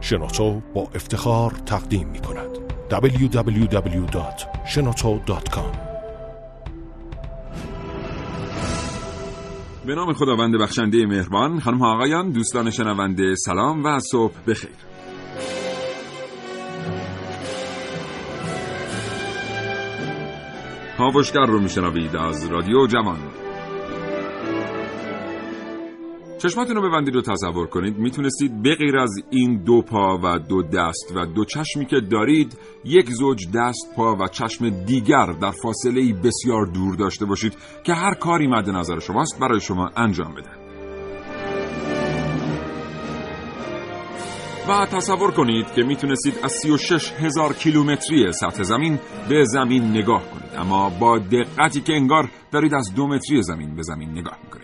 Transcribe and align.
شنوتو 0.00 0.62
با 0.74 0.88
افتخار 0.94 1.50
تقدیم 1.50 2.08
می 2.08 2.20
کند. 2.20 2.48
www.shenoto.com 2.90 5.76
به 9.86 9.94
نام 9.94 10.12
خداوند 10.12 10.60
بخشنده 10.60 11.06
مهربان 11.06 11.60
خانم 11.60 11.82
آقایان 11.82 12.30
دوستان 12.30 12.70
شنونده 12.70 13.34
سلام 13.34 13.84
و 13.84 14.00
صبح 14.00 14.34
بخیر. 14.46 14.70
کاوشگر 20.98 21.46
رو 21.46 21.60
میشنوید 21.60 22.16
از 22.16 22.46
رادیو 22.46 22.86
جوان. 22.86 23.18
چشماتون 26.38 26.76
رو 26.76 26.88
ببندید 26.88 27.16
و 27.16 27.22
تصور 27.22 27.66
کنید. 27.66 27.98
می‌تونستید 27.98 28.62
بغیر 28.62 28.98
از 28.98 29.10
این 29.30 29.64
دو 29.64 29.82
پا 29.82 30.18
و 30.22 30.38
دو 30.38 30.62
دست 30.62 31.12
و 31.16 31.26
دو 31.26 31.44
چشمی 31.44 31.86
که 31.86 32.00
دارید 32.10 32.58
یک 32.84 33.10
زوج 33.10 33.46
دست 33.54 33.94
پا 33.96 34.16
و 34.20 34.28
چشم 34.28 34.84
دیگر 34.84 35.26
در 35.26 35.50
فاصله 35.50 36.12
بسیار 36.12 36.66
دور 36.66 36.96
داشته 36.96 37.26
باشید 37.26 37.56
که 37.84 37.94
هر 37.94 38.14
کاری 38.14 38.46
مد 38.46 38.70
نظر 38.70 38.98
شماست 38.98 39.40
برای 39.40 39.60
شما 39.60 39.90
انجام 39.96 40.34
بدن 40.34 40.58
و 44.68 44.86
تصور 44.86 45.30
کنید 45.30 45.72
که 45.72 45.82
می‌تونستید 45.82 46.34
از 46.42 46.52
36 46.52 47.12
هزار 47.12 47.52
کیلومتری 47.52 48.32
سطح 48.32 48.62
زمین 48.62 48.98
به 49.28 49.44
زمین 49.44 49.84
نگاه 49.84 50.22
کنید. 50.30 50.54
اما 50.58 50.90
با 51.00 51.18
دقتی 51.18 51.80
که 51.80 51.92
انگار 51.92 52.30
دارید 52.52 52.74
از 52.74 52.94
دو 52.94 53.06
متری 53.06 53.42
زمین 53.42 53.76
به 53.76 53.82
زمین 53.82 54.10
نگاه 54.10 54.38
می‌کنید. 54.44 54.57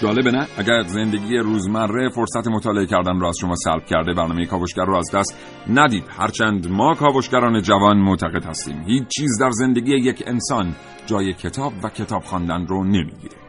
جالبه 0.00 0.30
نه؟ 0.30 0.46
اگر 0.58 0.82
زندگی 0.82 1.36
روزمره 1.38 2.08
فرصت 2.08 2.48
مطالعه 2.48 2.86
کردن 2.86 3.20
رو 3.20 3.26
از 3.26 3.36
شما 3.40 3.54
سلب 3.54 3.84
کرده 3.84 4.14
برنامه 4.14 4.46
کاوشگر 4.46 4.84
رو 4.84 4.96
از 4.96 5.10
دست 5.14 5.36
ندید. 5.70 6.04
هرچند 6.08 6.70
ما 6.70 6.94
کاوشگران 6.94 7.62
جوان 7.62 7.98
معتقد 7.98 8.44
هستیم. 8.44 8.82
هیچ 8.86 9.08
چیز 9.16 9.38
در 9.40 9.50
زندگی 9.50 9.94
یک 9.96 10.24
انسان 10.26 10.74
جای 11.06 11.32
کتاب 11.32 11.72
و 11.84 11.88
کتاب 11.88 12.22
خواندن 12.22 12.66
رو 12.66 12.84
نمی‌گیره. 12.84 13.39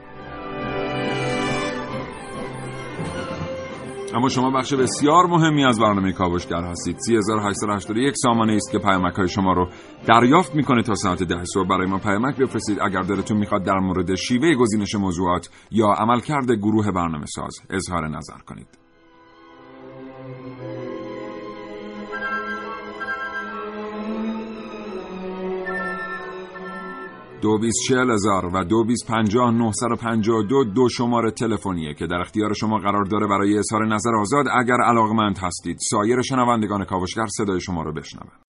اما 4.16 4.30
شما 4.30 4.52
بخش 4.52 4.74
بسیار 4.74 5.26
مهمی 5.26 5.66
از 5.66 5.80
برنامه 5.80 6.12
کاوشگر 6.12 6.64
هستید. 6.64 6.98
3881 7.00 8.14
سامانه 8.18 8.54
است 8.54 8.72
که 8.72 8.80
پیامک 8.80 9.16
های 9.16 9.28
شما 9.28 9.54
رو 9.54 9.70
دریافت 10.08 10.56
می‌کنه 10.56 10.84
تا 10.84 10.96
ساعت 10.96 11.24
ده 11.24 11.44
صبح. 11.44 11.68
برای 11.68 11.88
ما 11.88 11.98
پیامک 11.98 12.38
بفرستید 12.38 12.78
اگر 12.82 13.02
دلتون 13.02 13.38
می‌خواد 13.38 13.64
در 13.64 13.80
مورد 13.80 14.16
شیوه 14.16 14.56
گزینش 14.56 14.96
موضوعات 14.96 15.50
یا 15.72 15.88
عملکرد 15.88 16.52
گروه 16.52 16.92
برنامه 16.92 17.26
ساز 17.26 17.56
اظهار 17.70 18.08
نظر 18.08 18.38
کنید. 18.48 18.81
دو 27.42 27.58
بیس 27.58 27.74
چهل 27.88 28.12
هزار 28.12 28.46
و 28.46 28.64
دو 28.64 28.84
بیس 28.84 29.06
پنجاه 29.06 30.44
دو 30.50 30.64
دو 30.64 30.90
شماره 30.90 31.32
تلفنیه 31.32 31.94
که 31.94 32.08
در 32.08 32.22
اختیار 32.22 32.54
شما 32.54 32.78
قرار 32.78 33.04
داره 33.04 33.28
برای 33.28 33.58
اظهار 33.58 33.88
نظر 33.88 34.16
آزاد 34.22 34.46
اگر 34.60 34.82
علاقمند 34.86 35.38
هستید. 35.38 35.78
سایر 35.90 36.22
شنوندگان 36.22 36.86
کاوشگر 36.86 37.26
صدای 37.38 37.62
شما 37.62 37.84
رو 37.84 37.94
بشنوند. 37.94 38.51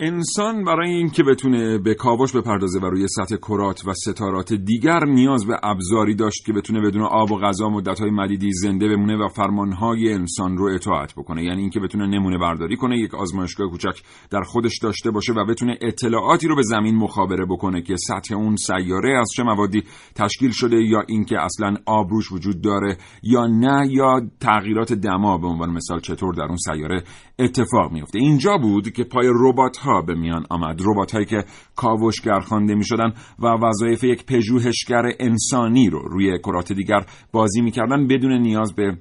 انسان 0.00 0.64
برای 0.64 0.90
اینکه 0.90 1.22
بتونه 1.22 1.78
به 1.78 1.94
کاوش 1.94 2.36
بپردازه 2.36 2.78
و 2.78 2.84
روی 2.84 3.08
سطح 3.08 3.36
کرات 3.36 3.86
و 3.86 3.92
ستارات 3.94 4.52
دیگر 4.52 5.04
نیاز 5.04 5.46
به 5.46 5.58
ابزاری 5.62 6.14
داشت 6.14 6.46
که 6.46 6.52
بتونه 6.52 6.80
بدون 6.80 7.02
آب 7.02 7.32
و 7.32 7.38
غذا 7.38 7.68
مدت‌های 7.68 8.10
مدیدی 8.10 8.52
زنده 8.52 8.88
بمونه 8.88 9.16
و 9.16 9.28
فرمانهای 9.28 10.12
انسان 10.12 10.56
رو 10.56 10.74
اطاعت 10.74 11.14
بکنه. 11.14 11.44
یعنی 11.44 11.60
اینکه 11.60 11.80
بتونه 11.80 12.06
نمونه 12.06 12.38
برداری 12.38 12.76
کنه 12.76 12.98
یک 12.98 13.14
آزمایشگاه 13.14 13.70
کوچک 13.70 14.02
در 14.30 14.42
خودش 14.42 14.78
داشته 14.82 15.10
باشه 15.10 15.32
و 15.32 15.44
بتونه 15.44 15.78
اطلاعاتی 15.82 16.48
رو 16.48 16.56
به 16.56 16.62
زمین 16.62 16.96
مخابره 16.96 17.44
بکنه 17.44 17.82
که 17.82 17.96
سطح 17.96 18.34
اون 18.34 18.56
سیاره 18.56 19.18
از 19.20 19.28
چه 19.36 19.42
موادی 19.42 19.82
تشکیل 20.14 20.50
شده 20.50 20.76
یا 20.76 21.02
اینکه 21.08 21.40
اصلا 21.40 21.76
آب 21.86 22.10
روش 22.10 22.32
وجود 22.32 22.60
داره 22.60 22.96
یا 23.22 23.46
نه 23.46 23.86
یا 23.90 24.22
تغییرات 24.40 24.92
دما 24.92 25.38
به 25.38 25.46
عنوان 25.46 25.70
مثال 25.70 26.00
چطور 26.00 26.34
در 26.34 26.44
اون 26.44 26.56
سیاره 26.56 27.02
اتفاق 27.38 27.92
میفته 27.92 28.18
اینجا 28.18 28.56
بود 28.56 28.92
که 28.92 29.04
پای 29.04 29.28
ربات 29.34 29.76
ها 29.76 29.93
به 30.02 30.14
میان 30.14 30.46
آمد. 30.50 30.80
ربات 30.84 31.12
هایی 31.12 31.26
که 31.26 31.44
کاوشگر 31.76 32.40
خوانده 32.40 32.74
می 32.74 32.84
شدن 32.84 33.12
و 33.38 33.46
وظایف 33.46 34.04
یک 34.04 34.26
پژوهشگر 34.26 35.02
انسانی 35.20 35.90
رو 35.90 35.98
روی 35.98 36.38
کرات 36.38 36.72
دیگر 36.72 37.06
بازی 37.32 37.60
می‌کردن 37.60 38.06
بدون 38.06 38.32
نیاز 38.32 38.74
به 38.74 38.98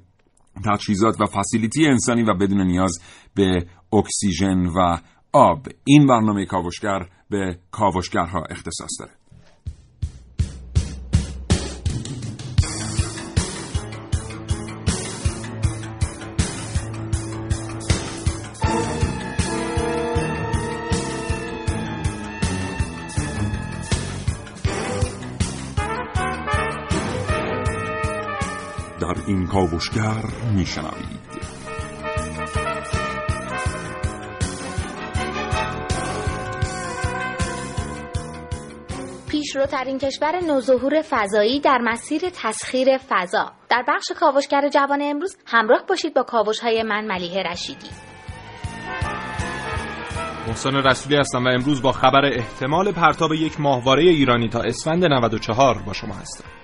تجهیزات 0.65 1.21
و 1.21 1.25
فسیلیتی 1.25 1.85
انسانی 1.87 2.23
و 2.23 2.33
بدون 2.33 2.61
نیاز 2.61 2.99
به 3.35 3.65
اکسیژن 3.93 4.65
و 4.65 4.97
آب. 5.33 5.67
این 5.83 6.07
برنامه 6.07 6.45
کاوشگر 6.45 7.09
به 7.29 7.57
کاوشگرها 7.71 8.43
اختصاص 8.49 8.91
داره. 8.99 9.22
کاوشگر 29.53 30.23
میشنوید. 30.55 31.23
پیشروترین 39.29 39.97
کشور 39.97 40.43
نوظهور 40.47 41.01
فضایی 41.09 41.59
در 41.59 41.77
مسیر 41.77 42.21
تسخیر 42.33 42.97
فضا. 42.97 43.51
در 43.69 43.83
بخش 43.87 44.11
کاوشگر 44.19 44.69
جوان 44.69 45.01
امروز 45.01 45.37
همراه 45.45 45.85
باشید 45.89 46.13
با 46.13 46.23
کاوش 46.23 46.59
های 46.59 46.83
من 46.83 47.07
ملیه 47.07 47.43
رشیدی. 47.43 47.89
محسن 50.47 50.75
رسولی 50.75 51.15
هستم 51.15 51.45
و 51.45 51.47
امروز 51.47 51.81
با 51.81 51.91
خبر 51.91 52.25
احتمال 52.25 52.91
پرتاب 52.91 53.33
یک 53.33 53.59
ماهواره 53.59 54.03
ایرانی 54.03 54.49
تا 54.49 54.61
اسفند 54.61 55.05
94 55.05 55.83
با 55.85 55.93
شما 55.93 56.13
هستم. 56.13 56.62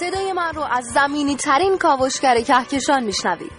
صدای 0.00 0.32
من 0.32 0.52
رو 0.54 0.62
از 0.62 0.84
زمینی 0.84 1.36
ترین 1.36 1.78
کاوشگر 1.78 2.40
کهکشان 2.40 3.04
میشنوید. 3.04 3.52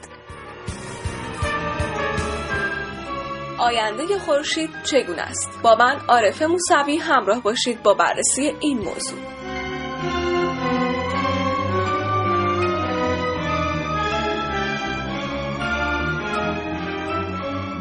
آینده 3.60 4.20
خورشید 4.20 4.70
چگونه 4.84 5.22
است؟ 5.22 5.50
با 5.64 5.76
من 5.76 6.00
عارف 6.08 6.42
موسوی 6.42 6.98
همراه 6.98 7.42
باشید 7.44 7.84
با 7.84 7.94
بررسی 7.94 8.56
این 8.60 8.78
موضوع. 8.78 9.41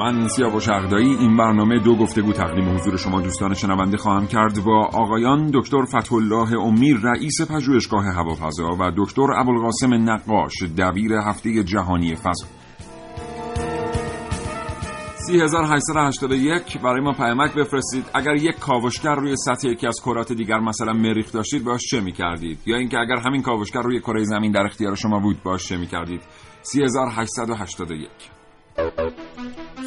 من 0.01 0.29
سیاوش 0.29 0.69
اغدایی 0.69 1.15
این 1.15 1.37
برنامه 1.37 1.79
دو 1.79 1.97
گفتگو 1.97 2.33
تقدیم 2.33 2.75
حضور 2.75 2.97
شما 2.97 3.21
دوستان 3.21 3.55
شنونده 3.55 3.97
خواهم 3.97 4.27
کرد 4.27 4.65
با 4.65 4.91
آقایان 4.95 5.51
دکتر 5.55 5.85
فتحالله 5.85 6.61
امیر 6.61 6.97
رئیس 7.03 7.41
پژوهشگاه 7.51 8.05
هوافضا 8.05 8.69
و 8.81 8.93
دکتر 8.97 9.33
ابوالقاسم 9.37 10.11
نقاش 10.11 10.53
دبیر 10.79 11.13
هفته 11.13 11.65
جهانی 11.65 12.15
فضا. 12.15 12.47
3881 15.27 16.79
برای 16.79 17.01
ما 17.01 17.13
پیامک 17.13 17.55
بفرستید. 17.55 18.05
اگر 18.15 18.35
یک 18.35 18.59
کاوشگر 18.59 19.15
روی 19.15 19.37
سطح 19.37 19.69
یکی 19.69 19.87
از 19.87 20.01
کرات 20.05 20.33
دیگر 20.33 20.59
مثلا 20.59 20.93
مریخ 20.93 21.33
داشتید 21.33 21.65
باش 21.65 21.81
چه 21.91 22.01
می‌کردید؟ 22.01 22.59
یا 22.67 22.77
اینکه 22.77 22.99
اگر 22.99 23.17
همین 23.27 23.43
کاوشگر 23.43 23.83
روی 23.83 24.01
کره 24.01 24.25
زمین 24.25 24.53
در 24.53 24.67
اختیار 24.67 24.95
شما 24.95 25.19
بود 25.19 25.43
باش 25.43 25.69
چه 25.69 25.77
می‌کردید؟ 25.77 26.23
3881 26.63 28.09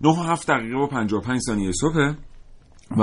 9 0.00 0.10
و 0.10 0.22
7 0.22 0.50
دقیقه 0.50 0.76
و 0.76 0.86
55 0.86 1.40
ثانیه 1.40 1.72
صبح. 1.72 2.14
و 2.96 3.02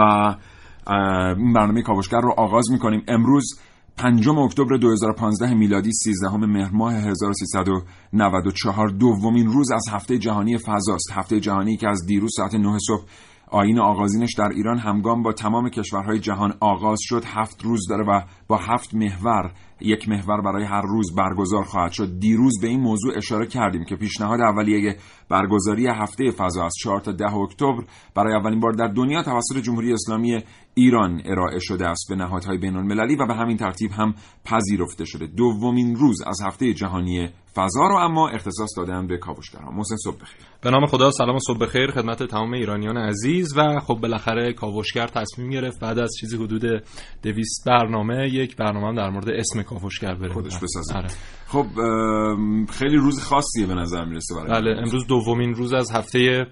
این 1.38 1.54
برنامه 1.54 1.82
کاوشگر 1.82 2.22
رو 2.22 2.34
آغاز 2.38 2.72
می‌کنیم. 2.72 3.04
امروز 3.08 3.60
پنجم 3.98 4.40
اکتبر 4.40 4.78
2015 4.78 5.54
میلادی 5.54 5.92
13 5.94 6.38
مهر 6.38 6.72
ماه 6.72 6.94
1394 6.94 8.90
دومین 8.90 9.48
روز 9.48 9.72
از 9.72 9.84
هفته 9.92 10.18
جهانی 10.18 10.58
فضاست. 10.58 11.12
هفته 11.14 11.40
جهانی 11.40 11.78
که 11.78 11.88
از 11.88 12.06
دیروز 12.06 12.32
ساعت 12.38 12.56
9 12.56 12.78
صبح 12.88 13.04
آین 13.48 13.80
آغازینش 13.80 14.34
در 14.38 14.50
ایران 14.50 14.78
همگام 14.78 15.24
با 15.24 15.34
تمام 15.34 15.70
کشورهای 15.70 16.20
جهان 16.20 16.54
آغاز 16.60 17.00
شد. 17.02 17.24
هفت 17.26 17.64
روز 17.64 17.88
داره 17.90 18.04
و 18.04 18.22
با 18.48 18.58
هفت 18.58 18.96
محور 18.96 19.52
یک 19.82 20.10
محور 20.10 20.42
برای 20.42 20.64
هر 20.64 20.82
روز 20.82 21.16
برگزار 21.16 21.64
خواهد 21.64 21.92
شد. 21.92 22.20
دیروز 22.20 22.62
به 22.62 22.68
این 22.68 22.80
موضوع 22.80 23.18
اشاره 23.18 23.48
کردیم 23.48 23.86
که 23.86 23.96
پیشنهاد 23.96 24.42
اولیه 24.42 24.98
برگزاری 25.30 25.88
هفته 25.88 26.32
فضا 26.32 26.66
از 26.66 26.74
4 26.84 27.00
تا 27.00 27.12
10 27.12 27.36
اکتبر 27.36 27.84
برای 28.16 28.34
اولین 28.34 28.60
بار 28.60 28.72
در 28.72 28.88
دنیا 28.88 29.24
توسط 29.24 29.58
جمهوری 29.58 29.94
اسلامی 29.94 30.44
ایران 30.78 31.22
ارائه 31.26 31.60
شده 31.60 31.88
است 31.88 32.06
به 32.10 32.16
نهادهای 32.16 32.58
بین 32.58 32.76
المللی 32.76 33.16
و 33.16 33.26
به 33.26 33.34
همین 33.34 33.58
ترتیب 33.58 33.92
هم 33.92 34.14
پذیرفته 34.46 35.06
شده. 35.06 35.28
دومین 35.28 35.96
روز 35.96 36.22
از 36.28 36.42
هفته 36.42 36.74
جهانی 36.74 37.30
فضا 37.56 37.88
رو 37.88 37.96
اما 37.96 38.30
اختصاص 38.30 38.70
دادن 38.78 39.08
به 39.08 39.18
کاوشگرها. 39.18 39.72
محسن 39.72 39.96
صبح 39.96 40.16
بخیر. 40.16 40.38
به 40.62 40.72
نام 40.72 40.86
خدا 40.86 41.12
سلام 41.12 41.36
و 41.36 41.40
صبح 41.48 41.58
بخیر. 41.58 41.92
خدمت 41.92 42.24
تمام 42.24 42.54
ایرانیان 42.54 42.98
عزیز 42.98 43.58
و 43.58 43.80
خب 43.80 43.94
بالاخره 43.94 44.54
کاوشگر 44.54 45.08
تصمیم 45.08 45.50
گرفت 45.50 45.80
بعد 45.80 46.00
از 46.00 46.12
چیزی 46.20 46.38
حدود 46.38 46.84
200 47.24 47.64
برنامه 47.68 48.30
یک 48.34 48.56
برنامه 48.56 48.98
در 48.98 49.10
مورد 49.10 49.30
اسم 49.30 49.62
کاوشگر 49.62 50.16
بره. 50.16 50.34
خودش 50.34 50.58
بسازه. 50.58 50.96
آره. 50.96 51.08
خب 51.48 51.80
ام، 51.80 52.66
خیلی 52.66 52.98
روز 52.98 53.24
خاصیه 53.24 53.66
به 53.68 53.74
نظر 53.74 54.06
می‌رسه 54.06 54.36
برای 54.36 54.62
بله 54.62 54.82
امروز 54.82 55.08
دومین 55.08 55.54
روز 55.54 55.74
از 55.74 55.92
هفته 55.92 56.48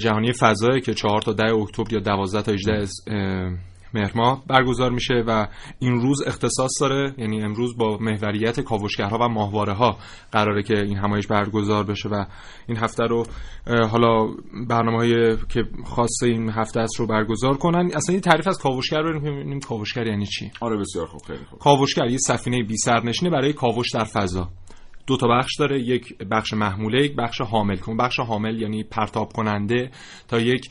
جهانی 0.00 0.32
فضایی 0.32 0.80
که 0.80 0.94
4 0.94 1.22
تا 1.22 1.32
10 1.32 1.44
اکتبر 1.54 1.92
یا 1.92 2.00
12 2.00 2.42
تا 2.42 2.52
18 2.52 2.72
از، 2.72 2.92
اه، 3.06 3.50
مهر 3.94 4.12
ماه 4.14 4.44
برگزار 4.46 4.90
میشه 4.90 5.24
و 5.26 5.46
این 5.78 6.00
روز 6.00 6.22
اختصاص 6.26 6.70
داره. 6.80 7.14
یعنی 7.18 7.42
امروز 7.42 7.76
با 7.76 7.98
محوریت 8.00 8.60
کاوشگرها 8.60 9.18
و 9.20 9.28
ماهواره 9.28 9.72
ها 9.72 9.98
قراره 10.32 10.62
که 10.62 10.74
این 10.78 10.98
همایش 10.98 11.26
برگزار 11.26 11.84
بشه 11.84 12.08
و 12.08 12.24
این 12.68 12.78
هفته 12.78 13.04
رو 13.04 13.26
حالا 13.90 14.28
برنامه 14.68 15.36
که 15.48 15.64
خاص 15.84 16.22
این 16.22 16.50
هفته 16.50 16.80
است 16.80 17.00
رو 17.00 17.06
برگزار 17.06 17.56
کنن. 17.56 17.90
اصلا 17.94 18.14
یه 18.14 18.20
تعریف 18.20 18.48
از 18.48 18.58
کاوشگر 18.58 19.00
رو 19.00 19.20
ببینیم 19.20 19.60
کاوشگر 19.60 20.06
یعنی 20.06 20.26
چی؟ 20.26 20.50
آره 20.60 20.76
بسیار 20.76 21.06
خوب 21.06 21.22
خیلی 21.22 21.44
خوب. 21.50 21.58
کاوشگر 21.58 22.06
یه 22.06 22.18
سفینه 22.18 22.62
بی 22.62 22.76
سرنشینه 22.76 23.30
برای 23.30 23.52
کاوش 23.52 23.90
در 23.94 24.04
فضا. 24.04 24.48
دو 25.08 25.16
تا 25.16 25.28
بخش 25.28 25.56
داره. 25.58 25.80
یک 25.80 26.18
بخش 26.30 26.52
محموله 26.52 27.04
یک 27.04 27.16
بخش 27.16 27.40
حامل 27.40 27.76
اون 27.86 27.96
بخش 27.96 28.20
حامل 28.20 28.62
یعنی 28.62 28.84
پرتاب 28.84 29.32
کننده 29.32 29.90
تا 30.28 30.40
یک 30.40 30.70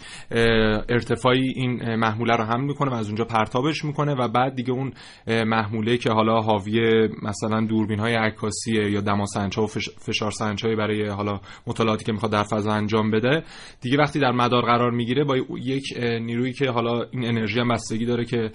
ارتفاعی 0.89 1.53
این 1.55 1.95
محموله 1.95 2.35
رو 2.35 2.43
حمل 2.43 2.63
می‌کنه 2.63 2.91
و 2.91 2.93
از 2.93 3.07
اونجا 3.07 3.25
پرتابش 3.25 3.85
می‌کنه 3.85 4.13
و 4.13 4.27
بعد 4.27 4.55
دیگه 4.55 4.71
اون 4.71 4.93
محموله 5.27 5.97
که 5.97 6.11
حالا 6.11 6.41
حاوی 6.41 7.07
مثلا 7.21 7.65
دوربین 7.65 7.99
های 7.99 8.13
عکاسی 8.15 8.71
یا 8.71 9.01
دماسنجا 9.01 9.63
و 9.63 9.67
فش- 9.67 9.89
فشار 9.99 10.31
برای 10.77 11.07
حالا 11.07 11.39
مطالعاتی 11.67 12.05
که 12.05 12.11
می‌خواد 12.11 12.31
در 12.31 12.43
فضا 12.43 12.71
انجام 12.71 13.11
بده 13.11 13.43
دیگه 13.81 13.97
وقتی 13.97 14.19
در 14.19 14.31
مدار 14.31 14.65
قرار 14.65 14.91
می‌گیره 14.91 15.23
با 15.23 15.37
یک 15.57 15.83
نیرویی 15.97 16.53
که 16.53 16.69
حالا 16.69 17.03
این 17.11 17.25
انرژی 17.25 17.59
هم 17.59 17.67
بستگی 17.67 18.05
داره 18.05 18.25
که 18.25 18.51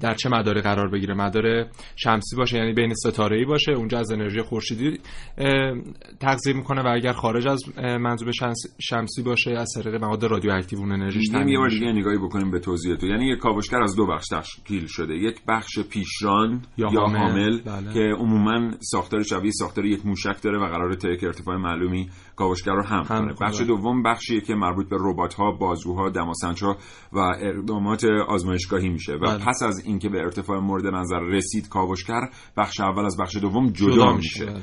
در 0.00 0.14
چه 0.14 0.28
مداری 0.28 0.60
قرار 0.60 0.90
بگیره. 0.90 1.14
مدار 1.14 1.66
شمسی 1.96 2.36
باشه 2.36 2.56
یعنی 2.56 2.72
بین 2.72 2.94
ستاره 2.94 3.36
ای 3.38 3.44
باشه. 3.44 3.72
اونجا 3.72 3.98
از 3.98 4.10
انرژی 4.10 4.42
خورشیدی 4.42 4.98
تغذیه 6.20 6.52
می‌کنه 6.54 6.82
و 6.82 6.86
اگر 6.94 7.12
خارج 7.12 7.46
از 7.46 7.62
منظومه 7.78 8.32
شمس- 8.32 8.76
شمسی 8.80 9.22
باشه 9.22 9.50
از 9.50 9.68
طریق 9.76 10.04
مواد 10.04 10.24
رادیواکتیو 10.24 10.78
اون 10.78 10.92
انرژیش 10.92 11.28
تامین 11.28 11.48
یه 11.48 11.58
بار. 11.58 11.68
دیگه 11.68 11.92
نگاهی 11.92 12.18
بکنیم 12.18 12.50
به 12.50 12.58
توضیح 12.58 12.96
تو 12.96 13.06
یعنی 13.06 13.26
یک 13.26 13.38
کاوشگر 13.38 13.82
از 13.82 13.96
دو 13.96 14.06
بخش 14.06 14.28
تشکیل 14.28 14.86
شده 14.86 15.14
یک 15.14 15.40
بخش 15.48 15.78
پیشران 15.78 16.62
یا, 16.76 16.90
یا 16.92 17.00
حامل, 17.00 17.18
حامل، 17.18 17.60
بله. 17.60 17.92
که 17.92 18.00
عموما 18.18 18.70
ساختار 18.80 19.22
شبیه 19.22 19.50
ساختار 19.50 19.84
یک 19.84 20.06
موشک 20.06 20.42
داره 20.42 20.58
و 20.58 20.66
قرار 20.66 20.94
تا 20.94 21.08
یک 21.08 21.24
ارتفاع 21.24 21.56
معلومی 21.56 22.08
کاوشگر 22.36 22.72
رو 22.72 22.82
هم, 22.82 22.98
هم 22.98 23.04
کنه. 23.04 23.34
بخش 23.40 23.60
دوم 23.60 24.02
بخشیه 24.02 24.40
که 24.40 24.54
مربوط 24.54 24.88
به 24.88 24.96
ربات 25.00 25.34
ها 25.34 25.50
بازوها 25.50 26.10
دماسنجها 26.10 26.76
و 27.12 27.18
اقدامات 27.18 28.04
آزمایشگاهی 28.28 28.88
میشه 28.88 29.12
و 29.12 29.18
بله. 29.18 29.44
پس 29.46 29.62
از 29.62 29.86
اینکه 29.86 30.08
به 30.08 30.18
ارتفاع 30.18 30.58
مورد 30.58 30.86
نظر 30.86 31.20
رسید 31.20 31.68
کاوشگر 31.68 32.20
بخش 32.56 32.80
اول 32.80 33.04
از 33.04 33.16
بخش 33.20 33.36
دوم 33.36 33.70
جدا, 33.70 33.92
جدا 33.92 34.12
میشه 34.12 34.44
میشه. 34.44 34.60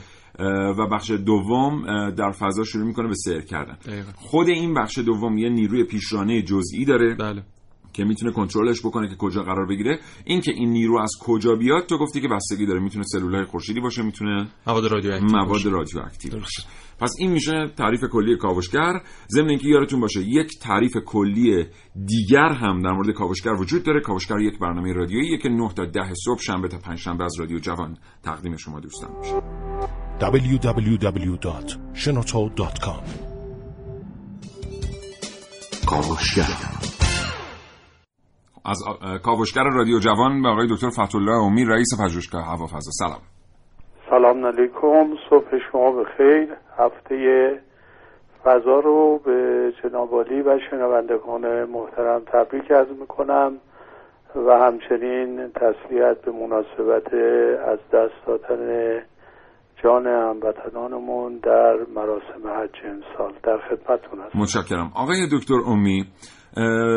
و 0.78 0.88
بخش 0.92 1.12
دوم 1.12 1.82
در 2.10 2.32
فضا 2.32 2.64
شروع 2.64 2.86
می‌کنه 2.86 3.08
به 3.08 3.16
سیر 3.16 3.42
کردن. 3.42 3.78
دقیقاً. 3.86 4.12
خود 4.16 4.50
این 4.50 4.74
بخش 4.74 4.98
دوم 4.98 5.38
یه 5.38 5.50
نیروی 5.50 5.84
پیشرانه 5.84 6.42
جزئی 6.42 6.86
داره. 6.86 7.16
بله. 7.16 7.44
که 7.94 8.04
می‌تونه 8.04 8.32
کنترلش 8.32 8.80
بکنه 8.80 9.10
که 9.10 9.16
کجا 9.16 9.44
قرار 9.44 9.66
بگیره. 9.66 10.00
این 10.26 10.42
که 10.42 10.52
این 10.52 10.70
نیرو 10.70 11.00
از 11.00 11.12
کجا 11.20 11.56
بیاد 11.56 11.86
تو 11.86 11.98
گفتی 11.98 12.22
که 12.22 12.28
بستگی 12.28 12.66
داره. 12.66 12.80
می‌تونه 12.80 13.06
سلولهای 13.12 13.46
خورشیدی 13.46 13.80
باشه 13.80 14.02
می‌تونه 14.02 14.48
مواد 14.68 14.92
رادیواکتیو 14.92 15.38
مواد. 15.38 15.66
رادیواکتیو 15.66 16.32
درست. 16.32 16.44
باشه. 16.44 16.64
پس 17.00 17.16
این 17.20 17.32
میشه 17.32 17.68
تعریف 17.78 18.02
کلی 18.12 18.38
کاوشگر. 18.38 19.02
ضمن 19.30 19.50
اینکه 19.50 19.68
یادتون 19.68 20.00
باشه 20.00 20.22
یک 20.22 20.60
تعریف 20.60 20.98
کلی 21.06 21.66
دیگر 22.06 22.50
هم 22.50 22.82
در 22.82 22.92
مورد 22.92 23.12
کاوشگر 23.12 23.54
وجود 23.54 23.84
داره. 23.84 24.02
کاوشگر 24.02 24.40
یک 24.40 24.60
برنامه 24.60 24.94
رادیویی 24.94 25.38
که 25.38 25.50
9 25.50 25.74
تا 25.74 25.86
10 25.86 26.14
صبح 26.26 26.42
شنبه 26.42 26.68
تا 26.68 26.78
پنج 26.78 27.00
شنبه 27.00 27.24
از 27.24 27.40
رادیو 27.40 27.60
جوان 27.60 27.98
تقدیم 28.24 28.58
شما 28.58 28.80
دوستان 28.80 29.12
میشه. 29.20 29.42
www.shenoto.com 30.20 33.04
کاوشگر. 35.86 36.91
از 38.66 38.84
کاوشگر 39.24 39.64
رادیو 39.64 40.00
جوان 40.00 40.42
به 40.42 40.50
آقای 40.50 40.68
دکتر 40.68 40.90
فتحالله 40.90 41.32
امیر 41.32 41.68
رئیس 41.68 41.90
پژوهشگاه 42.04 42.46
هوافضا 42.46 42.92
سلام. 42.92 43.22
سلام 44.10 44.46
علیکم. 44.46 45.16
صبح 45.30 45.50
شما 45.72 45.92
بخیر. 45.92 46.48
هفته 46.78 47.16
فضا 48.44 48.80
رو 48.80 49.20
به 49.26 49.72
جناب 49.84 50.14
عالی 50.14 50.42
و 50.42 50.60
شنوندگان 50.70 51.66
محترم 51.66 52.22
تبریک 52.34 52.72
عرض 52.72 52.88
می‌کنم 53.00 53.58
و 54.36 54.52
همچنین 54.52 55.48
تسلیت 55.48 56.22
به 56.26 56.32
مناسبت 56.32 57.14
از 57.68 57.80
دست 57.94 58.28
دادن 58.28 59.00
جان 59.84 60.08
هموطنانمون 60.08 61.38
در 61.44 61.78
مراسم 61.96 62.48
حج 62.48 62.76
امسال 62.86 63.34
در 63.44 63.58
خدمتتون 63.58 64.20
هستم. 64.20 64.40
متشکرم. 64.40 64.92
آقای 64.96 65.28
دکتر 65.34 65.56
امی 65.68 66.06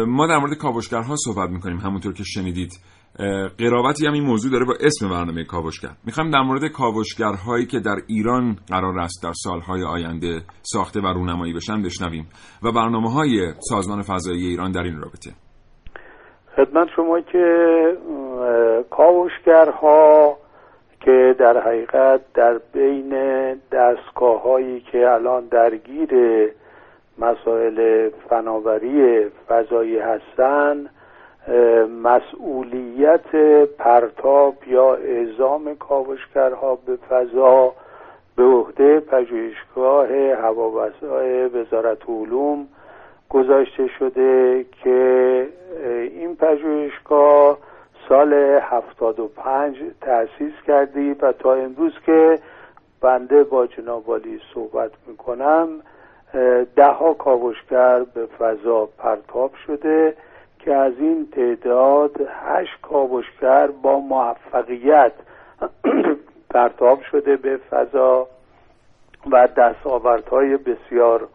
ما 0.07 0.27
در 0.27 0.39
مورد 0.39 0.55
کاوشگرها 0.55 1.15
صحبت 1.17 1.51
می‌کنیم 1.51 1.77
همونطور 1.77 2.13
که 2.13 2.23
شنیدید. 2.25 2.71
قرابتی 3.59 4.07
هم 4.07 4.13
این 4.13 4.25
موضوع 4.25 4.53
داره 4.53 4.65
با 4.65 4.75
اسم 4.81 5.09
برنامه 5.09 5.45
کاوشگر. 5.45 5.91
می‌خوایم 6.05 6.31
در 6.31 6.43
مورد 6.43 6.73
کاوشگرهایی 6.73 7.67
که 7.67 7.81
در 7.81 7.97
ایران 8.07 8.57
قرار 8.69 8.99
است 8.99 9.23
در 9.23 9.33
سالهای 9.33 9.85
آینده 9.85 10.41
ساخته 10.63 11.01
و 11.01 11.07
رونمایی 11.07 11.53
بشن 11.53 11.83
بشنویم 11.83 12.27
و 12.63 12.73
برنامه 12.73 13.11
های 13.11 13.53
سازمان 13.59 14.03
فضایی 14.03 14.47
ایران 14.47 14.73
در 14.73 14.83
این 14.83 15.01
رابطه. 15.01 15.31
خدمت 16.57 16.89
شما 16.97 17.21
که 17.21 17.47
کاوشگرها 18.91 20.37
که 21.01 21.35
در 21.39 21.63
حقیقت 21.67 22.21
در 22.35 22.61
بین 22.75 23.11
دستگاه 23.73 24.43
هایی 24.43 24.81
که 24.81 24.99
الان 24.99 25.49
درگیر 25.49 26.11
مسائل 27.19 28.09
فناوری 28.29 29.27
فضایی 29.49 29.99
هستند 29.99 30.91
اه، 31.49 31.85
مسئولیت 31.85 33.37
پرتاب 33.79 34.55
یا 34.67 34.95
اعزام 34.95 35.75
کاوشگرها 35.75 36.79
به 36.87 36.99
فضا 37.11 37.73
به 38.37 38.43
عهده 38.45 39.01
پژوهشگاه 39.01 40.09
هواوسای 40.33 41.47
وزارت 41.47 42.09
علوم 42.09 42.69
گذاشته 43.31 43.89
شده 43.99 44.65
که 44.83 45.49
این 46.11 46.37
پژوهشگاه 46.37 47.59
سال 48.09 48.33
75 48.63 49.77
تأسیس 50.01 50.53
کردی 50.67 51.15
و 51.15 51.33
تا 51.33 51.55
امروز 51.55 51.93
که 52.07 52.39
بنده 53.01 53.45
با 53.45 53.67
جناب 53.67 54.05
صحبت 54.55 54.91
می‌کنم. 55.07 55.69
ده 56.77 56.87
ها 56.87 57.15
کاوشگر 57.15 58.03
به 58.03 58.27
فضا 58.27 58.89
پرتاب 58.99 59.51
شده 59.67 60.17
که 60.59 60.75
از 60.75 60.93
این 60.99 61.29
تعداد 61.33 62.29
هشت 62.29 62.81
کاوشگر 62.83 63.67
با 63.67 63.99
موفقیت 63.99 65.13
پرتاب 66.55 67.03
شده 67.03 67.37
به 67.37 67.57
فضا 67.57 68.27
و 69.31 69.49
دستاوردهای 69.57 70.57
بسیار 70.57 71.29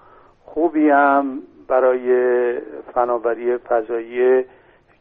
خوبی 0.45 0.89
هم 0.89 1.41
برای 1.67 2.57
فناوری 2.93 3.57
فضایی 3.57 4.45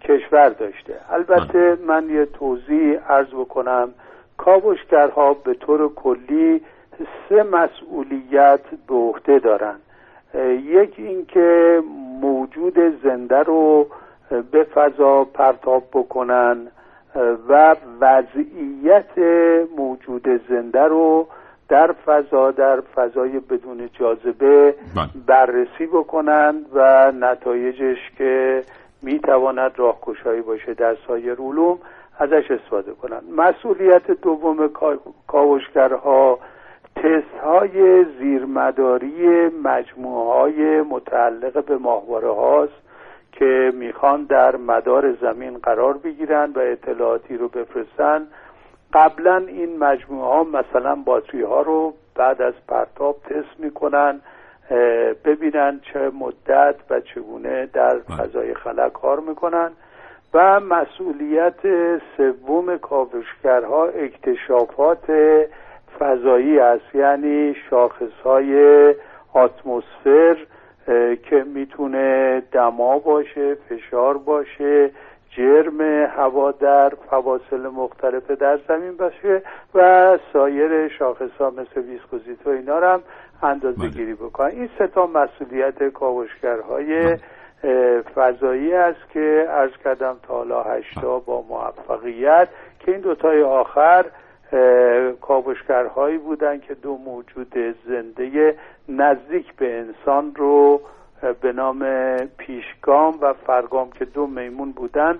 کشور 0.00 0.48
داشته. 0.48 1.00
البته 1.10 1.78
من 1.86 2.10
یه 2.10 2.26
توضیح 2.26 2.98
عرض 3.08 3.28
بکنم. 3.28 3.94
کاوشگرها 4.36 5.34
به 5.34 5.54
طور 5.54 5.94
کلی 5.94 6.60
سه 7.28 7.42
مسئولیت 7.42 8.60
به 8.88 8.94
عهده 8.94 9.38
دارند. 9.38 9.80
یک 10.64 10.94
اینکه 10.98 11.80
موجود 12.20 12.78
زنده 13.02 13.42
رو 13.42 13.86
به 14.50 14.64
فضا 14.64 15.24
پرتاب 15.24 15.82
بکنن 15.92 16.56
و 17.48 17.76
وضعیت 18.00 19.18
موجود 19.76 20.28
زنده 20.48 20.82
رو 20.82 21.26
در 21.68 21.92
فضا 22.06 22.50
در 22.50 22.80
فضای 22.80 23.40
بدون 23.40 23.90
جاذبه 23.92 24.74
بله. 24.96 25.06
بررسی 25.26 25.86
بکنن 25.86 26.54
و 26.74 27.12
نتایجش 27.20 27.98
که 28.18 28.62
می‌تواند 29.02 29.72
راهگشایی 29.76 30.40
باشه 30.42 30.74
در 30.74 30.96
سایر 31.06 31.34
علوم 31.40 31.78
ازش 32.18 32.50
استفاده 32.50 32.92
کنن 32.92 33.20
مسئولیت 33.36 34.10
دوم 34.10 34.68
کا- 34.68 34.98
کاوشگرها 35.26 36.38
تست 37.02 37.38
های 37.44 38.04
زیرمداری 38.04 39.48
مجموعه 39.64 40.34
های 40.34 40.82
متعلق 40.82 41.64
به 41.64 41.76
ماهواره 41.76 42.30
هاست 42.30 42.82
که 43.32 43.72
می‌خوان 43.74 44.24
در 44.24 44.56
مدار 44.56 45.12
زمین 45.12 45.58
قرار 45.58 45.98
بگیرن 45.98 46.52
و 46.54 46.58
اطلاعاتی 46.58 47.36
رو 47.36 47.48
بفرستن. 47.48 48.26
قبلا 48.92 49.36
این 49.36 49.78
مجموعه 49.78 50.28
ها 50.28 50.44
مثلا 50.44 50.94
باتری 50.94 51.42
ها 51.42 51.62
رو 51.62 51.94
بعد 52.14 52.42
از 52.42 52.54
پرتاب 52.68 53.16
تست 53.24 53.60
می‌کنن 53.60 54.20
ببینن 55.24 55.80
چه 55.92 56.10
مدت 56.20 56.76
و 56.90 57.00
چگونه 57.00 57.66
در 57.66 57.98
فضای 57.98 58.54
خلا 58.54 58.88
کار 58.88 59.20
می‌کنن. 59.20 59.70
و 60.34 60.60
مسئولیت 60.60 61.60
سوم 62.16 62.78
کاوشگرها 62.78 63.84
اکتشافات 63.84 65.10
فضایی 66.00 66.58
است. 66.58 66.94
یعنی 66.94 67.54
شاخص 67.70 68.20
های 68.24 68.94
آتمسفر 69.34 70.36
اه، 70.88 71.16
که 71.16 71.44
می‌تونه 71.54 72.42
دما 72.52 72.98
باشه 72.98 73.54
فشار 73.54 74.18
باشه 74.18 74.90
جرم 75.30 75.80
هوا 76.16 76.50
در 76.52 76.92
فواصل 77.10 77.66
مختلف 77.66 78.30
در 78.30 78.58
زمین 78.68 78.96
باشه 78.96 79.42
و 79.74 80.18
سایر 80.32 80.88
شاخص 80.88 81.30
ها 81.40 81.50
مثل 81.50 81.80
ویسکوزیت 81.80 82.46
و 82.46 82.50
اینا 82.50 82.78
رو 82.78 82.86
هم 82.86 83.02
اندازه 83.42 83.78
بله. 83.78 83.88
گیری 83.88 84.14
بکنن 84.14 84.50
این 84.50 84.68
سه 84.78 84.86
تا 84.86 85.06
مسئولیت 85.06 85.82
کاوشگرهای 85.88 87.18
اه، 87.64 88.00
فضایی 88.00 88.74
است 88.74 89.10
که 89.12 89.46
عرض 89.50 89.76
کردم 89.84 90.16
تا 90.22 90.34
حالا 90.34 90.62
هشتا 90.62 91.18
با 91.18 91.44
موفقیت. 91.48 92.48
که 92.80 92.92
این 92.92 93.00
دوتای 93.00 93.42
آخر 93.42 94.04
کاوشگرهایی 95.20 96.18
بودن 96.18 96.60
که 96.60 96.74
دو 96.74 96.96
موجود 96.96 97.54
زنده 97.88 98.56
نزدیک 98.88 99.56
به 99.56 99.78
انسان 99.78 100.34
رو 100.34 100.80
به 101.42 101.52
نام 101.52 101.78
پیشگام 102.38 103.18
و 103.22 103.34
فرگام 103.46 103.90
که 103.90 104.04
دو 104.04 104.26
میمون 104.26 104.72
بودن 104.72 105.18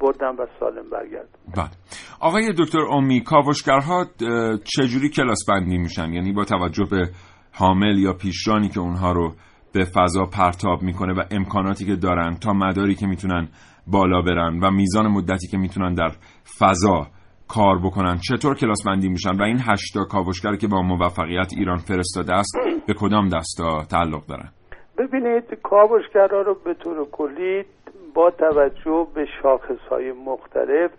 بردن 0.00 0.36
و 0.38 0.46
سالم 0.60 0.90
برگردن. 0.92 1.28
بله. 1.56 1.70
آقای 2.20 2.52
دکتر 2.58 2.80
امی 2.80 3.20
کاوشگرها 3.20 4.04
چجوری 4.64 5.08
کلاس 5.08 5.44
بندی 5.48 5.78
میشن؟ 5.78 6.12
یعنی 6.12 6.32
با 6.32 6.44
توجه 6.44 6.84
به 6.90 7.08
حامل 7.52 7.98
یا 7.98 8.12
پیشرانی 8.12 8.68
که 8.68 8.80
اونها 8.80 9.12
رو 9.12 9.32
به 9.74 9.84
فضا 9.84 10.24
پرتاب 10.24 10.82
می‌کنه 10.82 11.12
و 11.12 11.22
امکاناتی 11.30 11.84
که 11.84 11.96
دارن 11.96 12.34
تا 12.34 12.52
مداری 12.52 12.94
که 12.94 13.06
می‌تونن 13.06 13.48
بالا 13.86 14.22
برن 14.22 14.60
و 14.62 14.70
میزان 14.70 15.06
مدتی 15.06 15.48
که 15.48 15.58
می‌تونن 15.58 15.94
در 15.94 16.10
فضا 16.58 17.06
کار 17.54 17.78
بکنن. 17.78 18.16
چطور 18.28 18.54
کلاس 18.54 18.86
بندی 18.86 19.08
میشن؟ 19.08 19.30
و 19.40 19.42
این 19.42 19.58
هشتا 19.70 20.04
کاوشگر 20.04 20.56
که 20.56 20.68
با 20.68 20.82
موفقیت 20.82 21.50
ایران 21.58 21.76
فرستاده 21.76 22.34
است 22.34 22.52
به 22.86 22.94
کدام 23.00 23.28
دستا 23.28 23.84
تعلق 23.90 24.26
دارن؟ 24.26 24.48
ببینید 24.98 25.44
کاوشگرها 25.62 26.40
رو 26.40 26.56
به 26.64 26.74
طور 26.74 27.06
کلی 27.12 27.64
با 28.14 28.30
توجه 28.30 29.06
به 29.14 29.26
شاخص 29.42 29.88
های 29.90 30.12
مختلف 30.12 30.90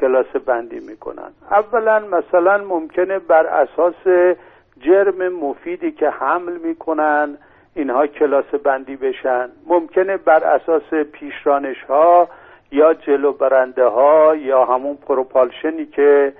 کلاس 0.00 0.26
بندی 0.46 0.80
می‌کنن. 0.88 1.30
اولا 1.50 1.98
مثلا 1.98 2.64
ممکنه 2.64 3.18
بر 3.18 3.46
اساس 3.46 4.34
جرم 4.80 5.28
مفیدی 5.28 5.92
که 5.92 6.06
حمل 6.10 6.58
می‌کنن 6.64 7.36
اینها 7.74 8.06
کلاس 8.06 8.54
بندی 8.64 8.96
بشن. 8.96 9.48
ممکنه 9.66 10.16
بر 10.16 10.44
اساس 10.44 10.94
پیشرانش 11.12 11.76
ها 11.88 12.28
یا 12.72 12.94
جلو 12.94 13.32
برنده 13.32 13.84
ها 13.84 14.36
یا 14.36 14.64
همون 14.64 14.98
پروپالشنی 15.06 15.86
که 15.86 16.32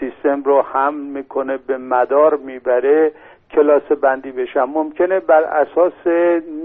سیستم 0.00 0.42
رو 0.42 0.62
حمل 0.62 1.00
می‌کنه 1.00 1.56
به 1.56 1.78
مدار 1.78 2.36
می‌بره 2.36 3.12
کلاس 3.50 3.82
بندی 3.82 4.32
بشن 4.32 4.62
ممکنه 4.62 5.20
بر 5.20 5.44
اساس 5.44 6.06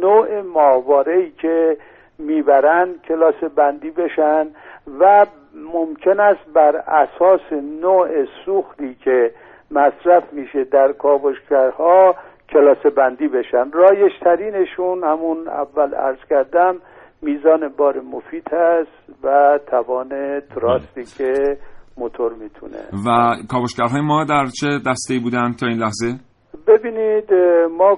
نوع 0.02 0.42
ماهواره 0.42 1.30
که 1.30 1.78
می‌برن 2.18 2.90
کلاس 3.08 3.44
بندی 3.56 3.92
بشن 3.92 4.48
و 5.00 5.26
ممکن 5.74 6.20
است 6.20 6.46
بر 6.54 6.76
اساس 6.76 7.54
نوع 7.82 8.26
سوختی 8.46 8.96
که 9.04 9.32
مصرف 9.72 10.24
میشه 10.34 10.64
در 10.64 10.92
کاوشگرها 10.92 12.16
کلاس 12.50 12.86
بندی 12.86 13.28
بشن. 13.28 13.72
رایش 13.72 14.20
ترینشون 14.22 15.04
همون 15.04 15.48
اول 15.48 15.94
عرض 15.94 16.26
کردم 16.30 16.76
میزان 17.24 17.68
بار 17.78 18.00
مفید 18.02 18.48
هست 18.52 19.24
و 19.24 19.60
توان 19.72 20.40
تراستی 20.40 21.04
که 21.04 21.58
موتور 21.98 22.34
می‌تونه 22.34 22.78
و 23.08 23.36
کاوشگرهای 23.52 24.02
ما 24.02 24.24
در 24.24 24.46
چه 24.46 24.68
دسته 24.88 25.20
بودن 25.24 25.52
تا 25.60 25.68
این 25.68 25.78
لحظه 25.78 26.20
ببینید 26.68 27.34
ما 27.78 27.98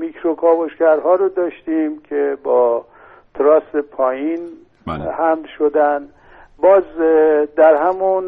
میکرو 0.00 0.34
کاوشگرها 0.34 1.14
رو 1.14 1.28
داشتیم 1.28 2.00
که 2.08 2.36
با 2.44 2.84
تراست 3.34 3.76
پایین 3.76 4.38
بله. 4.86 5.12
هم 5.12 5.38
شدن 5.58 6.08
باز 6.62 6.84
در 7.56 7.74
همون 7.86 8.24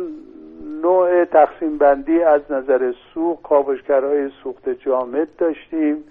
نوع 0.82 1.24
تقسیم 1.24 1.78
بندی 1.78 2.22
از 2.22 2.40
نظر 2.50 2.92
سوخت 3.14 3.42
کاوشگرهای 3.42 4.30
سوخت 4.42 4.68
جامد 4.68 5.28
داشتیم 5.38 5.94
بله. 5.94 6.02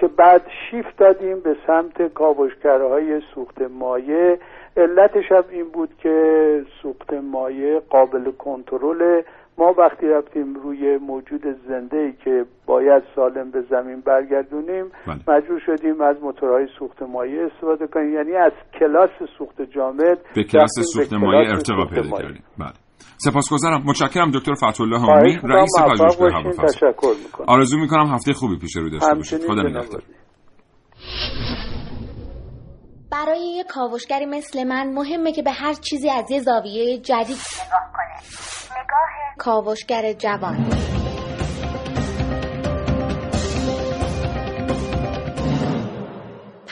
که 0.00 0.06
بعد 0.16 0.42
شیفت 0.70 0.96
دادیم 0.98 1.40
به 1.40 1.56
سمت 1.66 2.14
کاوشگرهای 2.14 3.20
سوخت 3.34 3.62
مایع. 3.62 4.36
علتش 4.76 5.32
هم 5.32 5.44
این 5.50 5.68
بود 5.72 5.90
که 5.98 6.62
سوخت 6.82 7.12
مایع 7.12 7.78
قابل 7.78 8.30
کنترل 8.30 9.22
ما 9.58 9.74
وقتی 9.78 10.06
رفتیم 10.08 10.54
روی 10.54 10.96
موجود 10.96 11.42
زنده 11.68 11.96
ای 11.96 12.12
که 12.24 12.44
باید 12.66 13.02
سالم 13.14 13.50
به 13.50 13.60
زمین 13.70 14.00
برگردونیم 14.00 14.84
بله. 15.06 15.36
مجبور 15.36 15.60
شدیم 15.66 16.00
از 16.00 16.22
موتورهای 16.22 16.66
سوخت 16.78 17.02
مایع 17.02 17.44
استفاده 17.46 17.86
کنیم. 17.86 18.14
یعنی 18.14 18.32
از 18.32 18.52
کلاس 18.80 19.10
سوخت 19.38 19.62
جامد 19.62 20.18
به 20.34 20.44
کلاس 20.44 20.70
سوخت 20.94 21.12
مایع 21.12 21.44
کلاس 21.44 21.70
ارتقا 21.70 21.84
پیدا. 21.84 22.16
کردیم. 22.18 22.42
بله. 22.58 22.72
سپاسگزارم. 23.16 23.82
متشکرم 23.86 24.30
دکتر 24.30 24.54
خواهش 24.54 24.80
هامی 24.80 25.34
می‌کنم، 25.34 25.52
رئیس 25.52 25.70
پژوهشگاه. 25.90 26.32
هوافضا 26.32 26.62
تشکر 26.62 27.14
می‌کنم. 27.24 27.46
آرزو 27.48 27.78
می‌کنم 27.78 28.14
هفته 28.14 28.32
خوبی 28.32 28.58
پیش 28.58 28.76
رو 28.76 28.90
داشته 28.90 29.14
باشید. 29.14 29.44
خدا 29.44 29.62
نگهدار. 29.62 30.02
برای 33.10 33.40
یک 33.40 33.66
کاوشگری 33.66 34.26
مثل 34.26 34.64
من 34.64 34.92
مهمه 34.92 35.32
که 35.32 35.42
به 35.42 35.52
هر 35.52 35.74
چیزی 35.74 36.10
از 36.10 36.30
یه 36.30 36.40
زاویه 36.40 36.98
جدید 36.98 37.36
نگاه 37.66 37.92
کنه. 37.94 38.16
نگاه 38.70 39.36
کاوشگر 39.38 40.12
جوان. 40.12 40.66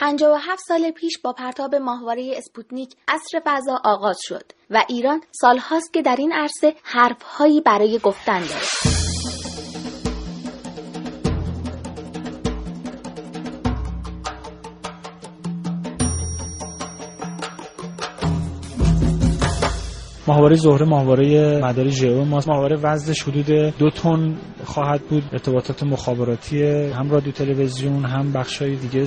پنجاه 0.01 0.31
و 0.33 0.35
هفت 0.35 0.63
سال 0.67 0.91
پیش 0.91 1.19
با 1.19 1.33
پرتاب 1.33 1.75
ماهواره 1.75 2.33
اسپوتنیک 2.37 2.95
عصر 3.07 3.41
فضا 3.45 3.81
آغاز 3.83 4.17
شد 4.21 4.51
و 4.69 4.83
ایران 4.89 5.21
سالهاست 5.31 5.93
که 5.93 6.01
در 6.01 6.15
این 6.15 6.31
عرصه 6.33 6.75
حرفهایی 6.83 7.61
برای 7.61 7.99
گفتن 7.99 8.39
داره. 8.39 8.90
ماهواره 20.31 20.55
زهره 20.55 20.85
ماهواره 20.85 21.59
مدار 21.63 21.89
ژئو 21.89 22.25
ماست. 22.25 22.49
ماهواره 22.49 22.77
وزنش 22.83 23.21
حدود 23.23 23.45
دو 23.77 23.89
تن 23.89 24.37
خواهد 24.65 25.01
بود. 25.01 25.23
ارتباطات 25.31 25.83
مخابراتی 25.83 26.63
هم 26.63 27.09
رادیو 27.09 27.31
تلویزیون 27.31 28.05
هم 28.05 28.33
بخشای 28.33 28.75
دیگه 28.75 29.05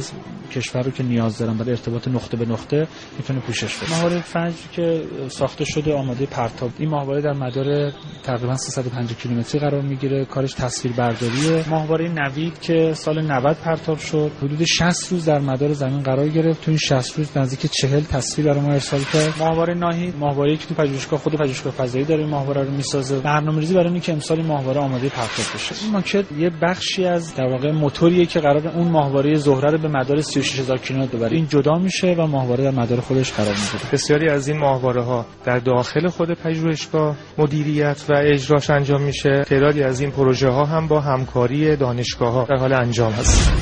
کشور 0.53 0.83
رو 0.83 0.91
که 0.91 1.03
نیاز 1.03 1.39
دارن. 1.39 1.57
برای 1.57 1.71
ارتباط 1.71 2.09
نقطه 2.09 2.37
به 2.37 2.47
نقطه 2.47 2.87
می‌تونه 3.19 3.41
پوشش 3.41 3.77
بده. 3.77 3.91
ماهواره 3.91 4.21
فجر 4.21 4.53
که 4.73 5.03
ساخته 5.29 5.65
شده 5.65 5.95
آماده 5.95 6.27
پرتاب. 6.27 6.71
این 6.79 6.89
ماهواره 6.89 7.21
در 7.21 7.33
مدار 7.33 7.93
تقریبا 8.23 8.55
350 8.57 9.19
کیلومتری 9.19 9.61
قرار 9.61 9.83
می‌گیره. 9.83 10.25
کارش 10.25 10.53
تصویر 10.53 10.95
برداریه 10.97 11.71
ماهواره 11.71 12.09
نوید 12.09 12.61
که 12.61 12.93
سال 12.95 13.23
90 13.23 13.57
پرتاب 13.65 13.99
شد 13.99 14.31
حدود 14.43 14.65
60 14.65 15.13
روز 15.13 15.25
در 15.25 15.39
مدار 15.39 15.73
زمین 15.73 16.03
قرار 16.03 16.29
گرفت. 16.29 16.65
تو 16.65 16.71
این 16.71 16.79
60 16.79 17.19
روز 17.19 17.37
نزدیک 17.37 17.71
40 17.73 18.01
تصویر 18.01 18.47
برای 18.49 18.61
ما 18.61 18.73
ارسال 18.73 19.01
کرد. 19.13 19.35
ماهواره 19.39 19.75
ناهید 19.75 20.17
ماهواره 20.17 20.57
که 20.57 20.67
تو 20.67 20.75
پژوهشگاه 20.75 21.14
خود 21.17 21.35
پژوهشگاه 21.35 21.73
فضایی 21.73 22.05
داره 22.05 22.21
این 22.21 22.31
ماهواره 22.31 22.63
رو 22.63 22.71
می‌سازه. 22.71 23.19
برنامه‌ریزی 23.19 23.75
برای 23.75 23.89
اینکه 23.89 24.13
امسال 24.13 24.39
این 24.39 24.47
ماهواره 24.47 24.81
آماده 24.81 25.09
پرتاب 25.09 25.55
بشه. 25.55 25.75
این 25.85 25.93
ماکت 25.93 26.33
یه 26.39 26.51
بخشی 26.63 27.05
از 27.05 27.35
در 27.35 27.45
واقع 27.45 27.71
موتوریه 27.71 28.27
که 28.27 28.41
قرار 28.41 28.69
اون 28.69 28.89
ماهواره 28.89 29.35
زهره 29.35 29.71
رو 29.71 29.79
به 29.79 29.89
مدار 29.89 30.21
36000 30.21 30.79
کیلومتر 30.79 31.17
ببره. 31.17 31.37
این 31.37 31.49
جدا 31.49 31.75
میشه 31.79 32.15
و 32.19 32.27
ماهواره 32.27 32.65
در 32.65 32.71
مدار 32.71 33.01
خودش 33.01 33.33
قرار 33.33 33.55
می‌گیره. 33.55 33.91
بسیاری 33.93 34.29
از 34.29 34.49
این 34.49 34.59
ماهواره 34.59 35.03
ها 35.03 35.27
در 35.45 35.59
داخل 35.59 36.09
خود 36.09 36.29
پژوهشگاه 36.33 37.17
مدیریت 37.39 38.05
و 38.09 38.13
اجراش 38.17 38.71
انجام 38.71 39.03
میشه. 39.03 39.43
تعدادی 39.47 39.83
از 39.83 40.01
این 40.01 40.11
پروژه 40.11 40.49
ها 40.49 40.65
هم 40.65 40.89
با 40.89 41.01
همکاری 41.01 41.77
دانشگاه 41.77 42.33
ها 42.33 42.47
در 42.51 42.57
حال 42.57 42.73
انجام 42.73 43.13
هست. 43.13 43.53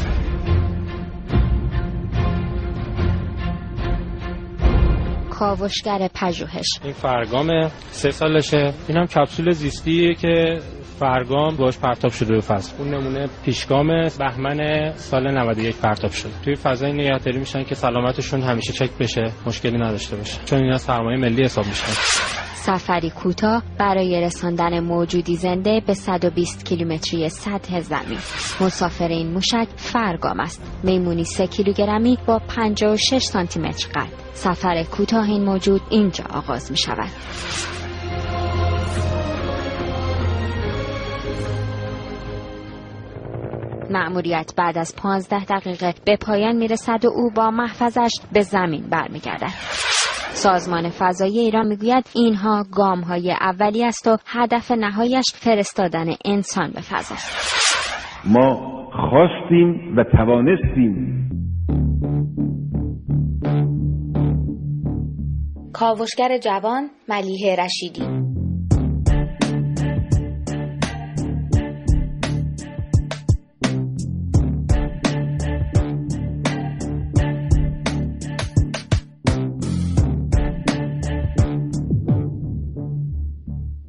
کاوشگر 5.43 6.09
پژوهش. 6.15 6.67
این 6.85 6.93
فرگام 6.93 7.69
سه 7.91 8.11
سالشه. 8.11 8.75
این 8.89 8.97
هم 8.99 9.07
کپسول 9.07 9.51
زیستیه 9.51 10.15
که 10.15 10.59
فرگام 10.99 11.57
باش 11.57 11.79
پرتاب 11.79 12.11
شده 12.13 12.35
به 12.35 12.41
فضا 12.41 12.73
اون 12.79 12.95
نمونه 12.95 13.29
پیشگام 13.45 13.89
بهمن 14.19 14.93
سال 14.97 15.31
91 15.31 15.77
پرتاب 15.77 16.11
شده. 16.11 16.33
توی 16.45 16.55
فضای 16.55 16.93
نگهداری 16.93 17.39
میشن 17.39 17.65
که 17.65 17.75
سلامتشون 17.75 18.43
همیشه 18.43 18.73
چک 18.73 18.91
بشه 19.01 19.33
مشکلی 19.47 19.79
نداشته 19.79 20.17
باشه. 20.17 20.45
چون 20.45 20.59
اینا 20.59 20.79
سرمایه 20.79 21.19
ملی 21.19 21.45
حساب 21.45 21.67
میشن. 21.67 21.93
سفری 22.55 23.11
کوتاه 23.11 23.63
برای 23.79 24.21
رساندن 24.21 24.81
موجودی 24.81 25.37
زنده 25.37 25.83
به 25.87 25.95
120 25.95 26.65
کیلومتری 26.65 27.29
سطح 27.29 27.81
زمین 27.81 28.19
مسافر 28.61 29.09
این 29.09 29.33
موشک 29.33 29.69
فرگام 29.77 30.41
است. 30.41 30.81
میمونی 30.83 31.25
3 31.25 31.47
کیلوگرمی 31.47 32.19
با 32.27 32.39
56 32.49 33.23
سانتی 33.23 33.61
متر 33.61 33.89
قد. 33.95 34.09
سفر 34.35 34.83
کوتاه 34.83 35.29
این 35.29 35.45
موجود 35.45 35.81
اینجا 35.91 36.25
آغاز 36.35 36.71
می 36.71 36.77
شود 36.77 37.11
مأموریت 43.91 44.53
بعد 44.57 44.79
از 44.79 44.95
15 45.03 45.45
دقیقه 45.45 45.95
به 46.07 46.17
پایان 46.17 46.57
می‌رسد 46.57 47.05
و 47.05 47.09
او 47.09 47.31
با 47.37 47.51
محفظش 47.51 48.11
به 48.33 48.41
زمین 48.41 48.85
برمیگردد. 48.91 49.53
سازمان 50.35 50.89
فضایی 50.89 51.39
ایران 51.39 51.67
می‌گوید 51.67 52.05
اینها 52.15 52.65
گام 52.77 53.01
های 53.01 53.33
اولی 53.41 53.85
است 53.85 54.09
و 54.09 54.17
هدف 54.27 54.71
نهایش 54.71 55.25
فرستادن 55.35 56.07
انسان 56.25 56.71
به 56.75 56.81
فضا. 56.81 57.15
ما 58.25 58.73
خواستیم 59.11 59.97
و 59.97 60.05
توانستیم. 60.05 61.19
کاوشگر 65.73 66.39
جوان 66.39 66.91
ملیه 67.09 67.57
رشیدی. 67.57 68.22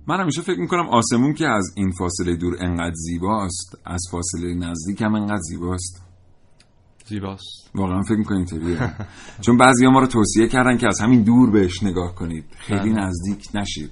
من 0.07 0.19
همیشه 0.19 0.41
فکر 0.41 0.59
می‌کنم 0.59 0.89
آسمون 0.89 1.33
که 1.33 1.47
از 1.47 1.73
این 1.75 1.91
فاصله 1.91 2.35
دور 2.35 2.55
انقدر 2.59 2.93
زیباست 2.95 3.77
از 3.85 4.01
فاصله 4.11 4.53
نزدیک 4.53 5.01
هم 5.01 5.15
انقدر 5.15 5.41
زیباست. 5.41 6.01
زیباست. 7.05 7.71
واقعا 7.75 8.01
فکر 8.01 8.17
می‌کنی 8.17 8.37
اینطوریه 8.37 8.93
چون 9.45 9.57
بعضی 9.57 9.87
ما 9.87 9.99
رو 9.99 10.07
توصیه 10.07 10.47
کردن 10.47 10.77
که 10.77 10.87
از 10.87 10.99
همین 11.01 11.23
دور 11.23 11.51
بهش 11.51 11.83
نگاه 11.83 12.15
کنید. 12.15 12.45
خیلی 12.57 12.93
بله. 12.93 13.05
نزدیک 13.05 13.47
نشید. 13.53 13.91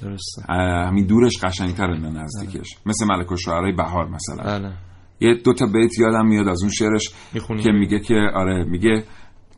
درسته. 0.00 0.42
همین 0.88 1.06
دورش 1.06 1.44
قشنگتره 1.44 2.00
نه 2.00 2.22
نزدیکش. 2.22 2.68
مثل 2.86 3.06
ملک 3.06 3.32
الشعرای 3.32 3.72
بهار 3.72 4.08
مثلا. 4.08 4.58
بله. 4.58 4.72
یه 5.20 5.34
دو 5.34 5.54
تا 5.54 5.66
بیت 5.66 5.98
یادم 5.98 6.26
میاد 6.26 6.48
از 6.48 6.62
اون 6.62 6.70
شعرش 6.70 7.10
می‌خونی؟ 7.32 7.62
که 7.62 7.70
میگه 7.70 8.00
که 8.00 8.14
آره 8.34 8.64
میگه 8.64 9.04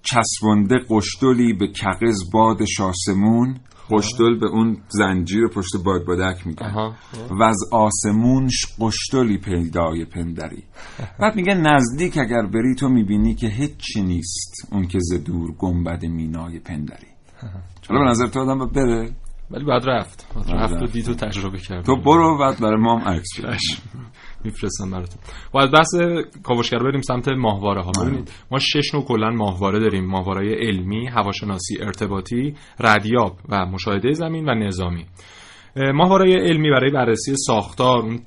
چسبنده 0.03 0.77
قشتلی 0.91 1.53
به 1.53 1.67
کغز 1.67 2.31
باد 2.33 2.65
شاسمون 2.65 3.61
قشتل 3.90 4.38
به 4.38 4.47
اون 4.47 4.77
زنجیر 4.88 5.49
پشت 5.49 5.71
باد 5.85 6.05
بادک 6.05 6.47
میگن. 6.47 6.95
و 7.31 7.42
از 7.42 7.59
آسمونش 7.73 8.66
قشتلی 8.81 9.38
پیدای 9.38 10.05
پندری. 10.05 10.62
بعد 11.21 11.37
میگه 11.37 11.55
نزدیک 11.55 12.18
اگر 12.18 12.42
بری 12.42 12.75
تو 12.75 12.88
می‌بینی 12.88 13.35
که 13.35 13.47
هیچی 13.47 14.03
نیست 14.03 14.68
اون 14.73 14.87
که 14.87 14.99
ز 15.01 15.14
دور 15.25 15.53
گنبد 15.59 16.05
مینای 16.05 16.59
پندری. 16.59 17.07
چرا 17.83 17.99
به 17.99 18.11
نظر 18.11 18.27
تو 18.27 18.40
آدم 18.40 18.59
باید 18.59 18.73
بره؟ 18.73 19.12
ولی 19.51 19.64
بعد 19.64 19.83
رفت. 19.87 20.27
بعد 20.35 20.51
رفت 20.51 20.83
و. 20.83 20.87
دید 20.87 21.09
و 21.09 21.14
تجربه 21.14 21.59
کرد. 21.59 21.85
تو 21.85 21.97
برو 21.97 22.38
بعد 22.38 22.61
برای 22.61 22.81
ما 22.81 22.99
هم 22.99 23.09
عکس. 23.09 23.29
میفرستم 24.44 24.90
براتون. 24.90 25.22
و 25.55 25.59
از 25.59 25.70
بحث 25.70 25.94
کاوشگر 26.42 26.78
بریم 26.78 27.00
سمت 27.00 27.28
ماهواره 27.28 27.83
ها 27.83 27.92
ببینید 28.02 28.33
ما 28.50 28.59
شش 28.59 28.94
نوع 28.94 29.05
کلا 29.05 29.31
ماهواره 29.31 29.78
داریم. 29.78 30.07
ماهواره 30.07 30.55
علمی 30.55 31.07
هواشناسی 31.07 31.78
ارتباطی 31.81 32.55
ردیاب 32.81 33.38
و 33.48 33.66
مشاهده 33.66 34.12
زمین 34.12 34.48
و 34.48 34.55
نظامی. 34.55 35.05
اه، 35.76 35.92
ماهواره 35.92 36.35
علمی 36.35 36.70
برای 36.70 36.90
بررسی 36.90 37.37
ساختار 37.37 38.18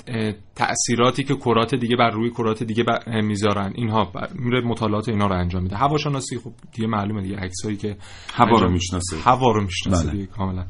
تأثیراتی 0.56 1.24
که 1.24 1.36
کرات 1.36 1.76
دیگه 1.76 1.96
بر 1.96 2.10
روی 2.10 2.30
کرات 2.30 2.64
دیگه 2.64 2.84
می‌ذارن 3.22 3.72
اینها 3.76 4.12
میره 4.36 4.62
مطالعات 4.62 5.10
اینا 5.10 5.28
رو 5.28 5.36
انجام 5.36 5.64
میده. 5.64 5.76
هواشناسی 5.76 6.38
خب 6.38 6.52
دیگه 6.76 6.88
معلومه 6.88 7.22
دیگه 7.22 7.36
عکسایی 7.36 7.78
که 7.78 7.98
هوا 8.34 8.60
رو 8.60 8.72
می‌شناسه. 8.72 9.18
هوا 9.18 9.52
رو 9.52 9.64
می‌شناسه 9.64 10.04
بله. 10.04 10.12
دیگه 10.12 10.26
کاملا. 10.26 10.66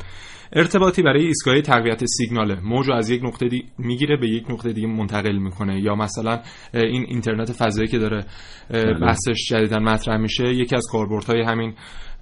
ارتباطی 0.54 1.02
برای 1.02 1.26
ایستگاه 1.26 1.62
تقویت 1.62 2.06
سیگناله. 2.06 2.60
موج 2.64 2.92
از 2.92 3.10
یک 3.10 3.24
نقطه 3.24 3.48
دی... 3.48 3.64
می‌گیره 3.78 4.18
به 4.18 4.30
یک 4.30 4.52
نقطه 4.52 4.74
دیگه 4.74 4.88
منتقل 4.88 5.38
می‌کنه. 5.38 5.82
یا 5.82 5.96
مثلا 5.96 6.40
این 6.74 7.06
اینترنت 7.08 7.52
فضایی 7.52 7.88
که 7.88 8.00
داره 8.00 8.26
بله. 8.70 9.00
بحثش 9.00 9.50
جدیدا 9.50 9.80
مطرح 9.80 10.18
میشه 10.18 10.44
یکی 10.44 10.76
از 10.76 10.84
کاربردهای 10.92 11.42
همین 11.42 11.74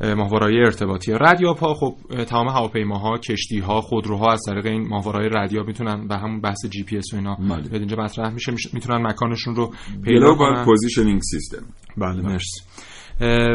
اه، 0.01 0.13
ماهواره‌های 0.13 0.59
ارتباطیه 0.59 1.17
ردیاب 1.21 1.57
ها 1.57 1.73
خب 1.73 1.95
تمام 2.23 2.47
هواپیماها 2.47 3.17
کشتیها 3.17 3.81
خودروها 3.81 4.31
از 4.31 4.41
طریق 4.47 4.65
این 4.65 4.88
ماهواره‌های 4.88 5.29
ردیاب 5.33 5.67
می‌تونن 5.67 6.07
و 6.09 6.17
همون 6.17 6.41
بحث 6.41 6.65
جی 6.69 6.83
پی 6.83 6.97
اس 6.97 7.13
و 7.13 7.15
اینا. 7.15 7.36
بیاد 7.36 7.73
اینجا 7.75 7.97
مطرح 7.97 8.33
میشه. 8.33 8.51
می‌تونن 8.73 9.07
مکانشون 9.07 9.55
رو 9.55 9.73
پیدا 10.03 10.36
کنن. 10.36 10.65
positioning 10.65 11.21
system 11.21 11.65
بله 11.97 12.21
مرسی. 12.21 12.62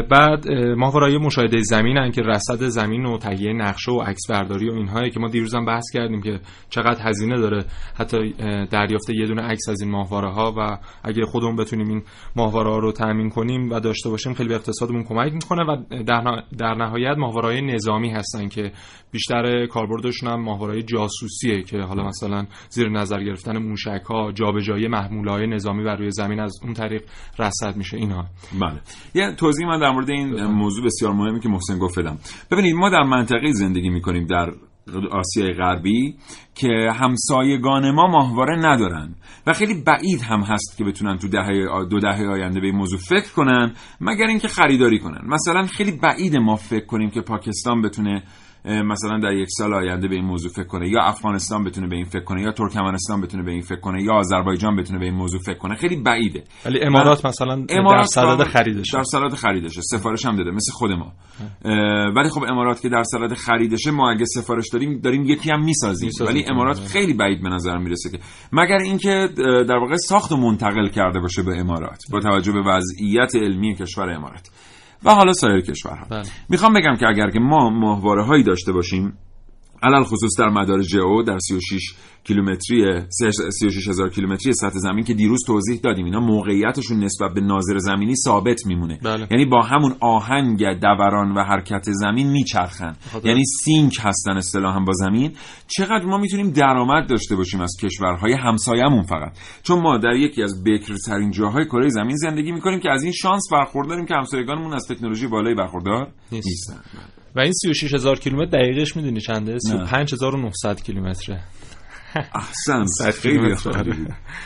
بعد 0.09 0.51
اه، 0.51 0.75
ماهواره‌های 0.75 1.17
مشاهده 1.17 1.61
زمینن 1.61 2.11
که 2.11 2.21
رصد 2.21 2.63
زمین 2.63 3.05
و 3.05 3.17
تهیه 3.17 3.53
نقشه 3.53 3.91
و 3.91 4.01
عکس 4.01 4.29
برداری 4.29 4.69
و 4.69 4.73
اینهایی 4.73 5.11
که 5.11 5.19
ما 5.19 5.27
دیروز 5.27 5.55
هم 5.55 5.65
بحث 5.65 5.85
کردیم 5.93 6.21
که 6.21 6.39
چقدر 6.69 7.09
هزینه 7.09 7.37
داره. 7.37 7.65
حتی 7.95 8.33
دریافت 8.71 9.09
یه 9.09 9.25
دونه 9.25 9.41
عکس 9.41 9.69
از 9.69 9.81
این 9.81 9.91
ماهواره 9.91 10.29
و 10.29 10.77
اگه 11.03 11.25
خودمون 11.25 11.55
بتونیم 11.55 11.89
این 11.89 12.03
ماهواره 12.35 12.69
ها 12.69 12.77
رو 12.77 12.91
تامین 12.91 13.29
کنیم 13.29 13.69
و 13.71 13.79
داشته 13.79 14.09
باشیم 14.09 14.33
خیلی 14.33 14.49
به 14.49 14.55
اقتصادمون 14.55 15.03
کمک 15.03 15.33
می‌کنه 15.33 15.63
و 15.63 15.77
در, 16.03 16.43
در 16.57 16.73
نهایت 16.73 17.17
ماهواره‌های 17.17 17.61
نظامی 17.61 18.09
هستن 18.09 18.47
که 18.47 18.71
بیشتر 19.11 19.65
کاربردشون 19.65 20.29
هم 20.29 20.41
ماهواره‌های 20.41 20.83
جاسوسیه 20.83 21.63
که 21.63 21.77
حالا 21.77 22.03
مثلا 22.03 22.45
زیر 22.69 22.89
نظر 22.89 23.23
گرفتن 23.23 23.57
موشک 23.57 24.01
ها 24.09 24.31
جابجایی 24.31 24.87
محموله‌های 24.87 25.47
نظامی 25.47 25.83
بر 25.83 25.95
روی 25.95 26.11
زمین 26.11 26.39
از 26.39 26.59
اون 26.63 26.73
طریق 26.73 27.03
رصد 27.39 27.77
میشه 27.77 27.97
اینها. 27.97 28.25
بله. 28.61 28.81
یه 29.15 29.35
توضیح 29.35 29.67
من 29.67 29.79
در 29.79 29.91
مورد 29.91 30.09
این 30.09 30.43
موضوع 30.43 30.85
بسیار 30.85 31.13
مهمی 31.13 31.39
که 31.39 31.49
محسن 31.49 31.77
گفت 31.77 31.99
بدم. 31.99 32.17
ببینید 32.51 32.75
ما 32.75 32.89
در 32.89 33.03
منطقه 33.03 33.51
زندگی 33.51 33.89
می‌کنیم 33.89 34.25
در 34.25 34.51
آسیای 35.11 35.53
غربی 35.53 36.15
که 36.55 36.91
همسایگان 36.95 37.91
ما 37.91 38.07
ماهواره 38.07 38.55
ندارن 38.59 39.15
و 39.47 39.53
خیلی 39.53 39.83
بعید 39.83 40.21
هم 40.21 40.41
هست 40.41 40.77
که 40.77 40.83
بتونن 40.83 41.17
تو 41.17 41.27
دهه 41.27 41.85
دو 41.89 41.99
دهه 41.99 42.27
آینده 42.27 42.59
به 42.59 42.65
این 42.65 42.75
موضوع 42.75 42.99
فکر 42.99 43.33
کنن 43.33 43.73
مگر 44.01 44.25
اینکه 44.25 44.47
خریداری 44.47 44.99
کنن. 44.99 45.21
مثلا 45.27 45.63
خیلی 45.63 45.91
بعید 45.91 46.37
ما 46.37 46.55
فکر 46.55 46.85
کنیم 46.85 47.09
که 47.09 47.21
پاکستان 47.21 47.81
بتونه 47.81 48.23
مثلا 48.65 49.19
در 49.19 49.33
یک 49.33 49.47
سال 49.57 49.73
آینده 49.73 50.07
به 50.07 50.15
این 50.15 50.25
موضوع 50.25 50.51
فکر 50.51 50.67
کنه. 50.67 50.89
یا 50.89 51.01
افغانستان 51.01 51.63
بتونه 51.63 51.87
به 51.87 51.95
این 51.95 52.05
فکر 52.05 52.23
کنه 52.23 52.41
یا 52.41 52.51
ترکمنستان 52.51 53.21
بتونه 53.21 53.43
به 53.43 53.51
این 53.51 53.61
فکر 53.61 53.79
کنه 53.79 54.03
یا 54.03 54.13
آذربایجان 54.13 54.75
بتونه 54.75 54.99
به 54.99 55.05
این 55.05 55.13
موضوع 55.13 55.41
فکر 55.41 55.57
کنه. 55.57 55.75
خیلی 55.75 55.95
بعیده. 55.95 56.43
ولی 56.65 56.81
امارات 56.81 57.25
مثلا 57.25 57.65
در 57.65 58.03
صدد 58.03 58.43
خریدشه. 58.43 58.97
در 58.97 59.03
صدد 59.03 59.33
خریدشه. 59.33 59.81
سفارش 59.81 60.25
هم 60.25 60.35
داده 60.35 60.51
مثل 60.51 60.71
خود 60.71 60.91
ما. 60.91 61.13
ولی 62.15 62.29
خب 62.29 62.43
امارات 62.43 62.81
که 62.81 62.89
در 62.89 63.03
صدد 63.03 63.33
خریدشه 63.33 63.91
ما 63.91 64.11
اگه 64.11 64.25
سفارش 64.25 64.65
داریم 64.73 64.99
داریم 64.99 65.25
یکی 65.25 65.51
هم 65.51 65.63
می‌سازیم. 65.63 66.05
می‌سازیم. 66.05 66.35
ولی 66.35 66.45
امارات 66.49 66.79
خیلی 66.79 67.13
بعید 67.13 67.43
به 67.43 67.49
نظر 67.49 67.77
می‌رسه 67.77 68.09
که. 68.09 68.19
مگر 68.53 68.77
اینکه 68.77 69.29
در 69.67 69.77
واقع 69.77 69.95
ساخت 69.95 70.31
و 70.31 70.37
منتقل 70.37 70.87
کرده 70.87 71.19
باشه 71.19 71.43
به 71.43 71.59
امارات 71.59 71.99
با 72.11 72.19
توجه 72.19 72.51
به 72.51 72.61
وضعیت 72.61 73.35
علمی 73.35 73.75
کشور 73.75 74.09
امارات. 74.09 74.47
و 75.05 75.15
حالا 75.15 75.33
سایر 75.33 75.61
کشورها 75.61 76.05
بله. 76.09 76.23
می‌خوام 76.49 76.73
بگم 76.73 76.95
که 76.99 77.07
اگر 77.07 77.29
که 77.29 77.39
ما 77.39 77.69
ماهواره 77.69 78.25
هایی 78.25 78.43
داشته 78.43 78.71
باشیم 78.71 79.17
علل 79.83 80.03
خصوص 80.03 80.39
در 80.39 80.49
مدار 80.49 80.81
ژئو 80.81 81.23
در 81.23 81.39
36 81.39 81.93
کیلومتری 82.23 83.01
36 83.09 83.87
هزار 83.87 84.09
کیلومتری 84.09 84.53
سطح 84.53 84.77
زمین 84.77 85.03
که 85.03 85.13
دیروز 85.13 85.39
توضیح 85.47 85.79
دادیم. 85.83 86.05
اینا 86.05 86.19
موقعیتشون 86.19 87.03
نسبت 87.03 87.33
به 87.33 87.41
ناظر 87.41 87.77
زمینی 87.77 88.15
ثابت 88.15 88.65
میمونه. 88.65 88.99
بله. 89.03 89.27
یعنی 89.31 89.45
با 89.45 89.61
همون 89.61 89.95
آهنگ 89.99 90.65
دوران 90.79 91.31
و 91.31 91.43
حرکت 91.43 91.83
زمین 91.91 92.29
میچرخن. 92.29 92.95
یعنی 93.23 93.43
سینک 93.45 93.97
هستن 93.99 94.37
اصطلاحا 94.37 94.79
با 94.79 94.93
زمین. 94.93 95.31
چقدر 95.67 96.05
ما 96.05 96.17
می‌تونیم 96.17 96.51
درآمد 96.51 97.09
داشته 97.09 97.35
باشیم 97.35 97.61
از 97.61 97.75
کشورهای 97.81 98.33
همسایمون 98.33 99.03
فقط. 99.03 99.31
چون 99.63 99.81
ما 99.81 99.97
در 99.97 100.15
یکی 100.15 100.43
از 100.43 100.63
بکرترین 100.63 101.31
جاهای 101.31 101.65
کره 101.65 101.89
زمین 101.89 102.15
زندگی 102.15 102.51
می‌کنیم 102.51 102.79
که 102.79 102.89
از 102.89 103.03
این 103.03 103.11
شانس 103.11 103.43
برخورداریم 103.51 104.05
که 104.05 104.13
همسایگانمون 104.13 104.73
از 104.73 104.87
تکنولوژی 104.89 105.27
بالایی 105.27 105.55
برخوردار 105.55 106.07
نیستن. 106.31 106.81
و 107.35 107.39
این 107.39 107.53
36 107.53 107.93
هزار 107.93 108.19
کیلومتر 108.19 108.51
دقیقش 108.51 108.95
می‌دونی 108.95 109.21
چنده؟ 109.21 109.57
35900 109.59 110.81
کیلومتره. 110.81 111.39
احسن 112.15 112.85
100 112.85 113.11
خیلی. 113.11 113.51
اختراع 113.51 113.83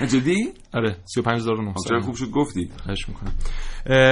جدی؟ 0.06 0.54
آره 0.74 0.96
35900 1.06 1.90
چرا 1.90 2.00
خوب 2.00 2.16
شد 2.16 2.32
گفتی. 2.32 2.70
خواهش 2.84 3.10
می‌کنم. 3.10 3.32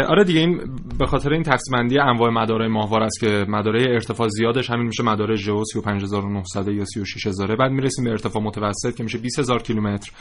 آره 0.09 0.23
دیگه 0.23 0.39
این 0.39 0.59
به 0.99 1.05
خاطر 1.05 1.33
این 1.33 1.43
تقسیم 1.43 1.77
بندی 1.77 1.99
انواع 1.99 2.29
مدارهای 2.29 2.69
ماهوار 2.69 3.03
است 3.03 3.19
که 3.19 3.45
مداره 3.49 3.85
ارتفاع 3.89 4.27
زیادش 4.27 4.69
همین 4.69 4.87
میشه 4.87 5.03
مدار 5.03 5.35
ژئو 5.35 5.63
35900 5.63 6.67
یا 6.67 6.85
36000 6.85 7.55
بعد 7.55 7.71
می‌رسیم 7.71 8.05
به 8.05 8.11
ارتفاع 8.11 8.43
متوسط 8.43 8.95
که 8.95 9.03
میشه 9.03 9.17
20000 9.17 9.61
کیلومتر 9.63 10.11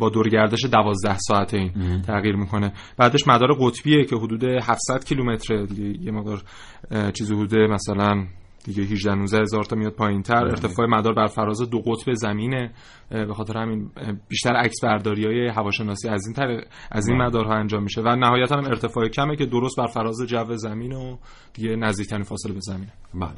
با 0.00 0.08
دورگردش 0.08 0.64
12 0.64 1.18
ساعته 1.18 1.56
این 1.56 2.02
تغییر 2.02 2.36
می‌کنه. 2.36 2.72
بعدش 2.98 3.28
مدار 3.28 3.48
قطبیه 3.60 4.04
که 4.04 4.16
حدود 4.16 4.44
700 4.44 5.04
کیلومتر 5.04 5.54
یه 6.00 6.12
مقدار 6.12 6.42
اه، 6.90 7.12
چیزی 7.12 7.34
حدود 7.34 7.54
مثلا 7.54 8.26
دیگه 8.64 8.82
18 8.82 9.14
19 9.14 9.40
هزار 9.40 9.64
تا 9.64 9.76
میاد 9.76 9.92
پایین 9.92 10.22
تر 10.22 10.44
ارتفاع 10.44 10.86
مدار 10.86 11.14
بر 11.14 11.26
فراز 11.26 11.70
دو 11.70 11.78
قطب 11.78 12.12
زمینه. 12.12 12.70
به 13.10 13.34
خاطر 13.34 13.58
همین 13.58 13.90
بیشتر 14.28 14.56
عکس 14.56 14.84
برداری 14.84 15.26
های 15.26 15.48
هواشناسی 15.48 16.08
از 16.08 16.26
این 16.26 16.34
طریق 16.34 16.64
از 16.90 17.08
این 17.08 17.22
مدارها 17.22 17.54
انجام 17.54 17.82
میشه. 17.82 18.00
و 18.00 18.16
نهایتا 18.16 18.56
هم 18.56 18.64
ارتفاع 18.64 19.08
کمه 19.08 19.36
که 19.36 19.46
درست 19.46 19.76
بر 19.78 19.86
فراز 19.86 20.22
جو 20.26 20.56
زمین 20.56 20.92
و 20.92 21.16
دیگه 21.54 21.76
نزدیکترین 21.76 22.22
فاصله 22.22 22.52
به 22.52 22.60
زمین. 22.62 22.88
بله. 23.14 23.34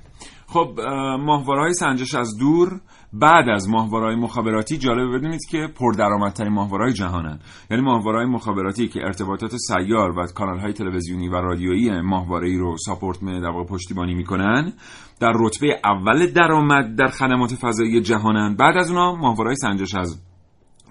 خب 0.53 0.81
ماهواره‌های 1.21 1.75
سنجش 1.75 2.15
از 2.15 2.37
دور 2.41 2.81
بعد 3.13 3.49
از 3.49 3.69
ماهواره‌های 3.69 4.17
مخابراتی 4.17 4.79
جالبه 4.79 5.19
بدونید 5.19 5.41
که 5.51 5.69
پردرآمدترین 5.81 6.53
ماهواره‌های 6.53 6.93
جهانن. 6.93 7.39
یعنی 7.71 7.83
ماهواره‌های 7.83 8.27
مخابراتی 8.27 8.89
که 8.89 9.01
ارتباطات 9.01 9.57
سیار 9.57 10.19
و 10.19 10.27
کانال‌های 10.35 10.73
تلویزیونی 10.73 11.29
و 11.29 11.35
رادیویی 11.35 12.01
ماهواره‌ای 12.01 12.57
رو 12.57 12.77
ساپورت 12.87 13.23
می 13.23 13.41
در 13.41 13.65
پشتیبانی 13.69 14.15
می‌کنن 14.15 14.73
در 15.21 15.33
رتبه 15.37 15.81
اول 15.85 16.27
درآمد 16.27 16.97
در 16.97 17.09
خدمات 17.09 17.55
فضایی 17.55 18.01
جهانن. 18.01 18.57
بعد 18.57 18.77
از 18.77 18.91
اونها 18.91 19.15
ماهواره‌های 19.15 19.57
سنجش 19.57 19.95
از 19.95 20.23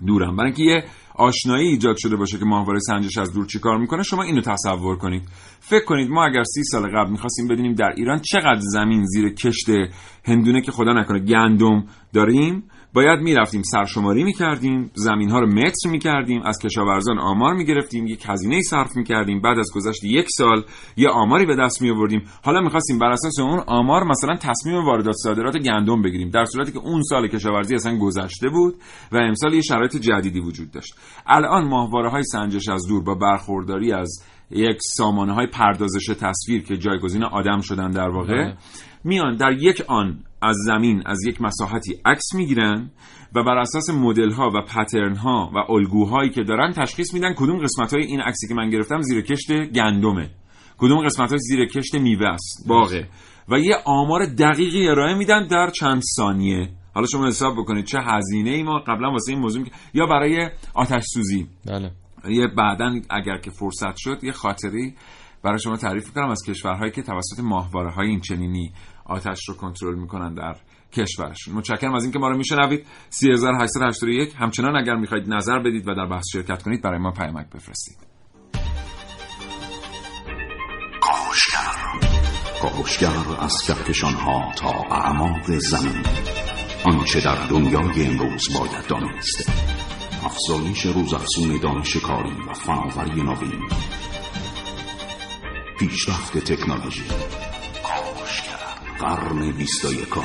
دورم 0.08 0.36
برای 0.36 0.47
اینکه 0.47 0.63
یه 0.63 0.84
آشنایی 1.15 1.67
ایجاد 1.67 1.95
شده 1.97 2.15
باشه 2.15 2.38
که 2.38 2.45
ماهواره 2.45 2.80
سنجش 2.80 3.17
از 3.17 3.34
دور 3.34 3.45
چیکار 3.45 3.78
می‌کنه 3.78 4.04
شما 4.04 4.24
اینو 4.24 4.41
تصور 4.41 4.97
کنید. 4.97 5.24
فکر 5.60 5.86
کنید 5.86 6.10
ما 6.10 6.26
اگر 6.26 6.43
سی 6.43 6.63
سال 6.63 6.88
قبل 6.88 7.12
می‌خواستیم 7.12 7.47
بدونیم 7.47 7.74
در 7.74 7.93
ایران 7.97 8.19
چقدر 8.32 8.60
زمین 8.60 9.06
زیر 9.06 9.34
کشت 9.34 9.69
هندونه 10.26 10.62
که 10.62 10.71
خدا 10.71 10.93
نکنه 10.93 11.19
گندم 11.19 11.86
داریم 12.13 12.63
باید 12.93 13.19
می‌رفتیم 13.19 13.62
سرشماری 13.62 14.23
می‌کردیم 14.23 14.91
زمین 14.93 15.30
ها 15.30 15.39
رو 15.39 15.47
متر 15.47 15.89
می‌کردیم 15.89 16.41
از 16.41 16.60
کشاورزان 16.60 17.19
آمار 17.19 17.54
می‌گرفتیم 17.54 18.08
یک 18.08 18.23
هزینه 18.30 18.62
صرف 18.62 18.89
می‌کردیم 18.95 19.41
بعد 19.41 19.60
از 19.60 19.69
گذشت 19.75 20.04
یک 20.04 20.25
سال 20.30 20.63
یه 20.97 21.10
آماری 21.10 21.45
به 21.45 21.56
دست 21.56 21.82
میآوردیم. 21.82 22.21
حالا 22.43 22.62
می‌خواستیم 22.62 22.99
بر 22.99 23.12
اساس 23.12 23.39
اون 23.39 23.60
آمار 23.67 24.04
مثلا 24.04 24.36
تصمیم 24.36 24.86
واردات 24.86 25.15
صادرات 25.23 25.58
گندم 25.58 26.01
بگیریم 26.01 26.30
در 26.30 26.45
صورتی 26.45 26.71
که 26.71 26.80
اون 26.80 27.01
سال 27.01 27.27
کشاورزی 27.27 27.75
اصلا 27.75 27.97
گذشته 27.97 28.49
بود 28.49 28.75
و 29.12 29.17
امسال 29.17 29.54
یه 29.54 29.62
شرایط 29.62 29.97
جدیدی 29.97 30.39
وجود 30.39 30.71
داشت. 30.71 30.95
الان 31.27 31.67
ماهواره 31.67 32.10
های 32.10 32.23
سنجش 32.23 32.69
از 32.69 32.88
دور 32.89 33.04
با 33.04 33.15
برخورداری 33.15 33.93
از 33.93 34.23
یک 34.51 34.77
سامانه 34.82 35.34
های 35.34 35.47
پردازش 35.47 36.06
تصویر 36.06 36.63
که 36.63 36.77
جایگزین 36.77 37.23
آدم 37.23 37.62
شدن 37.62 37.91
در 37.91 38.10
واقع 38.10 38.54
میان 39.04 39.36
در 39.36 39.52
یک 39.52 39.84
آن 39.88 40.24
از 40.42 40.56
زمین 40.66 41.04
از 41.06 41.26
یک 41.28 41.42
مساحتی 41.42 41.96
عکس 42.06 42.36
می‌گیرن 42.36 42.92
و 43.36 43.44
بر 43.44 43.58
اساس 43.58 43.90
مدل 43.90 44.32
ها 44.32 44.52
و 44.56 44.62
پترن 44.62 45.16
ها 45.16 45.52
و 45.56 45.72
الگوهایی 45.72 46.30
که 46.30 46.44
دارن 46.44 46.72
تشخیص 46.72 47.14
میدن 47.14 47.34
کدوم 47.34 47.60
قسمت 47.60 47.94
های 47.94 48.04
این 48.04 48.22
عکسی 48.22 48.48
که 48.48 48.54
من 48.54 48.70
گرفتم 48.70 49.02
زیر 49.02 49.22
کشت 49.22 49.52
گندمه. 49.52 50.30
کدوم 50.78 51.06
قسمت 51.06 51.30
های 51.30 51.40
زیر 51.40 51.66
کشت 51.66 51.96
میوه 51.96 52.28
است 52.28 52.66
باغه. 52.68 53.10
و 53.50 53.60
یه 53.60 53.76
آمار 53.86 54.26
دقیقی 54.26 54.88
ارائه 54.88 55.16
میدن 55.16 55.48
در 55.48 55.70
چند 55.80 56.02
ثانیه. 56.16 56.70
حالا 56.94 57.08
شما 57.08 57.28
حساب 57.28 57.54
بکنید 57.58 57.86
چه 57.86 58.00
هزینه 58.02 58.50
ای 58.50 58.64
ما 58.64 58.80
قبلا 58.80 59.12
واسه 59.12 59.32
این 59.32 59.42
موضوع 59.42 59.66
یا 59.94 60.06
برای 60.06 60.50
آتش 60.74 61.04
سوزی. 61.14 61.48
بله. 61.66 61.92
یه 62.30 62.48
بعدا 62.48 63.00
اگر 63.10 63.38
که 63.38 63.52
فرصت 63.52 63.96
شد 63.98 64.24
یه 64.24 64.32
خاطری 64.32 64.96
برای 65.44 65.60
شما 65.60 65.78
تعریف 65.78 66.14
کنم 66.14 66.30
از 66.30 66.44
کشورهایی 66.48 66.92
که 66.92 67.02
توسط 67.02 67.40
ماهواره 67.44 67.92
های 67.92 68.08
این 68.08 68.20
چنینی 68.20 68.72
آتش 69.06 69.50
رو 69.50 69.56
کنترل 69.56 69.96
می‌کنن 69.96 70.34
در 70.34 70.56
کشورشون. 70.94 71.56
متشکرم 71.56 71.94
از 71.94 72.04
اینکه 72.04 72.20
ما 72.20 72.30
رو 72.30 72.38
میشنوید. 72.38 72.86
3881 73.10 74.34
همچنان 74.38 74.78
اگر 74.78 74.96
می‌خواید 74.96 75.34
نظر 75.34 75.60
بدید 75.60 75.88
و 75.88 75.96
در 75.96 76.06
بحث 76.06 76.24
شرکت 76.34 76.64
کنید 76.64 76.82
برای 76.82 77.00
ما 77.00 77.12
پیامک 77.12 77.50
بفرستید. 77.50 77.98
کاوشگر. 82.62 83.40
از 83.40 83.62
کهکشان 83.68 84.14
ها 84.14 84.52
تا 84.56 84.70
اعماق 84.70 85.52
زمین. 85.58 86.04
آنچه 86.86 87.22
در 87.22 87.48
دنیای 87.48 88.06
امروز 88.08 88.58
باید 88.60 88.88
دانست. 88.88 89.52
افزایش 90.26 90.86
روزافزون 90.86 91.60
دانش 91.60 91.98
کاری 91.98 92.36
و 92.50 92.54
فناوری 92.54 93.24
نوین. 93.24 93.70
پیشرفت 95.80 96.38
تکنولوژی. 96.38 97.04
قرن 99.02 99.52
بیست 99.52 99.86
و 99.86 99.94
یکم 99.94 100.22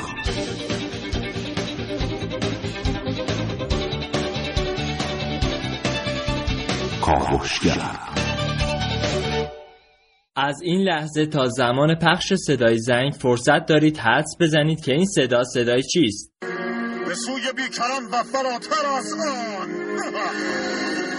کاوشگر. 7.01 7.99
از 10.35 10.61
این 10.61 10.81
لحظه 10.81 11.25
تا 11.25 11.45
زمان 11.47 11.95
پخش 11.95 12.33
صدای 12.33 12.77
زنگ 12.79 13.13
فرصت 13.13 13.65
دارید 13.65 13.97
حدس 13.97 14.35
بزنید 14.39 14.81
که 14.81 14.93
این 14.93 15.05
صدا 15.05 15.43
صدای 15.43 15.83
چیست. 15.83 16.31
به 17.07 17.15
سوی 17.15 17.53
بیکران 17.55 18.05
و 18.11 18.23
فراتر 18.23 18.87
از 18.97 19.13
آن. 19.13 19.69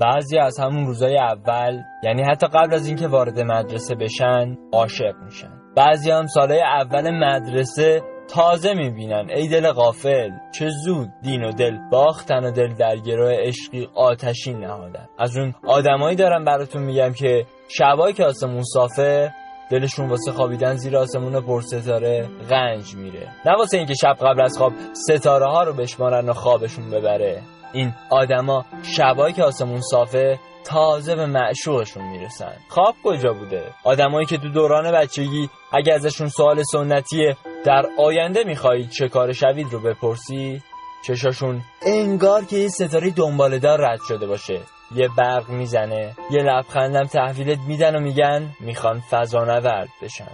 بعضی 0.00 0.38
از 0.38 0.58
همون 0.58 0.86
روزای 0.86 1.18
اول 1.18 1.82
یعنی 2.02 2.22
حتی 2.22 2.46
قبل 2.46 2.74
از 2.74 2.86
اینکه 2.86 3.08
وارد 3.08 3.40
مدرسه 3.40 3.94
بشن 3.94 4.56
عاشق 4.72 5.14
میشن. 5.24 5.50
بعضی 5.76 6.10
هم 6.10 6.26
سالهای 6.26 6.62
اول 6.62 7.10
مدرسه 7.10 8.02
تازه 8.28 8.74
می‌بینن. 8.74 9.30
ای 9.30 9.48
دل 9.48 9.72
غافل 9.72 10.30
چه 10.58 10.68
زود 10.68 11.08
دین 11.22 11.44
و 11.44 11.52
دل 11.52 11.78
باختن 11.92 12.44
و 12.44 12.50
دل 12.50 12.74
در 12.74 12.96
گروه 12.96 13.32
عشقی 13.32 13.88
آتشین 13.94 14.58
نهادن. 14.58 15.06
از 15.18 15.36
اون 15.36 15.54
آدمایی 15.66 16.16
دارم 16.16 16.44
براتون 16.44 16.82
میگم 16.82 17.12
که 17.12 17.46
شبایی 17.68 18.14
که 18.14 18.24
آسمون 18.24 18.62
صافه 18.62 19.32
دلشون 19.70 20.08
واسه 20.08 20.32
خوابیدن 20.32 20.74
زیر 20.74 20.96
آسمون 20.96 21.40
پرستاره 21.40 22.28
غنج 22.50 22.94
میره. 22.94 23.28
نه 23.46 23.52
واسه 23.58 23.78
اینکه 23.78 23.94
شب 23.94 24.14
قبل 24.20 24.42
از 24.42 24.58
خواب 24.58 24.72
ستاره 24.92 25.46
ها 25.46 25.62
رو 25.62 25.72
بشمارن 25.72 26.28
و 26.28 26.32
خوابشون 26.32 26.90
ببره. 26.90 27.42
این 27.76 27.94
آدما 28.10 28.64
شبایی 28.82 29.34
که 29.34 29.42
آسمون 29.42 29.80
صافه 29.80 30.38
تازه 30.64 31.16
به 31.16 31.26
معشوقشون 31.26 32.04
می‌رسن. 32.04 32.52
خواب 32.68 32.94
کجا 33.04 33.32
بوده؟ 33.32 33.62
آدمایی 33.84 34.26
که 34.26 34.38
تو 34.38 34.48
دوران 34.48 34.92
بچگی 34.92 35.50
اگه 35.72 35.92
ازشون 35.92 36.28
سوال 36.28 36.62
سنتیه 36.62 37.36
در 37.64 37.86
آینده 37.98 38.44
می‌خواهید 38.44 38.90
چه 38.90 39.08
کار 39.08 39.32
شوید 39.32 39.66
رو 39.72 39.80
بپرسی؟ 39.80 40.62
چشاشون 41.06 41.62
انگار 41.82 42.44
که 42.44 42.56
یه 42.56 42.68
ستاره 42.68 43.10
دنبالدار 43.10 43.80
رد 43.80 44.00
شده 44.08 44.26
باشه. 44.26 44.60
یه 44.94 45.08
برق 45.18 45.48
می‌زنه 45.48 46.14
یه 46.30 46.42
لبخندم 46.42 47.04
تحویلت 47.04 47.58
میدن 47.68 47.96
و 47.96 48.00
میگن 48.00 48.50
می‌خوان 48.60 49.00
فضانورد 49.10 49.88
بشن. 50.02 50.32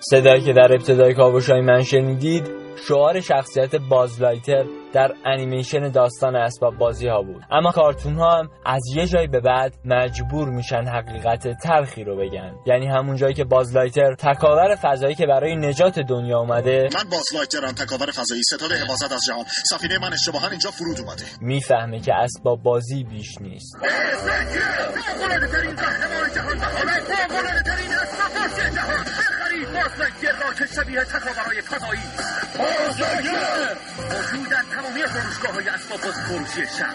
صدایی 0.00 0.42
که 0.42 0.52
در 0.52 0.72
ابتدای 0.72 1.14
کاوشای 1.14 1.60
من 1.60 1.82
شنیدید 1.82 2.69
شعار 2.88 3.20
شخصیت 3.20 3.76
بازلایتر 3.76 4.64
در 4.92 5.12
انیمیشن 5.24 5.88
داستان 5.88 6.36
اسباب 6.36 6.78
بازی 6.78 7.08
ها 7.08 7.22
بود 7.22 7.42
اما 7.50 7.72
کارتون 7.72 8.14
ها 8.14 8.38
هم 8.38 8.50
از 8.66 8.82
یه 8.96 9.06
جای 9.06 9.26
به 9.26 9.40
بعد 9.40 9.74
مجبور 9.84 10.48
میشن 10.48 10.84
حقیقت 10.84 11.48
تلخی 11.48 12.04
رو 12.04 12.16
بگن 12.16 12.54
یعنی 12.66 12.86
همون 12.86 13.16
جایی 13.16 13.34
که 13.34 13.44
بازلایتر 13.44 14.14
تکاور 14.14 14.76
فضایی 14.82 15.14
که 15.14 15.26
برای 15.26 15.56
نجات 15.56 15.98
دنیا 15.98 16.38
اومده 16.38 16.88
من 16.94 17.10
بازلایترم 17.10 17.72
تکاور 17.72 18.10
فضایی 18.10 18.42
ستاد 18.42 18.72
حفاظت 18.72 19.12
از 19.12 19.20
جهان 19.28 19.44
سفینه 19.70 19.98
من 19.98 20.12
اشتباها 20.12 20.48
اینجا 20.48 20.70
فرود 20.70 21.00
اومده 21.00 21.24
می‌فهمه 21.40 22.00
که 22.00 22.14
اسباب 22.14 22.62
بازی 22.62 23.04
بیش 23.04 23.38
نیست 23.40 23.76
شبیه 30.76 31.04
تکاورای 31.04 31.60
فضایی. 31.62 32.00
موجود 33.98 34.50
در 34.50 34.62
تمامی 34.76 35.02
فروشگاه 35.02 35.54
های 35.54 35.68
اسباب 35.68 36.00
فروشی 36.00 36.66
شهر. 36.78 36.94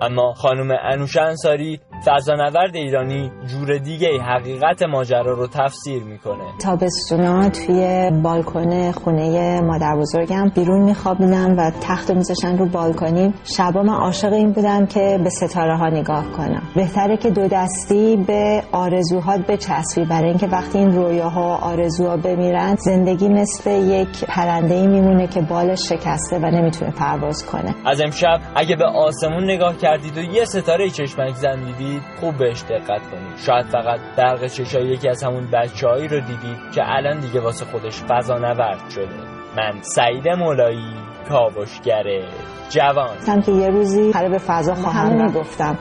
اما 0.00 0.32
خانم 0.34 0.70
انوشه 0.82 1.20
انصاری 1.20 1.80
فضانورد 2.06 2.76
ایرانی 2.76 3.30
جور 3.46 3.78
دیگه 3.78 4.08
ای 4.08 4.18
حقیقت 4.18 4.82
ماجرا 4.82 5.32
رو 5.32 5.46
تفسیر 5.46 6.02
می‌کنه. 6.02 6.44
تابستونا 6.62 7.48
توی 7.48 8.10
بالکن 8.22 8.92
خونه 8.92 9.60
مادر 9.60 9.96
بزرگم 9.96 10.52
بیرون 10.54 10.82
میخوابیدم 10.82 11.56
و 11.58 11.70
تخت 11.82 12.10
میذاشن 12.10 12.58
رو 12.58 12.68
بالکنی. 12.68 13.34
شبا 13.56 13.82
من 13.82 13.94
عاشق 13.94 14.32
این 14.32 14.52
بودم 14.52 14.86
که 14.86 15.18
به 15.24 15.30
ستاره 15.30 15.76
ها 15.76 15.88
نگاه 15.88 16.24
کنم. 16.36 16.62
بهتره 16.76 17.16
که 17.16 17.30
دو 17.30 17.48
دستی 17.48 18.16
به 18.16 18.62
آرزوهات 18.72 19.40
بچسبی. 19.46 20.04
برای 20.04 20.28
اینکه 20.28 20.46
وقتی 20.46 20.78
این 20.78 20.90
رویاها 20.90 21.40
و 21.40 21.64
آرزوها 21.64 22.16
بمیرن 22.16 22.76
زندگی 22.78 23.28
مثل 23.28 23.70
یک 23.70 24.24
پرنده 24.24 24.74
ای 24.74 24.86
میمونه 24.86 25.26
که 25.26 25.40
بالش 25.40 25.88
شکسته 25.88 26.38
و 26.38 26.50
نمی‌تونه 26.50 26.90
پرواز 26.90 27.46
کنه. 27.46 27.74
از 27.86 28.00
امشب 28.00 28.40
اگه 28.56 28.76
به 28.76 28.84
آسمون 28.84 29.44
نگاه 29.44 29.76
کردید 29.76 30.18
و 30.18 30.20
یه 30.20 30.44
ستاره 30.44 30.90
چشمک 30.90 31.34
زن 31.34 31.64
دیدید 31.64 31.89
خوب 32.20 32.36
بهش 32.36 32.62
دقت 32.62 33.10
کنید. 33.10 33.36
شاید 33.46 33.66
فقط 33.66 34.00
برق 34.16 34.46
چشای 34.46 34.86
یکی 34.88 35.08
از 35.08 35.22
همون 35.22 35.50
بچههایی 35.50 36.08
رو 36.08 36.20
دیدید 36.20 36.58
که 36.74 36.82
الان 36.84 37.20
دیگه 37.20 37.40
واسه 37.40 37.64
خودش 37.64 38.02
فضا 38.02 38.38
نورد 38.38 38.90
شده. 38.90 39.08
من 39.56 39.82
سعید 39.82 40.28
مولایی 40.28 40.94
کاوشگر 41.28 42.04
جوان. 42.68 43.16
گفتم 43.16 43.40
که 43.40 43.52
یه 43.52 43.68
روزی 43.68 44.12
قرار 44.12 44.28
به 44.30 44.38
فضا 44.38 44.74
خواهم 44.74 45.24
می‌گفتم 45.24 45.78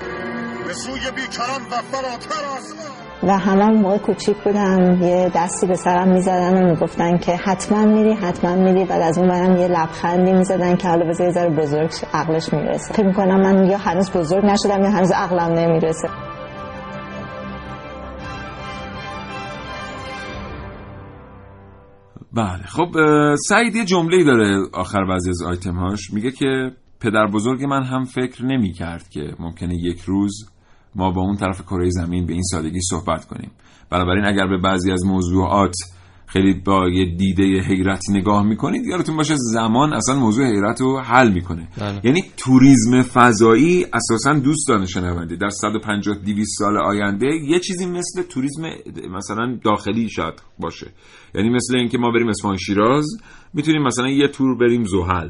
به 0.68 0.74
سوی 0.74 1.12
بیکران 1.16 1.62
و 1.72 1.76
فراتر 1.92 2.56
از 2.58 2.76
و 3.24 3.38
همه 3.38 3.66
موقع 3.66 3.98
کوچیک 3.98 4.38
بودم. 4.38 5.02
یه 5.02 5.32
دستی 5.36 5.68
به 5.68 5.76
سرم 5.76 6.14
می‌زدن 6.14 6.64
و 6.64 6.70
می‌گفتن 6.70 7.18
که 7.18 7.36
حتما 7.36 7.86
میری 7.86 8.14
حتما 8.14 8.56
میری. 8.56 8.86
بعد 8.86 9.02
از 9.02 9.18
اون 9.18 9.28
برم 9.28 9.58
یه 9.58 9.68
لبخندی 9.68 10.34
می‌زدن 10.34 10.76
که 10.76 10.88
حالا 10.88 11.10
بذار 11.10 11.28
یه 11.28 11.34
ذره 11.34 11.50
بزرگ 11.50 11.92
عقلش 12.14 12.54
می‌رسه. 12.54 12.94
فکر 12.94 13.06
می‌کنم 13.06 13.42
من 13.42 13.70
یا 13.70 13.78
هنوز 13.78 14.12
بزرگ 14.12 14.46
نشدم 14.46 14.84
یا 14.84 14.90
هنوز 14.90 15.12
عقلم 15.12 15.54
نمی‌رسه. 15.54 16.10
بله. 22.34 22.64
خب 22.66 22.88
سعید 23.36 23.76
یه 23.76 23.86
جمله 23.86 24.24
داره 24.24 24.58
آخر 24.74 25.06
بعضی 25.06 25.30
از 25.30 25.42
آیتم 25.48 25.76
هاش 25.76 26.14
میگه 26.14 26.32
که 26.32 26.72
پدر 27.02 27.28
بزرگ 27.28 27.64
من 27.64 27.84
هم 27.84 28.04
فکر 28.04 28.46
نمی 28.46 28.72
کرد 28.72 29.10
که 29.10 29.22
ممکنه 29.40 29.76
یک 29.76 30.02
روز 30.02 30.50
ما 30.96 31.12
با 31.12 31.22
اون 31.22 31.36
طرف 31.36 31.62
کره 31.62 31.90
زمین 31.90 32.26
به 32.26 32.34
این 32.34 32.44
سادگی 32.44 32.80
صحبت 32.82 33.26
کنیم. 33.26 33.52
بنابراین 33.90 34.26
اگر 34.26 34.48
به 34.48 34.58
بعضی 34.58 34.92
از 34.92 35.06
موضوعات 35.06 35.76
خیلی 36.26 36.54
با 36.54 36.90
یه 36.90 37.06
دیده 37.16 37.44
حیرت 37.44 38.02
نگاه 38.10 38.44
می‌کنید 38.44 38.86
یادتون 38.86 39.18
باشه 39.18 39.36
زمان 39.38 39.94
اصلا 39.94 40.16
موضوع 40.16 40.46
حیرت 40.46 40.82
رو 40.82 41.00
حل 41.00 41.32
می‌کنه. 41.32 41.68
بله. 41.78 42.02
یعنی 42.04 42.24
توریسم 42.38 43.02
فضایی 43.02 43.86
اساسا 43.94 44.34
دوستان 44.34 44.86
شنونده. 44.86 45.36
در 45.36 45.50
150 45.50 46.16
200 46.16 46.60
سال 46.60 46.78
آینده 46.78 47.28
یه 47.28 47.60
چیزی 47.60 47.86
مثل 47.86 48.24
توریسم 48.30 48.64
مثلا 49.12 49.58
داخلی 49.64 50.10
شاید 50.10 50.34
باشه. 50.60 50.88
یعنی 51.36 51.50
مثل 51.50 51.76
اینکه 51.76 51.98
ما 51.98 52.12
بریم 52.12 52.28
اصفهان 52.28 52.58
شیراز 52.58 53.06
می‌تونیم 53.54 53.84
مثلا 53.84 54.10
یه 54.10 54.28
تور 54.28 54.58
بریم 54.58 54.84
زحل. 54.84 55.30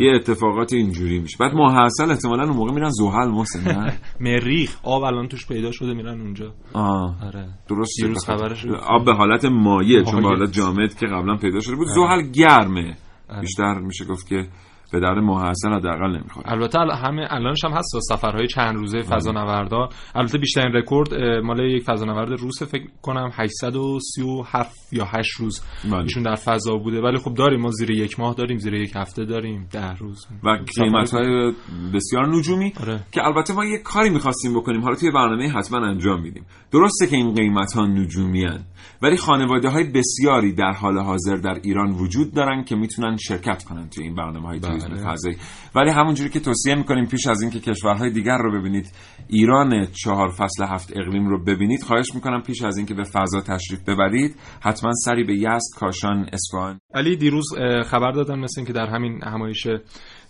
یه 0.00 0.12
اتفاقات 0.14 0.72
اینجوری 0.72 1.18
میشه. 1.18 1.36
بعد 1.40 1.54
ماحصل 1.54 2.10
احتمالاً 2.10 2.42
اون 2.44 2.56
موقع 2.56 2.72
میرن 2.72 2.90
زحل 2.90 3.28
محسن 3.28 3.60
نه؟ 3.80 3.98
مریخ. 4.20 4.76
آب 4.82 5.02
الان 5.02 5.28
توش 5.28 5.46
پیدا 5.46 5.70
شده 5.70 5.94
میرن 5.94 6.20
اونجا. 6.20 6.54
آه. 6.72 7.16
آره. 7.26 7.48
درست 7.68 7.92
دیروز 8.00 8.24
خبرش 8.24 8.64
بود. 8.66 8.74
آب 8.74 9.04
به 9.04 9.12
حالت 9.12 9.44
مایع 9.44 10.02
چون 10.02 10.22
به. 10.22 10.28
حالت 10.28 10.52
جامد 10.52 10.94
که 10.94 11.06
قبلا 11.06 11.36
پیدا 11.36 11.60
شده 11.60 11.76
بود. 11.76 11.88
آره. 11.88 11.94
زحل 11.96 12.30
گرمه. 12.32 12.96
بیشتر 13.40 13.74
میشه 13.78 14.04
گفت 14.04 14.28
که 14.28 14.48
به 14.92 15.00
درد 15.00 15.18
ماحصل 15.18 15.72
حداقل 15.72 16.10
نمی‌خوره. 16.10 16.52
البته 16.52 16.80
ال- 16.80 16.90
همه 16.90 17.26
الانش 17.30 17.64
هم 17.64 17.72
هست 17.72 17.98
سفرهای 18.08 18.46
چند 18.46 18.76
روزه 18.76 19.02
فضانوردا. 19.02 19.88
البته 20.14 20.38
بیشترین 20.38 20.72
رکورد 20.72 21.14
مال 21.44 21.60
یک 21.60 21.82
فضانورد 21.82 22.40
روس 22.40 22.62
فکر 22.62 22.84
کنم 23.02 23.30
837 23.32 24.92
یا 24.92 25.04
8 25.04 25.30
روز 25.38 25.62
بله. 25.84 26.02
ایشون 26.02 26.22
در 26.22 26.34
فضا 26.34 26.76
بوده. 26.76 27.00
ولی 27.00 27.18
خب 27.18 27.34
داریم 27.34 27.60
ما 27.60 27.70
زیر 27.70 27.90
یک 27.90 28.20
ماه 28.20 28.34
داریم 28.34 28.58
زیر 28.58 28.74
یک 28.74 28.92
هفته 28.96 29.24
داریم 29.24 29.68
ده 29.72 29.94
روز. 29.96 30.26
و 30.44 30.58
قیمت 30.80 31.14
های 31.14 31.52
بسیار 31.94 32.28
نجومی 32.28 32.72
آره. 32.80 33.00
که 33.12 33.24
البته 33.24 33.54
ما 33.54 33.64
یه 33.64 33.78
کاری 33.78 34.10
می‌خواستیم 34.10 34.54
بکنیم. 34.54 34.80
حالا 34.82 34.96
توی 34.96 35.10
برنامه 35.10 35.48
حتما 35.50 35.86
انجام 35.86 36.22
میدیم. 36.22 36.46
درسته 36.72 37.06
که 37.06 37.16
این 37.16 37.34
قیمت 37.34 37.72
ها 37.72 37.86
نجومی 37.86 38.44
هن. 38.44 38.64
ولی 39.02 39.16
خانواده 39.16 39.68
های 39.68 39.84
بسیاری 39.84 40.52
در 40.52 40.72
حال 40.72 40.98
حاضر 40.98 41.36
در 41.36 41.60
ایران 41.62 41.90
وجود 41.90 42.34
دارن 42.34 42.64
که 42.64 42.76
می‌تونن 42.76 43.16
شرکت 43.16 43.64
کنن 43.64 43.88
توی 43.88 44.04
این 44.04 44.14
برنامه 44.14 44.46
های 44.48 44.58
توریسم 44.78 45.04
بله. 45.04 45.12
فضایی 45.12 45.36
ولی 45.74 45.90
همونجوری 45.90 46.30
که 46.30 46.40
توصیه 46.40 46.74
می‌کنیم 46.74 47.06
پیش 47.06 47.26
از 47.26 47.42
اینکه 47.42 47.60
کشورهای 47.60 48.10
دیگر 48.10 48.38
رو 48.38 48.60
ببینید 48.60 48.92
ایران 49.28 49.86
چهار 49.86 50.28
فصل 50.28 50.64
هفت 50.64 50.92
اقلیم 50.96 51.26
رو 51.26 51.44
ببینید 51.44 51.82
خواهش 51.82 52.14
می‌کنم 52.14 52.42
پیش 52.42 52.62
از 52.62 52.76
اینکه 52.76 52.94
به 52.94 53.04
فضا 53.04 53.40
تشریف 53.40 53.80
ببرید 53.88 54.36
حتما 54.60 54.90
سری 55.04 55.24
به 55.24 55.34
یزد 55.34 55.78
کاشان 55.80 56.26
اصفهان 56.32 56.80
علی 56.94 57.16
دیروز 57.16 57.44
خبر 57.86 58.12
دادن 58.12 58.38
مثل 58.38 58.60
اینکه 58.60 58.72
در 58.72 58.86
همین 58.86 59.24
همایش 59.24 59.66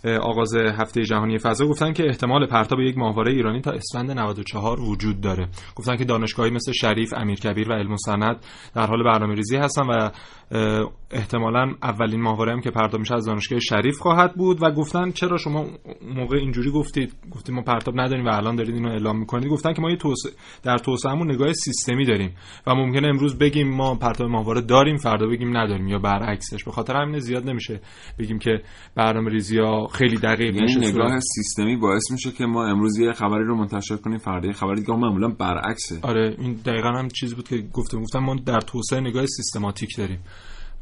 آغاز 0.05 0.55
هفته 0.55 1.03
جهانی 1.03 1.37
فضا 1.37 1.67
گفتن 1.67 1.93
که 1.93 2.03
احتمال 2.07 2.47
پرتاب 2.47 2.79
یک 2.79 2.97
ماهواره 2.97 3.31
ایرانی 3.31 3.61
تا 3.61 3.71
اسفند 3.71 4.11
94 4.11 4.79
وجود 4.79 5.21
داره. 5.21 5.47
گفتن 5.75 5.95
که 5.95 6.05
دانشگاهی 6.05 6.51
مثل 6.51 6.71
شریف 6.71 7.13
امیرکبیر 7.17 7.69
و 7.69 7.73
علم 7.73 7.95
سند 7.95 8.45
در 8.75 8.87
حال 8.87 9.03
برنامه 9.03 9.35
ریزی 9.35 9.57
هستن 9.57 9.81
و 9.81 10.09
احتمالا 11.11 11.73
اولین 11.83 12.21
ماهواره 12.21 12.51
هم 12.51 12.61
که 12.61 12.71
پرتاب 12.71 12.99
میشه 12.99 13.15
از 13.15 13.25
دانشگاه 13.25 13.59
شریف 13.59 13.97
خواهد 13.97 14.35
بود 14.35 14.63
و 14.63 14.71
گفتن 14.71 15.11
چرا 15.11 15.37
شما 15.37 15.65
موقع 16.15 16.37
اینجوری 16.37 16.71
گفتید؟ 16.71 17.13
گفتیم 17.31 17.55
ما 17.55 17.61
پرتاب 17.61 17.99
نداریم 17.99 18.25
و 18.25 18.29
الان 18.29 18.55
دارید 18.55 18.75
اینو 18.75 18.89
اعلام 18.89 19.19
می‌کنید. 19.19 19.49
گفتن 19.49 19.73
که 19.73 19.81
ما 19.81 19.89
یه 19.89 19.97
توسعه 19.97 20.31
در 20.63 20.77
توسعهمون 20.77 21.31
نگاه 21.31 21.53
سیستمی 21.53 22.05
داریم 22.05 22.35
و 22.67 22.75
ممکنه 22.75 23.07
امروز 23.07 23.37
بگیم 23.37 23.75
ما 23.75 23.95
پرتاب 23.95 24.29
ماهواره 24.29 24.61
داریم 24.61 24.97
فردا 24.97 25.27
بگیم 25.27 25.57
نداریم 25.57 25.87
یا 25.87 25.99
برعکسش. 25.99 26.63
به 26.63 26.71
خاطر 26.71 26.95
همین 26.95 27.19
زیاد 27.19 27.49
نمیشه 27.49 27.79
بگیم 28.19 28.39
که 28.39 28.61
برنامه 28.95 29.31
ریزی 29.31 29.59
ها 29.59 29.87
خیلی 29.97 30.17
دقیق 30.17 30.55
یعنی 30.55 30.75
نگاه 30.75 31.09
صورت. 31.09 31.21
سیستمی 31.35 31.75
باعث 31.75 32.11
میشه 32.11 32.31
که 32.31 32.45
ما 32.45 32.65
امروز 32.65 32.97
یه 32.97 33.11
خبری 33.11 33.43
رو 33.43 33.55
منتشر 33.55 33.97
کنیم 33.97 34.17
فردا 34.17 34.47
یه 34.47 34.53
خبری 34.53 34.75
دیگه 34.75 34.95
معمولا 34.95 35.27
برعکسه. 35.27 35.99
آره 36.01 36.35
این 36.39 36.53
دقیقا 36.53 36.89
هم 36.89 37.07
چیزی 37.07 37.35
بود 37.35 37.47
که 37.47 37.63
گفتم 37.73 38.01
گفتم 38.01 38.19
ما 38.19 38.35
در 38.45 38.59
توسعه 38.59 38.99
نگاه 38.99 39.25
سیستماتیک 39.25 39.97
داریم 39.97 40.19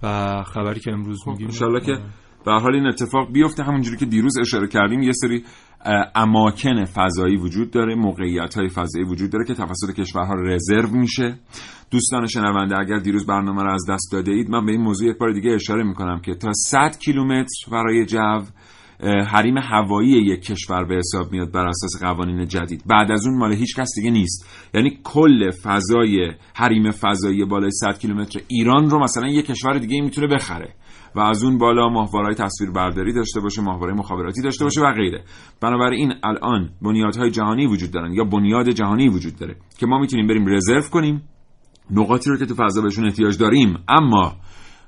و 0.04 0.44
خبری 0.44 0.80
که 0.80 0.92
امروز 0.92 1.28
میگیم. 1.28 1.48
انشالله 1.48 1.80
که 1.80 1.98
به 2.46 2.52
هر 2.52 2.60
حال 2.60 2.76
این 2.76 2.86
اتفاق 2.86 3.32
بیفته. 3.32 3.64
همونجوری 3.64 3.98
که 3.98 4.06
دیروز 4.06 4.38
اشاره 4.38 4.68
کردیم 4.68 5.02
یه 5.02 5.12
سری 5.12 5.44
اماکن 6.16 6.86
فضایی 6.86 7.38
وجود 7.38 7.72
داره 7.72 7.96
موقعیت 7.96 8.58
های 8.58 8.70
فضایی 8.70 9.06
وجود 9.06 9.32
داره 9.32 9.46
که 9.46 9.54
توسط 9.54 9.94
کشورها 9.98 10.34
رزرو 10.34 10.90
میشه. 10.90 11.40
دوستان 11.92 12.28
شنونده 12.28 12.80
اگر 12.80 13.00
دیروز 13.00 13.26
برنامه 13.26 13.64
رو 13.64 13.74
از 13.74 13.86
دست 13.90 14.12
داده 14.12 14.32
اید 14.32 14.50
من 14.50 14.66
به 14.66 14.72
این 14.72 14.82
موضوع 14.82 15.10
یک 15.10 15.18
بار 15.18 15.34
دیگه 15.34 15.52
اشاره 15.52 15.84
می‌کنم 15.84 16.22
که 16.22 16.36
تا 16.36 16.52
100 16.54 16.98
کیلومتر 17.00 17.72
برای 17.72 18.06
جو 18.06 18.42
حریم 19.04 19.58
هوایی 19.58 20.10
یک 20.10 20.42
کشور 20.42 20.84
به 20.86 20.96
حساب 20.96 21.32
میاد 21.32 21.52
بر 21.52 21.68
اساس 21.68 22.04
قوانین 22.04 22.48
جدید. 22.48 22.84
بعد 22.86 23.12
از 23.12 23.28
اون 23.28 23.38
مال 23.38 23.54
هیچ 23.54 23.76
کس 23.76 23.90
دیگه 23.96 24.12
نیست. 24.12 24.70
یعنی 24.74 25.00
کل 25.04 25.52
فضای 25.52 26.32
حریم 26.56 26.92
فضایی 26.92 27.46
بالای 27.46 27.72
100 27.72 28.00
کیلومتر 28.00 28.40
ایران 28.48 28.90
رو 28.90 29.00
مثلا 29.00 29.28
یک 29.28 29.46
کشور 29.46 29.78
دیگه 29.78 30.02
می‌تونه 30.02 30.28
بخره 30.28 30.74
و 31.16 31.20
از 31.20 31.44
اون 31.44 31.58
بالا 31.58 31.90
ماهواره‌های 31.90 32.36
تصویر 32.36 32.72
برداری 32.72 33.14
داشته 33.14 33.40
باشه 33.40 33.62
ماهواره 33.62 33.94
مخابراتی 33.94 34.42
داشته 34.42 34.64
باشه 34.64 34.82
و 34.82 34.92
غیره. 34.94 35.24
بنابراین 35.62 36.14
الان 36.24 36.70
بنیادهای 36.82 37.32
جهانی 37.32 37.66
وجود 37.66 37.92
دارن 37.92 38.14
یا 38.14 38.24
بنیاد 38.24 38.70
جهانی 38.70 39.10
وجود 39.10 39.36
داره 39.36 39.56
که 39.80 39.86
ما 39.86 40.00
می‌تونیم 40.00 40.28
بریم 40.28 40.46
رزرو 40.48 40.82
کنیم. 40.82 41.22
نقاطی 41.92 42.30
رو 42.30 42.38
که 42.38 42.46
تو 42.46 42.56
فضا 42.56 42.82
بهشون 42.82 43.06
احتیاج 43.06 43.38
داریم. 43.38 43.78
اما 43.88 44.36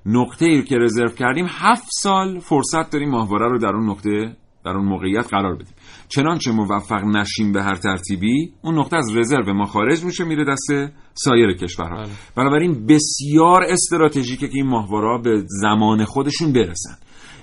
نقطه 0.06 0.46
ای 0.46 0.64
که 0.64 0.78
رزرو 0.78 1.10
کردیم 1.10 1.46
هفت 1.50 1.88
سال 2.02 2.40
فرصت 2.40 2.92
داریم 2.92 3.10
ماهواره 3.10 3.48
رو 3.48 3.60
در 3.60 3.76
اون 3.76 3.90
نقطه 3.90 4.36
در 4.66 4.72
اون 4.72 4.86
موقعیت 4.86 5.28
قرار 5.28 5.56
بدیم. 5.56 5.74
چنانچه 6.10 6.52
موفق 6.52 7.04
نشیم 7.04 7.52
به 7.52 7.64
هر 7.64 7.76
ترتیبی 7.76 8.54
اون 8.62 8.80
نقطه 8.80 8.98
از 8.98 9.16
رزرو 9.16 9.54
ما 9.54 9.66
خارج 9.66 10.04
میشه 10.04 10.24
میره 10.24 10.46
دست 10.46 10.94
سایر 11.14 11.54
کشورها. 11.54 12.04
بنابراین 12.36 12.86
بسیار 12.86 13.64
استراتژیکه 13.64 14.48
که 14.48 14.58
این 14.58 14.68
ماهواره 14.68 15.22
به 15.24 15.44
زمان 15.48 16.06
خودشون 16.06 16.54
برسن. 16.54 16.98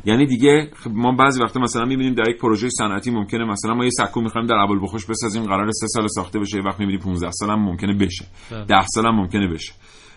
یعنی 0.05 0.27
دیگه 0.27 0.71
ما 0.91 1.17
بعضی 1.17 1.43
وقتا 1.43 1.61
مثلا 1.61 1.85
می‌بینیم 1.85 2.15
در 2.15 2.31
یک 2.31 2.41
پروژه 2.41 2.69
صنعتی 2.71 3.11
ممکنه 3.11 3.45
مثلا 3.45 3.75
ما 3.75 3.85
یه 3.85 3.91
سکو 3.91 4.21
می‌خوایم 4.21 4.47
در 4.47 4.55
ابوالبخش 4.55 5.07
بسازیم 5.07 5.43
قرار 5.43 5.71
سه 5.71 5.87
سال 5.87 6.07
ساخته 6.07 6.39
بشه 6.39 6.57
یه 6.57 6.63
وقت 6.65 6.81
می‌بینیم 6.81 7.01
15 7.01 7.31
سال 7.31 7.51
هم 7.51 7.65
ممکنه 7.65 7.95
بشه. 7.95 8.25
بله. 8.51 8.65
10 8.65 8.87
سال 8.87 9.07
هم 9.07 9.15
ممکنه 9.15 9.49
بشه. 9.49 9.73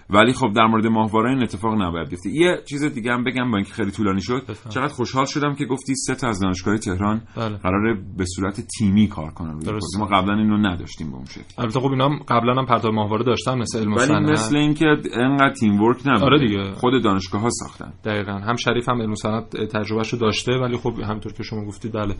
ولی 0.09 0.33
خب 0.33 0.53
در 0.55 0.65
مورد 0.65 0.87
ماهواره 0.87 1.29
این 1.29 1.43
اتفاق 1.43 1.81
نباید 1.81 2.09
بیفته 2.09 2.29
یه 2.29 2.61
چیز 2.69 2.83
دیگه 2.83 3.11
هم 3.11 3.23
بگم 3.23 3.51
با 3.51 3.57
اینکه 3.57 3.73
خیلی 3.73 3.91
طولانی 3.91 4.21
شد. 4.21 4.41
چقدر 4.69 4.93
خوشحال 4.93 5.25
شدم 5.25 5.55
که 5.55 5.65
گفتی 5.65 5.95
سه 5.95 6.15
تا 6.15 6.27
از 6.27 6.39
دانشگاه 6.39 6.77
تهران 6.77 7.21
بله. 7.37 7.57
قراره 7.57 8.01
به 8.17 8.25
صورت 8.25 8.61
تیمی 8.61 9.07
کار 9.07 9.31
کنن. 9.31 9.59
ما 9.99 10.05
قبلا 10.05 10.33
اینو 10.33 10.57
نداشتیم 10.57 11.09
به 11.11 11.15
اون 11.15 11.25
شکل. 11.25 11.43
البته 11.57 11.79
خب 11.79 11.91
اینا 11.91 12.05
هم 12.05 12.19
قبلا 12.27 12.53
هم 12.61 12.65
پرتاب 12.65 12.93
ماهواره 12.93 13.23
داشتن 13.23 13.57
مثل 13.57 13.79
علم 13.79 13.93
ولی. 13.93 14.31
مثل 14.31 14.55
اینکه 14.55 14.85
انقدر 15.13 15.53
تیم 15.53 15.81
ورک 15.81 15.97
نبود. 16.05 16.23
آره 16.23 16.39
دیگه. 16.39 16.71
خود 16.71 17.03
دانشگاه 17.03 17.41
ها 17.41 17.49
ساختن. 17.49 17.93
دقیقا. 18.05 18.31
هم 18.31 18.55
شریف 18.55 18.89
هم 18.89 19.01
علم 19.01 19.15
صنعت 19.15 19.57
تجربهش 19.57 20.13
رو 20.13 20.19
داشته 20.19 20.51
ولی 20.51 20.77
خب 20.77 20.99
همونطور 20.99 21.33
که 21.33 21.43
شما 21.43 21.65
گفتید 21.65 21.93
بله. 21.93 22.15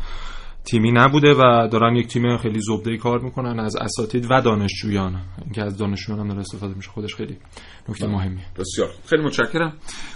تیمی 0.65 0.91
نبوده 0.91 1.33
و 1.33 1.67
دارن 1.67 1.95
یک 1.95 2.07
تیم 2.07 2.37
خیلی 2.37 2.59
زبده 2.61 2.97
کار 2.97 3.19
می‌کنن 3.19 3.59
از 3.59 3.75
اساتید 3.75 4.31
و 4.31 4.41
دانشجویان. 4.41 5.21
اینکه 5.43 5.63
از 5.63 5.77
دانشجویان 5.77 6.19
هم 6.19 6.27
داره 6.27 6.39
استفاده 6.39 6.73
میشه 6.73 6.91
خودش 6.91 7.15
خیلی 7.15 7.37
نکته 7.89 8.07
مهمیه. 8.07 8.45
بسیار. 8.59 8.89
خیلی 9.05 9.23
متشکرم. 9.23 9.73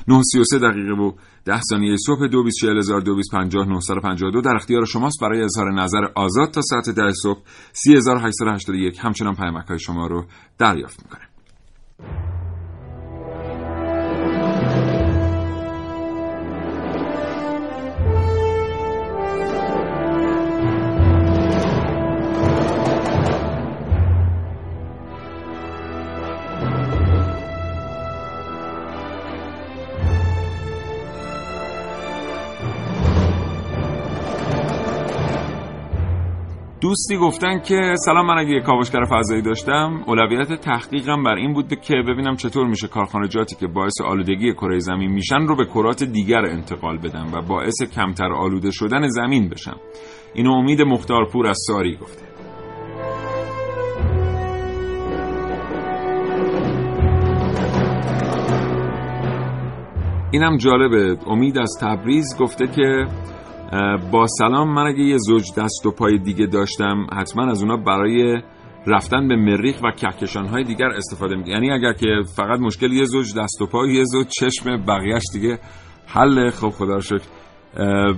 933 0.08 0.60
دقیقه 0.60 0.94
و 0.94 1.12
10 1.46 1.62
ثانیه 1.62 1.96
صبح. 2.06 2.28
224000 2.28 4.42
در 4.42 4.56
اختیار 4.56 4.86
شماست. 4.86 5.22
برای 5.22 5.42
اظهار 5.42 5.74
نظر 5.74 6.06
آزاد 6.16 6.52
تا 6.52 6.62
ساعت 6.62 6.90
10 6.90 7.12
صبح 7.24 7.40
3881 7.74 9.00
همچنان 9.00 9.36
پیامک 9.36 9.68
های 9.68 9.80
شما 9.80 10.08
رو 10.08 10.26
دریافت 10.58 11.04
می‌کنه 11.04 11.30
دوستی 36.82 37.18
گفتن 37.18 37.60
که 37.60 37.94
سلام 38.06 38.26
من 38.26 38.38
اگه 38.38 38.60
کاوشگر 38.60 39.06
فضایی 39.12 39.42
داشتم 39.42 40.04
اولویت 40.08 40.54
تحقیقم 40.54 41.24
بر 41.24 41.36
این 41.36 41.54
بود 41.54 41.82
که 41.82 41.96
ببینم 42.08 42.36
چطور 42.36 42.68
میشه 42.68 42.88
کارخانجاتی 42.88 43.56
که 43.56 43.68
باعث 43.68 44.02
آلودگی 44.06 44.54
کره 44.54 44.80
زمین 44.80 45.12
میشن 45.12 45.40
رو 45.48 45.56
به 45.56 45.66
کرات 45.66 46.04
دیگر 46.04 46.46
انتقال 46.46 46.98
بدم 46.98 47.32
و 47.34 47.42
باعث 47.42 47.82
کمتر 47.96 48.34
آلوده 48.34 48.72
شدن 48.72 49.08
زمین 49.08 49.50
بشم. 49.50 49.80
اینو 50.34 50.52
امید 50.52 50.82
مختارپور 50.82 51.48
از 51.48 51.58
ساری 51.68 51.98
گفته. 51.98 52.26
اینم 60.32 60.58
جالبه. 60.58 61.18
امید 61.28 61.58
از 61.58 61.78
تبریز 61.82 62.38
گفته 62.40 62.68
که 62.68 63.06
با 64.12 64.28
سلام 64.28 64.74
من 64.74 64.88
اگه 64.88 65.00
یه 65.00 65.18
زوج 65.18 65.44
دست 65.58 65.86
و 65.86 65.92
پای 65.92 66.18
دیگه 66.18 66.46
داشتم 66.46 67.08
حتما 67.14 67.52
از 67.52 67.62
اونا 67.64 67.78
برای 67.78 68.42
رفتن 68.88 69.28
به 69.28 69.36
مریخ 69.36 69.76
و 69.84 69.92
کهکشان 69.92 70.48
های 70.48 70.64
دیگر 70.64 70.88
استفاده 70.88 71.36
می‌کنم 71.36 71.54
یعنی 71.54 71.72
اگر 71.72 71.94
که 71.94 72.08
فقط 72.36 72.60
مشکل 72.60 72.92
یه 72.92 73.04
زوج 73.04 73.34
دست 73.38 73.62
و 73.62 73.66
پای 73.66 73.94
یه 73.94 74.04
زوج 74.04 74.28
چشم 74.40 74.86
بقیهش 74.86 75.24
دیگه 75.34 75.60
حل 76.08 76.50
خب 76.50 76.70
خدا 76.70 76.94
رو 76.94 77.02
شکر. 77.02 77.28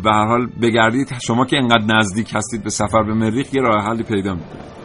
به 0.03 0.11
هر 0.11 0.27
حال 0.27 0.47
بگردید 0.61 1.07
شما 1.27 1.45
که 1.45 1.57
انقدر 1.57 1.95
نزدیک 1.95 2.31
هستید 2.35 2.63
به 2.63 2.69
سفر 2.69 3.03
به 3.03 3.13
مریخ 3.13 3.53
یه 3.53 3.61
راه 3.61 3.85
حلی 3.85 4.03
پیدا 4.03 4.33
می‌کنید. 4.33 4.80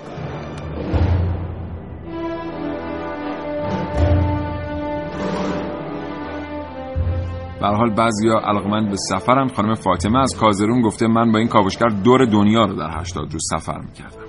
به 7.61 7.66
حال 7.66 7.95
بعضیا 7.95 8.38
علاقمند 8.45 8.90
به 8.90 8.97
سفرن. 8.97 9.49
خانم 9.49 9.75
فاطمه 9.75 10.19
از 10.19 10.37
کازرون 10.40 10.83
گفته 10.83 11.07
من 11.07 11.33
با 11.33 11.38
این 11.38 11.49
کاوشگر 11.49 11.88
دور 11.88 12.25
دنیا 12.25 12.64
رو 12.64 12.75
در 12.75 13.01
80 13.01 13.33
روز 13.33 13.42
سفر 13.51 13.79
می‌کردم. 13.79 14.27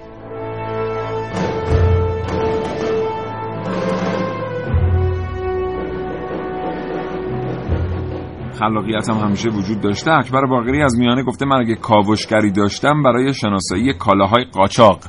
خلاقیت 8.59 9.09
هم 9.09 9.17
همیشه 9.17 9.49
وجود 9.49 9.81
داشته. 9.81 10.11
اکبر 10.11 10.45
باقری 10.45 10.81
از 10.81 10.97
میانه 10.97 11.23
گفته 11.23 11.45
من 11.45 11.59
اگه 11.59 11.75
کاوشگری 11.75 12.51
داشتم 12.51 13.03
برای 13.03 13.33
شناسایی 13.33 13.93
کالاهای 13.93 14.43
قاچاق 14.43 14.99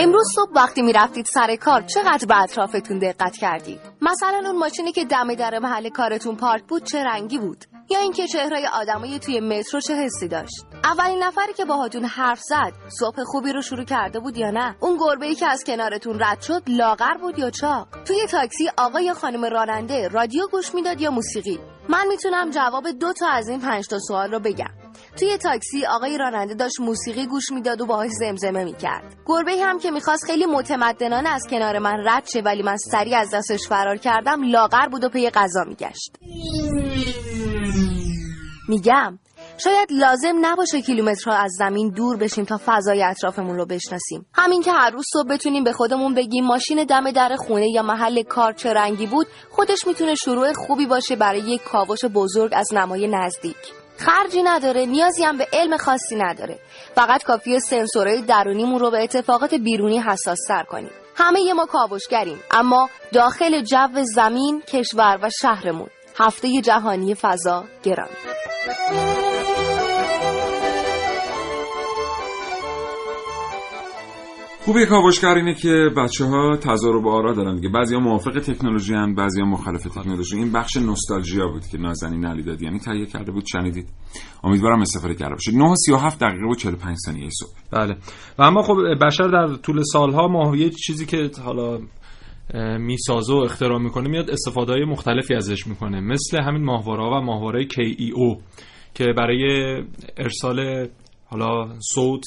امروز 0.00 0.26
صبح 0.34 0.50
وقتی 0.54 0.82
می‌رفتید 0.82 1.26
سر 1.26 1.56
کار 1.56 1.82
چقدر 1.82 2.26
به 2.26 2.42
اطرافتون 2.42 2.98
دقت 2.98 3.36
کردید 3.36 3.80
مثلا 4.02 4.42
اون 4.44 4.58
ماشینی 4.58 4.92
که 4.92 5.04
دم 5.04 5.34
در 5.34 5.58
محل 5.58 5.88
کارتون 5.88 6.36
پارک 6.36 6.64
بود 6.64 6.84
چه 6.84 7.04
رنگی 7.04 7.38
بود؟ 7.38 7.64
یا 7.90 7.98
اینکه 7.98 8.26
چهرهای 8.26 8.66
آدمای 8.66 9.18
توی 9.18 9.40
مترو 9.40 9.80
چه 9.80 9.94
حسی 9.94 10.28
داشت؟ 10.28 10.64
اولین 10.84 11.22
نفری 11.22 11.52
که 11.52 11.64
باهاتون 11.64 12.04
حرف 12.04 12.40
زد 12.40 12.72
صبح 12.88 13.24
خوبی 13.24 13.52
رو 13.52 13.62
شروع 13.62 13.84
کرده 13.84 14.20
بود 14.20 14.36
یا 14.36 14.50
نه؟ 14.50 14.76
اون 14.80 14.96
گربه 14.96 15.26
ای 15.26 15.34
که 15.34 15.46
از 15.46 15.64
کنارتون 15.64 16.20
رد 16.20 16.40
شد 16.40 16.62
لاغر 16.66 17.14
بود 17.20 17.38
یا 17.38 17.50
چاق؟ 17.50 17.88
توی 18.04 18.26
تاکسی 18.30 18.70
آقا 18.76 19.00
یا 19.00 19.14
خانم 19.14 19.44
راننده 19.44 20.08
رادیو 20.08 20.46
گوش 20.52 20.74
می‌داد 20.74 21.00
یا 21.00 21.10
موسیقی؟ 21.10 21.58
من 21.88 22.06
می‌تونم 22.08 22.50
جواب 22.50 22.90
دو 22.90 23.12
تا 23.12 23.28
از 23.28 23.48
این 23.48 23.60
پنج 23.60 23.86
تا 23.86 23.98
سوال 23.98 24.30
رو 24.30 24.40
بگم. 24.40 24.87
توی 25.18 25.38
تاکسی 25.38 25.86
آقای 25.86 26.18
راننده 26.18 26.54
داشت 26.54 26.80
موسیقی 26.80 27.26
گوش 27.26 27.50
می‌داد 27.52 27.80
و 27.80 27.86
باهاش 27.86 28.10
زمزمه 28.10 28.64
می‌کرد. 28.64 29.16
گربه 29.26 29.52
هم 29.52 29.78
که 29.78 29.90
می‌خواست 29.90 30.24
خیلی 30.24 30.46
متمدنانه 30.46 31.28
از 31.28 31.46
کنار 31.50 31.78
من 31.78 32.02
رد 32.04 32.28
شه 32.32 32.40
ولی 32.40 32.62
من 32.62 32.76
سریع 32.76 33.18
از 33.18 33.28
دستش 33.34 33.68
فرار 33.68 33.96
کردم 33.96 34.42
لاغر 34.42 34.88
بود 34.88 35.04
و 35.04 35.08
پی 35.08 35.30
غذا 35.30 35.64
میگشت. 35.64 36.16
میگم 38.68 39.18
شاید 39.64 39.88
لازم 39.92 40.34
نباشه 40.40 40.82
کیلومترها 40.82 41.36
از 41.36 41.52
زمین 41.58 41.90
دور 41.90 42.16
بشیم 42.16 42.44
تا 42.44 42.60
فضای 42.66 43.02
اطرافمون 43.02 43.56
رو 43.56 43.66
بشناسیم. 43.66 44.26
همین 44.34 44.62
که 44.62 44.72
هر 44.72 44.90
روز 44.90 45.04
صبح 45.12 45.28
بتونیم 45.28 45.64
به 45.64 45.72
خودمون 45.72 46.14
بگیم 46.14 46.44
ماشین 46.44 46.84
دم 46.84 47.10
در 47.10 47.36
خونه 47.36 47.68
یا 47.68 47.82
محل 47.82 48.22
کار 48.22 48.52
چه 48.52 48.72
رنگی 48.72 49.06
بود 49.06 49.26
خودش 49.50 49.86
می‌تونه 49.86 50.14
شروع 50.14 50.52
خوبی 50.52 50.86
باشه 50.86 51.16
برای 51.16 51.40
یک 51.40 51.62
کاوش 51.62 52.04
بزرگ 52.04 52.52
از 52.54 52.74
نمای 52.74 53.08
نزدیک. 53.08 53.56
خرجی 53.98 54.42
نداره 54.42 54.86
نیازی 54.86 55.24
هم 55.24 55.38
به 55.38 55.48
علم 55.52 55.76
خاصی 55.76 56.16
نداره. 56.16 56.58
فقط 56.94 57.24
کافیه 57.24 57.58
سنسورهای 57.58 58.22
درونیمون 58.22 58.80
رو 58.80 58.90
به 58.90 59.02
اتفاقات 59.02 59.54
بیرونی 59.54 59.98
حساس 59.98 60.38
تر 60.48 60.62
کنیم. 60.62 60.90
همه 61.16 61.52
ما 61.52 61.66
کاوشگریم 61.66 62.40
اما 62.50 62.90
داخل 63.12 63.60
جو 63.60 64.04
زمین 64.14 64.62
کشور 64.62 65.18
و 65.22 65.30
شهرمون. 65.42 65.88
هفته 66.18 66.60
جهانی 66.60 67.14
فضا 67.14 67.64
گرامی. 67.82 68.16
خوبی 74.68 74.86
کاوشگر 74.86 75.34
اینه 75.34 75.54
که 75.54 75.90
بچه 75.96 76.24
ها 76.24 76.56
تضارب 76.56 77.06
آرا 77.06 77.32
دارن 77.32 77.54
دیگه. 77.54 77.68
بعضی 77.68 77.94
ها 77.94 78.00
موافق 78.00 78.38
تکنولوژی 78.40 78.94
هن 78.94 79.14
بعضی 79.14 79.40
ها 79.40 79.46
مخالف 79.46 79.82
تکنولوژی. 79.82 80.36
این 80.36 80.52
بخش 80.52 80.76
نوستالژیا 80.76 81.48
بود 81.48 81.66
که 81.66 81.78
نازنین 81.78 82.26
علی 82.26 82.42
دادی. 82.42 82.64
یعنی 82.64 82.78
تهیه 82.78 83.06
کرده 83.06 83.32
بود 83.32 83.44
شنیدید. 83.46 83.88
امیدوارم 84.44 84.80
استفاده 84.80 85.14
کرده 85.14 85.34
باشید. 85.34 85.54
9 85.54 85.74
37 85.76 86.20
دقیقه 86.20 86.46
و 86.50 86.54
45 86.54 86.96
ثانیه 87.06 87.28
صبح. 87.30 87.50
بله. 87.72 87.96
و 88.38 88.42
اما 88.42 88.62
خب 88.62 88.76
بشر 89.06 89.28
در 89.28 89.54
طول 89.54 89.82
سالها 89.92 90.28
ماهویه 90.28 90.70
چیزی 90.70 91.06
که 91.06 91.30
حالا 91.44 91.78
می‌سازه 92.78 93.34
و 93.34 93.36
اختراع 93.36 93.78
می‌کنه 93.78 94.08
میاد 94.08 94.30
استفاده 94.30 94.72
های 94.72 94.84
مختلفی 94.84 95.34
ازش 95.34 95.66
می‌کنه. 95.66 96.00
مثل 96.00 96.42
همین 96.42 96.64
ماهواره 96.64 97.04
و 97.04 97.20
ماهواره 97.20 97.68
KEO 97.68 98.42
که 98.94 99.04
برای 99.16 99.74
ارسال 100.16 100.88
حالا 101.26 101.68
صوت 101.94 102.22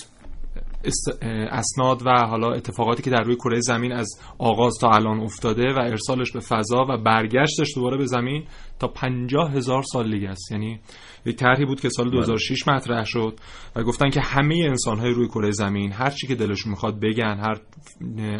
اسناد 1.51 2.01
و 2.05 2.09
حالا 2.09 2.53
اتفاقاتی 2.53 3.03
که 3.03 3.09
در 3.09 3.23
روی 3.23 3.35
کره 3.35 3.59
زمین 3.59 3.91
از 3.91 4.09
آغاز 4.37 4.73
تا 4.81 4.89
الان 4.89 5.19
افتاده 5.19 5.73
و 5.73 5.79
ارسالش 5.79 6.31
به 6.31 6.39
فضا 6.39 6.85
و 6.89 6.97
برگشتش 6.97 7.75
دوباره 7.75 7.97
به 7.97 8.05
زمین 8.05 8.43
تا 8.79 8.87
پنجاه 8.87 9.51
هزار 9.51 9.83
سال 9.83 10.11
دیگه 10.11 10.29
است. 10.29 10.51
یعنی 10.51 10.79
یک 11.25 11.35
طرحی 11.35 11.65
بود 11.65 11.81
که 11.81 11.89
سال 11.89 12.09
2006 12.09 12.67
مطرح 12.67 13.05
شد 13.05 13.39
و 13.75 13.83
گفتن 13.83 14.09
که 14.09 14.21
همه 14.21 14.55
انسان 14.69 14.99
های 14.99 15.11
روی 15.11 15.27
کره 15.27 15.51
زمین 15.51 15.91
هر 15.91 16.09
چی 16.09 16.27
که 16.27 16.35
دلشون 16.35 16.71
می‌خواد 16.71 16.99
بگن 16.99 17.37
هر 17.37 17.57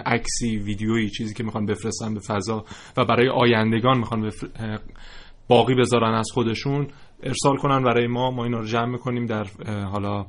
عکسی 0.06 0.58
ویدیویی 0.58 1.10
چیزی 1.10 1.34
که 1.34 1.44
می‌خوان 1.44 1.66
بفرستن 1.66 2.14
به 2.14 2.20
فضا 2.20 2.66
و 2.98 3.06
برای 3.06 3.30
آیندگان 3.30 3.98
می‌خوان 3.98 4.22
بفر... 4.22 4.80
باقی 5.48 5.76
بذارن 5.76 6.14
از 6.14 6.28
خودشون 6.34 6.88
ارسال 7.24 7.58
کنن 7.58 7.84
برای 7.84 8.08
ما. 8.08 8.32
ما 8.32 8.44
اینا 8.44 8.60
رو 8.60 8.66
جمع 8.66 8.86
می‌کنیم 8.86 9.26
در 9.26 9.46
حالا 9.92 10.26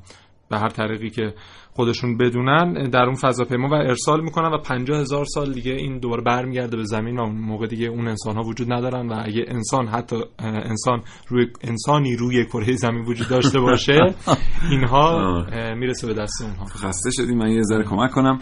به 0.51 0.59
هر 0.59 0.69
طریقی 0.69 1.11
که 1.11 1.35
خودشون 1.75 2.17
بدونن 2.17 2.91
در 2.91 3.03
اون 3.03 3.15
فضاپیما 3.15 3.69
و 3.69 3.75
ارسال 3.75 4.21
می‌کنن 4.21 4.49
و 4.55 4.59
50 4.59 5.01
هزار 5.01 5.25
سال 5.25 5.53
دیگه 5.53 5.73
این 5.73 5.99
دوباره 5.99 6.23
برمیگرده 6.23 6.77
به 6.77 6.85
زمین 6.85 7.19
و 7.19 7.23
اون 7.23 7.37
موقع 7.37 7.67
دیگه 7.67 7.87
اون 7.87 8.09
انسان 8.09 8.37
ها 8.37 8.43
وجود 8.43 8.73
ندارن 8.73 9.09
و 9.09 9.23
اگه 9.25 9.45
انسان 9.49 9.87
حتی 9.87 10.17
انسان 10.39 11.03
روی 11.29 11.47
انسانی 11.61 12.17
روی 12.17 12.45
کره 12.45 12.77
زمین 12.77 13.05
وجود 13.05 13.29
داشته 13.29 13.61
باشه 13.61 13.99
اینها 14.71 15.45
می‌رسه 15.77 16.07
به 16.07 16.15
دست 16.15 16.43
اونها. 16.43 16.65
خسته 16.65 17.11
شدیم 17.11 17.39
من 17.39 17.51
یه 17.51 17.63
ذره 17.63 17.85
کمک 17.85 18.11
کنم. 18.11 18.39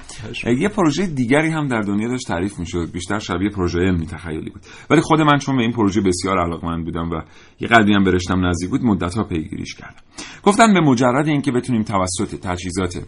یه 0.59 0.68
پروژه 0.68 1.07
دیگری 1.07 1.49
هم 1.49 1.68
در 1.68 1.81
دنیا 1.81 2.09
داشت 2.09 2.28
تعریف 2.28 2.59
می‌شد 2.59 2.93
بیشتر 2.93 3.18
شبیه 3.18 3.51
پروژه 3.51 3.78
علمی 3.78 4.07
تخیلی 4.07 4.51
بود. 4.51 4.62
ولی 4.91 5.01
خود 5.01 5.20
من 5.20 5.39
چون 5.39 5.57
به 5.57 5.62
این 5.62 5.72
پروژه 5.72 6.01
بسیار 6.01 6.39
علاقمند 6.39 6.85
بودم 6.85 7.11
و 7.11 7.22
یه 7.61 7.68
قدری 7.68 7.95
هم 7.95 8.05
برشتم 8.05 8.47
نزدیک 8.47 8.70
بود 8.70 8.85
مدت 8.85 9.14
ها 9.14 9.24
پیگیریش 9.24 9.74
کردم. 9.74 10.01
گفتن 10.43 10.74
به 10.74 10.81
مجرد 10.81 11.28
اینکه 11.28 11.53
بتونیم 11.53 11.83
توسط 11.83 12.35
تجهیزات 12.35 13.03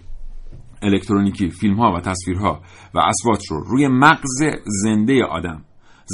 الکترونیکی 0.83 1.51
فیلم 1.51 1.74
ها 1.74 1.93
و 1.93 2.01
تصویرها 2.01 2.61
و 2.95 2.99
اصوات 2.99 3.43
رو 3.51 3.64
روی 3.64 3.89
مغز 3.89 4.43
زنده 4.64 5.24
آدم 5.24 5.64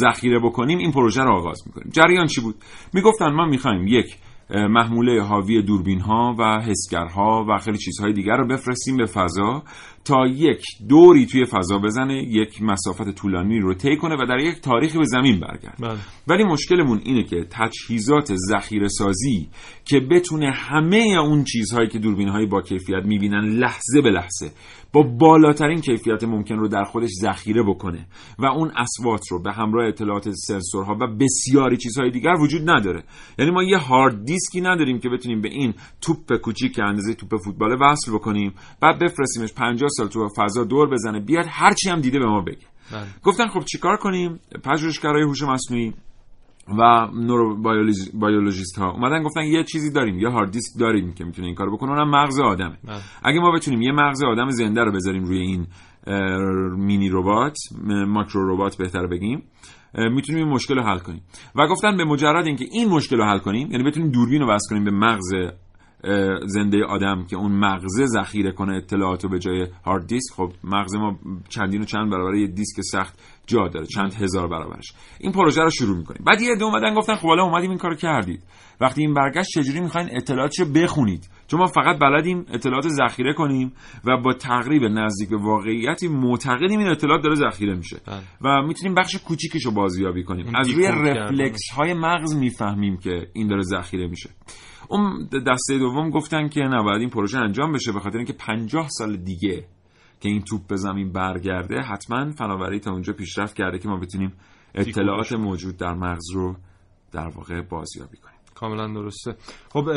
ذخیره 0.01 0.39
بکنیم 0.39 0.79
این 0.79 0.93
پروژه 0.93 1.23
رو 1.23 1.33
آغاز 1.33 1.63
می‌کنیم. 1.67 1.91
جریان 1.93 2.27
چی 2.27 2.41
بود؟ 2.41 2.55
می‌گفتن 2.93 3.33
ما 3.33 3.47
می‌خوایم 3.47 3.87
یک 3.87 4.17
محموله 4.51 5.23
حاوی 5.23 5.63
دوربین 5.63 6.01
ها 6.01 6.35
و 6.39 6.61
حسگرها 6.61 7.47
و 7.49 7.59
خیلی 7.59 7.79
چیزهای 7.79 8.13
دیگر 8.13 8.37
رو 8.37 8.47
بفرستیم 8.47 8.97
به 8.97 9.07
فضا 9.07 9.63
تا 10.05 10.27
یک 10.27 10.63
دوری 10.89 11.27
توی 11.27 11.45
فضا 11.45 11.79
بزنه 11.79 12.15
یک 12.15 12.63
مسافت 12.63 13.11
طولانی 13.11 13.61
رو 13.61 13.75
طی 13.75 13.97
کنه 13.97 14.15
و 14.15 14.27
در 14.27 14.39
یک 14.39 14.61
تاریخی 14.61 14.99
به 14.99 15.05
زمین 15.05 15.41
برگرده 15.41 15.77
بله. 15.81 15.99
ولی 16.29 16.45
مشکلمون 16.45 17.01
اینه 17.05 17.23
که 17.23 17.47
تجهیزات 17.51 18.35
ذخیره 18.35 18.89
سازی 18.89 19.49
که 19.85 20.01
بتونه 20.01 20.51
همه 20.51 20.97
اون 20.97 21.45
چیزهایی 21.45 21.89
که 21.89 21.99
دوربین 21.99 22.29
های 22.29 22.47
با 22.47 22.63
کیفیت 22.63 23.05
می‌بینن 23.05 23.45
لحظه 23.45 24.01
به 24.03 24.11
لحظه 24.11 24.51
با 24.93 25.03
بالاترین 25.03 25.81
کیفیت 25.81 26.25
ممکن 26.25 26.55
رو 26.55 26.69
در 26.69 26.85
خودش 26.85 27.11
ذخیره 27.21 27.63
بکنه 27.63 28.07
و 28.39 28.47
اون 28.47 28.73
اسوات 28.77 29.29
رو 29.31 29.43
به 29.43 29.53
همراه 29.53 29.89
اطلاعات 29.89 30.31
سنسورها 30.31 30.97
و 31.01 31.07
بسیاری 31.07 31.77
چیزهای 31.77 32.11
دیگر 32.11 32.35
وجود 32.41 32.71
نداره. 32.71 33.05
یعنی 33.39 33.51
ما 33.51 33.63
یه 33.63 33.79
هارد 33.79 34.25
دیسکی 34.25 34.61
نداریم 34.61 34.99
که 34.99 35.09
بتونیم 35.09 35.41
به 35.41 35.49
این 35.49 35.75
توپ 36.01 36.37
کوچیک 36.37 36.75
که 36.75 36.83
اندازه 36.83 37.15
توپ 37.15 37.37
فوتبال 37.37 37.77
وصل 37.81 38.13
بکنیم 38.13 38.55
بعد 38.81 38.99
بفرستیمش 38.99 39.53
50 39.53 39.89
سال 39.89 40.09
تو 40.09 40.29
فضا 40.37 40.65
دور 40.65 40.91
بزنه 40.91 41.21
بیاد 41.21 41.47
هرچی 41.49 41.91
هم 41.91 42.01
دیده 42.01 42.19
به 42.19 42.27
ما 42.27 42.41
بگه. 42.41 42.67
بله. 42.93 43.07
گفتن 43.23 43.49
خب 43.49 43.65
چیکار 43.65 43.97
کنیم؟ 43.97 44.41
پژوهشگرای 44.65 45.23
هوش 45.23 45.43
مصنوعی 45.43 45.95
و 46.79 47.09
نوروبیولوژیست 47.15 48.79
ها 48.79 48.91
اومدن 48.91 49.23
گفتن 49.23 49.43
یه 49.43 49.65
چیزی 49.65 49.93
داریم 49.93 50.19
یه 50.19 50.29
هارد 50.29 50.51
دیسک 50.51 50.81
داریم 50.81 51.13
که 51.13 51.25
می‌تونه 51.25 51.47
این 51.47 51.55
کارو 51.55 51.77
بکنه 51.77 51.91
اونم 51.91 52.11
مغز 52.11 52.41
آدمه 52.41 52.79
بله. 52.85 52.97
اگه 53.23 53.41
ما 53.41 53.51
بتونیم 53.51 53.83
یه 53.83 53.93
مغز 53.93 54.23
آدم 54.23 54.49
زنده 54.49 54.85
رو 54.85 54.93
بذاریم 54.93 55.25
روی 55.25 55.39
این 55.39 55.67
مینی 56.77 57.09
ربات 57.13 57.57
ماکرو 58.07 58.55
ربات 58.55 58.77
بهتر 58.77 59.07
بگیم 59.07 59.43
می‌تونیم 59.95 60.45
این 60.45 60.55
مشکل 60.55 60.75
رو 60.75 60.83
حل 60.83 60.99
کنیم 60.99 61.23
و 61.55 61.67
گفتن 61.67 61.97
به 61.97 62.05
مجرد 62.05 62.47
اینکه 62.47 62.65
این 62.73 62.89
مشکل 62.89 63.17
رو 63.17 63.25
حل 63.25 63.39
کنیم 63.39 63.71
یعنی 63.71 63.85
بتونیم 63.85 64.11
دوربین 64.11 64.41
رو 64.41 64.49
وصل 64.49 64.71
کنیم 64.71 64.85
به 64.85 64.91
مغز 64.91 65.35
زنده 66.47 66.85
آدم 66.85 67.27
که 67.31 67.37
اون 67.37 67.53
مغزه 67.53 68.07
ذخیره 68.07 68.53
کنه 68.53 68.77
اطلاعات 68.77 69.25
رو 69.25 69.31
به 69.31 69.39
جای 69.39 69.67
هارد 69.87 70.07
دیسک 70.07 70.35
خب 70.35 70.53
مغز 70.65 70.95
ما 70.95 71.19
چندین 71.49 71.83
و 71.83 71.85
چند 71.85 72.11
برابر 72.11 72.35
یه 72.35 72.47
دیسک 72.47 72.81
سخت 72.81 73.19
جا 73.47 73.69
داره 73.69 73.87
چند 73.87 74.15
هزار 74.15 74.49
برابرش. 74.49 74.93
این 75.21 75.33
پروژه 75.33 75.63
رو 75.63 75.71
شروع 75.71 75.97
می‌کنیم. 75.97 76.23
بعد 76.27 76.41
یه 76.41 76.53
عده 76.53 76.65
اومدن 76.65 76.95
گفتن 76.95 77.15
خب 77.15 77.29
حالا 77.29 77.43
اومدیم 77.43 77.71
این 77.71 77.79
کارو 77.79 77.95
کردید. 77.95 78.43
وقتی 78.81 79.01
این 79.01 79.15
برگشت 79.15 79.49
چجوری 79.55 79.81
می‌خواین 79.81 80.09
اطلاعاتشو 80.13 80.65
بخونید؟ 80.65 81.29
چون 81.47 81.61
ما 81.61 81.67
فقط 81.67 81.99
بلدیم 81.99 82.45
اطلاعات 82.53 82.89
ذخیره 82.89 83.33
کنیم 83.33 83.73
و 84.05 84.17
با 84.17 84.33
تقریب 84.33 84.83
نزدیک 84.83 85.29
به 85.29 85.37
واقعیتی 85.37 86.09
معتقدیم 86.09 86.79
این 86.79 86.89
اطلاعات 86.89 87.23
داره 87.23 87.35
ذخیره 87.35 87.75
میشه. 87.75 87.97
و 88.43 88.63
می‌تونیم 88.63 88.95
بخش 88.95 89.17
کوچیکشو 89.17 89.71
بازیابی 89.71 90.25
کنیم. 90.25 90.57
از 90.57 90.71
روی 90.71 90.87
رفلکس 90.89 91.61
های 91.77 91.95
مغز 91.95 92.35
می‌فهمیم 92.35 92.97
که 92.97 93.27
این 93.33 93.49
داره 93.49 93.63
ذخیره 93.63 94.07
میشه. 94.07 94.31
اون 94.89 95.29
دسته 95.47 95.79
دوم 95.79 96.11
گفتن 96.11 96.49
که 96.49 96.61
نباید 96.61 97.01
این 97.01 97.11
پروژه 97.11 97.39
انجام 97.39 97.73
بشه 97.73 97.93
به 97.93 98.01
خاطر 98.01 98.17
اینکه 98.17 98.33
50 98.33 98.89
سال 98.89 99.17
دیگه 99.17 99.67
که 100.21 100.29
این 100.29 100.43
توپ 100.43 100.67
به 100.67 100.77
زمین 100.77 101.13
برگرده 101.13 101.81
حتما 101.81 102.31
فناوری 102.31 102.81
تا 102.81 102.93
اونجا 102.93 103.13
پیشرفت 103.13 103.57
کرده 103.57 103.79
که 103.79 103.89
ما 103.89 103.97
بتونیم 103.97 104.33
اطلاعات 104.75 105.33
موجود 105.33 105.77
در 105.77 105.95
مغز 105.95 106.31
رو 106.35 106.57
در 107.13 107.29
واقع 107.29 107.61
بازیابی 107.63 108.17
کنیم. 108.17 108.39
کاملا 108.55 108.87
درسته. 108.87 109.37
خب 109.69 109.89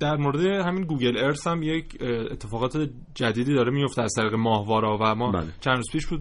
در 0.00 0.16
مورد 0.16 0.40
همین 0.40 0.84
گوگل 0.84 1.18
ارث 1.18 1.46
هم 1.46 1.62
یک 1.62 2.02
اتفاقات 2.30 2.90
جدیدی 3.14 3.54
داره 3.54 3.70
میفته 3.70 4.02
از 4.02 4.12
طریق 4.16 4.34
ماهوارا 4.34 4.98
و 5.00 5.14
ما 5.14 5.32
بله. 5.32 5.46
چند 5.60 5.76
روز 5.76 5.90
پیش 5.92 6.06
بود 6.06 6.20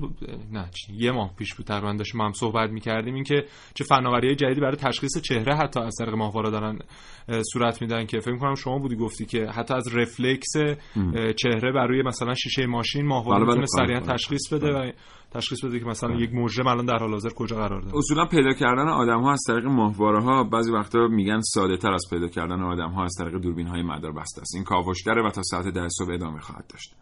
نه 0.52 0.70
یه 0.94 1.12
ماه 1.12 1.36
پیش 1.36 1.56
بود 1.56 1.66
تقریبا 1.66 1.94
داشتیم 1.94 2.22
هم 2.22 2.34
صحبت 2.34 2.70
می‌کردیم 2.70 3.14
اینکه 3.14 3.46
چه 3.74 3.84
فناوری 3.84 4.36
جدیدی 4.36 4.62
برای 4.62 4.76
تشخیص 4.76 5.18
چهره 5.18 5.56
حتی 5.56 5.80
از 5.80 5.96
طریق 6.00 6.14
ماهوارا 6.14 6.50
دارن 6.50 6.80
صورت 7.54 7.82
میدن 7.82 8.06
که 8.06 8.20
فکر 8.20 8.38
کنم 8.38 8.56
شما 8.56 8.78
بودی 8.80 8.96
گفتی 8.96 9.26
که 9.26 9.46
حتی 9.46 9.74
از 9.74 9.96
رفلکس 9.96 10.52
چهره 11.38 11.72
بر 11.72 11.88
روی 11.88 12.02
مثلا 12.02 12.34
شیشه 12.34 12.66
ماشین 12.66 13.06
ماهوارا 13.06 13.38
بله، 13.38 13.46
بله، 13.46 13.60
می‌تونه 13.62 13.86
سریعا 13.86 14.00
کاملا. 14.00 14.14
تشخیص 14.14 14.54
بده 14.54 14.74
و 14.74 14.92
تشخیص 15.36 15.66
بده 15.66 15.80
که 15.80 15.86
مثلا 15.86 16.16
یک 16.16 16.34
مجرم 16.34 16.68
الان 16.68 16.86
در 16.86 16.98
حال 16.98 17.12
حاضر 17.12 17.30
کجا 17.30 17.56
قرار 17.56 17.82
داره. 17.82 17.98
اصولا 17.98 18.26
پیدا 18.26 18.54
کردن 18.54 18.88
آدم 18.88 19.22
ها 19.22 19.32
از 19.32 19.44
طریق 19.48 19.66
ماهواره 19.66 20.24
ها 20.24 20.44
بعضی 20.44 20.72
وقتا 20.72 21.08
میگن 21.08 21.40
ساده 21.42 21.78
تر 21.78 21.94
از 21.94 22.04
پیدا 22.10 22.28
کردن 22.28 22.62
آدم 22.64 22.90
ها 22.90 23.04
از 23.04 23.14
طریق 23.20 23.34
دوربین 23.34 23.68
های 23.68 23.82
مدار 23.82 24.12
بسته 24.12 24.42
است. 24.42 24.56
این 24.56 24.64
کاوشگره 24.64 25.28
و 25.28 25.30
تا 25.30 25.42
ساعت 25.44 25.68
ده 25.68 25.88
صبح 25.90 26.14
ادامه 26.14 26.40
خواهد 26.40 26.66
داشت. 26.68 26.96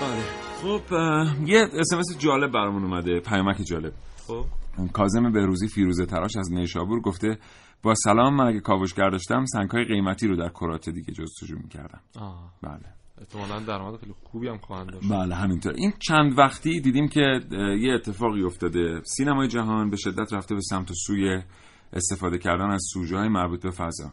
بله. 0.00 0.22
خب 0.62 0.82
یه 1.46 1.68
اسمس 1.72 2.18
جالب 2.18 2.52
برامون 2.52 2.84
اومده. 2.84 3.20
پیامک 3.20 3.56
جالب. 3.64 3.92
خب. 4.26 4.44
کازم 4.92 5.32
بهروزی 5.32 5.68
فیروزه 5.68 6.06
تراش 6.06 6.36
از 6.36 6.52
نیشابور 6.52 7.00
گفته 7.00 7.38
با 7.84 7.94
سلام 7.94 8.34
من 8.34 8.46
اگه 8.46 8.60
کاوشگر 8.60 9.10
داشتم 9.10 9.44
سنگهای 9.44 9.84
قیمتی 9.84 10.28
رو 10.28 10.36
در 10.36 10.48
کرات 10.48 10.90
دیگه 10.90 11.12
جستجو 11.12 11.56
می‌کردم. 11.56 12.00
آه. 12.20 12.52
بله. 12.62 12.94
احتمالاً 13.18 13.60
درآمد 13.60 14.00
خیلی 14.00 14.14
خوبی 14.22 14.48
هم 14.48 14.58
خواهند 14.58 14.92
داشت. 14.92 15.12
بله 15.12 15.34
همینطور. 15.34 15.72
این 15.72 15.92
چند 15.98 16.38
وقتی 16.38 16.80
دیدیم 16.80 17.08
که 17.08 17.40
یه 17.80 17.92
اتفاقی 17.94 18.42
افتاده. 18.42 19.00
سینمای 19.04 19.48
جهان 19.48 19.90
به 19.90 19.96
شدت 19.96 20.32
رفته 20.32 20.54
به 20.54 20.60
سمت 20.60 20.90
و 20.90 20.94
سوی 20.94 21.42
استفاده 21.92 22.38
کردن 22.38 22.70
از 22.70 22.82
سوژه 22.92 23.16
های 23.16 23.28
مربوط 23.28 23.62
به 23.62 23.70
فضا. 23.70 24.12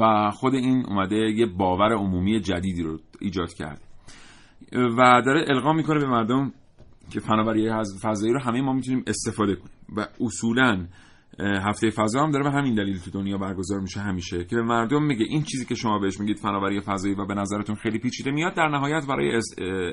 و 0.00 0.30
خود 0.30 0.54
این 0.54 0.86
اومده 0.86 1.16
یه 1.16 1.46
باور 1.46 1.92
عمومی 1.92 2.40
جدیدی 2.40 2.82
رو 2.82 2.98
ایجاد 3.20 3.52
کرده 3.52 3.82
و 4.72 5.22
داره 5.26 5.44
القا 5.48 5.72
می‌کنه 5.72 5.98
به 5.98 6.06
مردم 6.06 6.52
که 7.10 7.20
فناوری 7.20 7.68
از 7.68 7.98
فضایی 8.02 8.32
رو 8.32 8.40
همه 8.40 8.60
ما 8.60 8.72
می‌تونیم 8.72 9.04
استفاده 9.06 9.54
کنیم. 9.54 9.76
و 9.96 10.06
اصولا 10.20 10.86
هفته 11.40 11.90
فضا 11.90 12.22
هم 12.22 12.30
داره 12.30 12.44
به 12.44 12.50
همین 12.50 12.74
دلیل 12.74 12.98
تو 12.98 13.10
دنیا 13.10 13.38
برگزار 13.38 13.80
میشه 13.80 14.00
همیشه 14.00 14.44
که 14.44 14.56
به 14.56 14.62
مردم 14.62 15.02
میگه 15.02 15.24
این 15.28 15.42
چیزی 15.42 15.64
که 15.64 15.74
شما 15.74 15.98
بهش 15.98 16.20
میگید 16.20 16.38
فناوری 16.38 16.80
فضایی 16.80 17.14
و 17.14 17.26
به 17.26 17.34
نظرتون 17.34 17.74
خیلی 17.74 17.98
پیچیده 17.98 18.30
میاد 18.30 18.54
در 18.54 18.68
نهایت 18.68 19.06
برای 19.06 19.40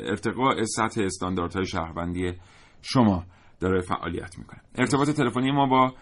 ارتقاء 0.09 0.63
سطح 0.63 1.01
استانداردهای 1.01 1.65
شهروندی 1.65 2.33
شما 2.81 3.23
داره 3.59 3.81
فعالیت 3.81 4.37
می‌کنه. 4.37 4.59
ارتباط 4.75 5.09
تلفنی 5.09 5.51
ما 5.51 5.65
با 5.65 5.93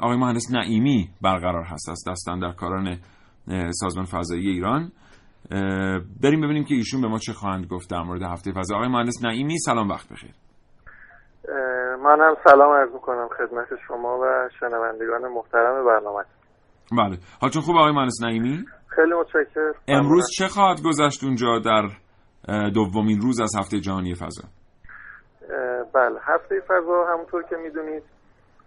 آقای 0.00 0.16
مهندس 0.16 0.50
نعیمی 0.50 1.08
برقرار 1.22 1.64
هست 1.64 1.88
از 1.88 2.04
دستن 2.08 2.38
در 2.38 2.52
کاران 2.52 2.98
سازمان 3.70 4.04
فضایی 4.04 4.48
ایران. 4.48 4.92
بریم 6.22 6.40
ببینیم 6.40 6.64
که 6.64 6.74
ایشون 6.74 7.00
به 7.00 7.08
ما 7.08 7.18
چه 7.18 7.32
خواهند 7.32 7.66
گفت 7.66 7.90
در 7.90 8.02
مورد 8.02 8.22
هفته 8.22 8.52
فضا. 8.52 8.76
آقای 8.76 8.88
مهندس 8.88 9.24
نعیمی 9.24 9.58
سلام 9.58 9.88
وقت 9.88 10.08
بخیر. 10.08 10.30
من 12.02 12.20
هم 12.20 12.36
سلام 12.44 12.72
عرض 12.72 12.92
می‌کنم 12.92 13.28
خدمت 13.28 13.66
شما 13.88 14.18
و 14.18 14.48
شنوندگان 14.60 15.32
محترم 15.32 15.84
برنامه. 15.86 16.24
بله. 16.92 17.18
حالتون 17.40 17.62
خوب 17.62 17.76
آقای 17.76 17.92
مهندس 17.92 18.22
نعیمی؟ 18.22 18.64
خیلی 18.88 19.12
متشکرم. 19.14 19.74
امروز 19.88 20.26
چه 20.38 20.48
خواهد 20.48 20.78
گذشت 20.86 21.24
اونجا 21.24 21.58
در 21.58 21.82
دومین 22.70 23.20
روز 23.20 23.40
از 23.40 23.52
هفته 23.58 23.80
جهانی 23.80 24.14
فضا؟ 24.14 24.48
بله. 25.94 26.18
هفته 26.22 26.60
فضا 26.68 27.04
همونطور 27.12 27.42
که 27.42 27.56
می‌دونید 27.56 28.02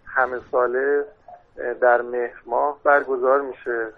همه 0.06 0.38
ساله 0.50 1.04
در 1.82 2.02
مهر 2.02 2.42
ماه 2.46 2.78
برگزار 2.84 3.40
میشه. 3.40 3.92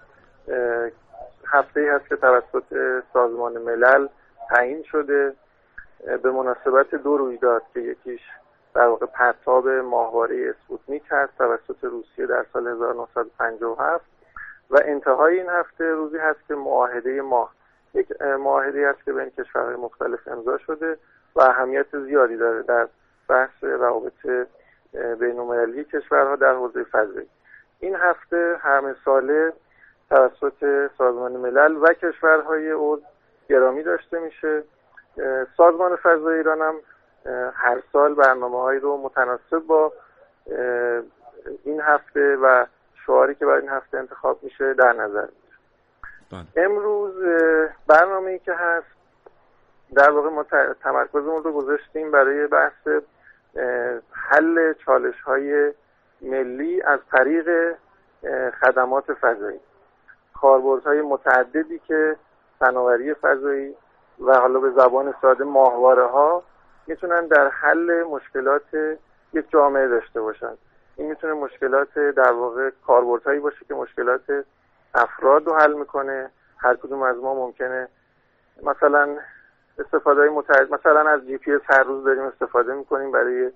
هفته 1.52 1.80
ای 1.80 1.88
هست 1.88 2.08
که 2.08 2.16
توسط 2.16 2.64
سازمان 3.12 3.52
ملل 3.52 4.08
تعیین 4.50 4.82
شده. 4.92 5.32
به 6.22 6.30
مناسبت 6.30 6.94
دو 7.04 7.16
رویداد 7.16 7.62
که 7.74 7.80
یکیش 7.80 8.20
در 8.74 8.86
واقع 8.86 9.06
پرتاب 9.06 9.68
ماهواره 9.68 10.54
اسپوتنیک 10.56 11.02
هست 11.10 11.38
توسط 11.38 11.84
روسیه 11.84 12.26
در 12.26 12.46
سال 12.52 12.68
1957 12.68 14.04
و 14.70 14.80
انتهای 14.84 15.38
این 15.38 15.48
هفته 15.48 15.84
روزی 15.84 16.18
هست 16.18 16.38
که 16.48 16.54
معاهده 16.54 17.22
ماه 17.22 17.54
یک 17.94 18.22
معاهده 18.22 18.86
است 18.86 19.04
که 19.04 19.12
بین 19.12 19.30
کشورهای 19.30 19.76
مختلف 19.76 20.28
امضا 20.28 20.58
شده 20.58 20.98
و 21.34 21.40
اهمیت 21.40 21.98
زیادی 21.98 22.36
داره 22.36 22.62
در 22.62 22.88
بحث 23.28 23.64
روابط 23.64 24.46
بین 24.92 25.38
المللی 25.38 25.84
کشورها 25.84 26.36
در 26.36 26.54
حوزه 26.54 26.84
فضایی. 26.84 27.28
این 27.80 27.94
هفته 27.94 28.56
همه 28.60 28.94
ساله 29.04 29.52
توسط 30.10 30.90
سازمان 30.98 31.32
ملل 31.32 31.76
و 31.82 31.92
کشورهای 31.92 32.70
عضو 32.70 33.02
گرامی 33.48 33.82
داشته 33.82 34.18
میشه. 34.18 34.62
سازمان 35.56 35.96
فضای 35.96 36.36
ایران 36.36 36.62
هم 36.62 36.74
هر 37.54 37.82
سال 37.92 38.14
برنامه 38.14 38.58
هایی 38.58 38.80
رو 38.80 38.96
متناسب 38.96 39.58
با 39.58 39.92
این 41.64 41.80
هفته 41.80 42.36
و 42.36 42.66
شعاری 43.06 43.34
که 43.34 43.46
برای 43.46 43.60
این 43.60 43.70
هفته 43.70 43.98
انتخاب 43.98 44.38
میشه 44.42 44.74
در 44.74 44.92
نظر 44.92 45.26
می‌گیره 45.26 45.56
بله. 46.32 46.66
امروز 46.66 47.14
برنامه 47.86 48.30
ای 48.30 48.38
که 48.38 48.52
هست 48.52 48.86
در 49.94 50.10
واقع 50.10 50.28
ما 50.28 50.42
تمرکزمون 50.82 51.44
رو 51.44 51.52
گذاشتیم 51.52 52.10
برای 52.10 52.46
بحث 52.46 52.88
حل 54.12 54.72
چالش 54.72 55.20
های 55.20 55.72
ملی 56.20 56.82
از 56.82 56.98
طریق 57.10 57.76
خدمات 58.60 59.14
فضایی 59.14 59.60
کاربردهای 60.34 61.02
متعددی 61.02 61.78
که 61.78 62.16
فناوری 62.58 63.14
فضایی 63.14 63.74
و 64.20 64.38
حالا 64.38 64.60
به 64.60 64.70
زبان 64.70 65.14
ساده 65.22 65.44
ماهواره 65.44 66.06
ها 66.06 66.42
می‌تونن 66.86 67.26
در 67.26 67.48
حل 67.48 68.02
مشکلات 68.02 68.74
یک 69.32 69.50
جامعه 69.50 69.88
داشته 69.88 70.20
باشن. 70.20 70.52
این 70.96 71.08
می‌تونه 71.08 71.32
مشکلات 71.32 71.98
در 71.98 72.32
واقع 72.32 72.70
کاربردهایی 72.86 73.40
باشه 73.40 73.64
که 73.68 73.74
مشکلات 73.74 74.44
افراد 74.94 75.46
رو 75.46 75.54
حل 75.54 75.72
می‌کنه. 75.72 76.30
هر 76.58 76.76
کدوم 76.76 77.02
از 77.02 77.16
ما 77.16 77.34
ممکنه 77.34 77.88
مثلا 78.62 79.16
استفاده 79.78 80.20
های 80.20 80.30
متعدد 80.30 80.74
مثلا 80.74 81.10
از 81.10 81.26
جی 81.26 81.38
پی 81.38 81.52
اس 81.52 81.60
هر 81.64 81.82
روز 81.82 82.04
داریم 82.04 82.22
استفاده 82.22 82.74
می‌کنیم 82.74 83.12
برای 83.12 83.52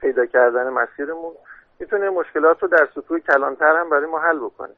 پیدا 0.00 0.26
کردن 0.26 0.68
مسیرمون. 0.68 1.34
می‌تونه 1.78 2.10
مشکلات 2.10 2.62
رو 2.62 2.68
در 2.68 2.88
سطوح 2.94 3.18
کلانتر 3.18 3.76
هم 3.76 3.90
برای 3.90 4.06
ما 4.06 4.18
حل 4.18 4.38
بکنه. 4.38 4.74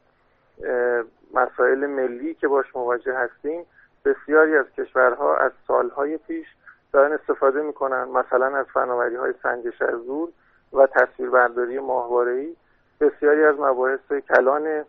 مسائل 1.35 1.87
ملی 1.87 2.35
که 2.35 2.49
باش 2.49 2.77
مواجه 2.77 3.15
هستیم 3.15 3.67
بسیاری 4.05 4.57
از 4.57 4.67
کشورها 4.79 5.37
از 5.37 5.53
سالهای 5.67 6.17
پیش 6.17 6.47
دارن 6.95 7.13
استفاده 7.13 7.63
می‌کنن 7.63 8.05
مثلا 8.05 8.57
از 8.57 8.67
فناوری 8.67 9.17
های 9.17 9.35
سنجش 9.43 9.83
از 9.83 10.07
دور 10.07 10.29
و 10.73 10.87
تصویربرداری 10.87 11.79
ماهواره‌ای 11.79 12.57
بسیاری 13.01 13.45
از 13.45 13.55
مباحث 13.59 14.13
کلان 14.29 14.85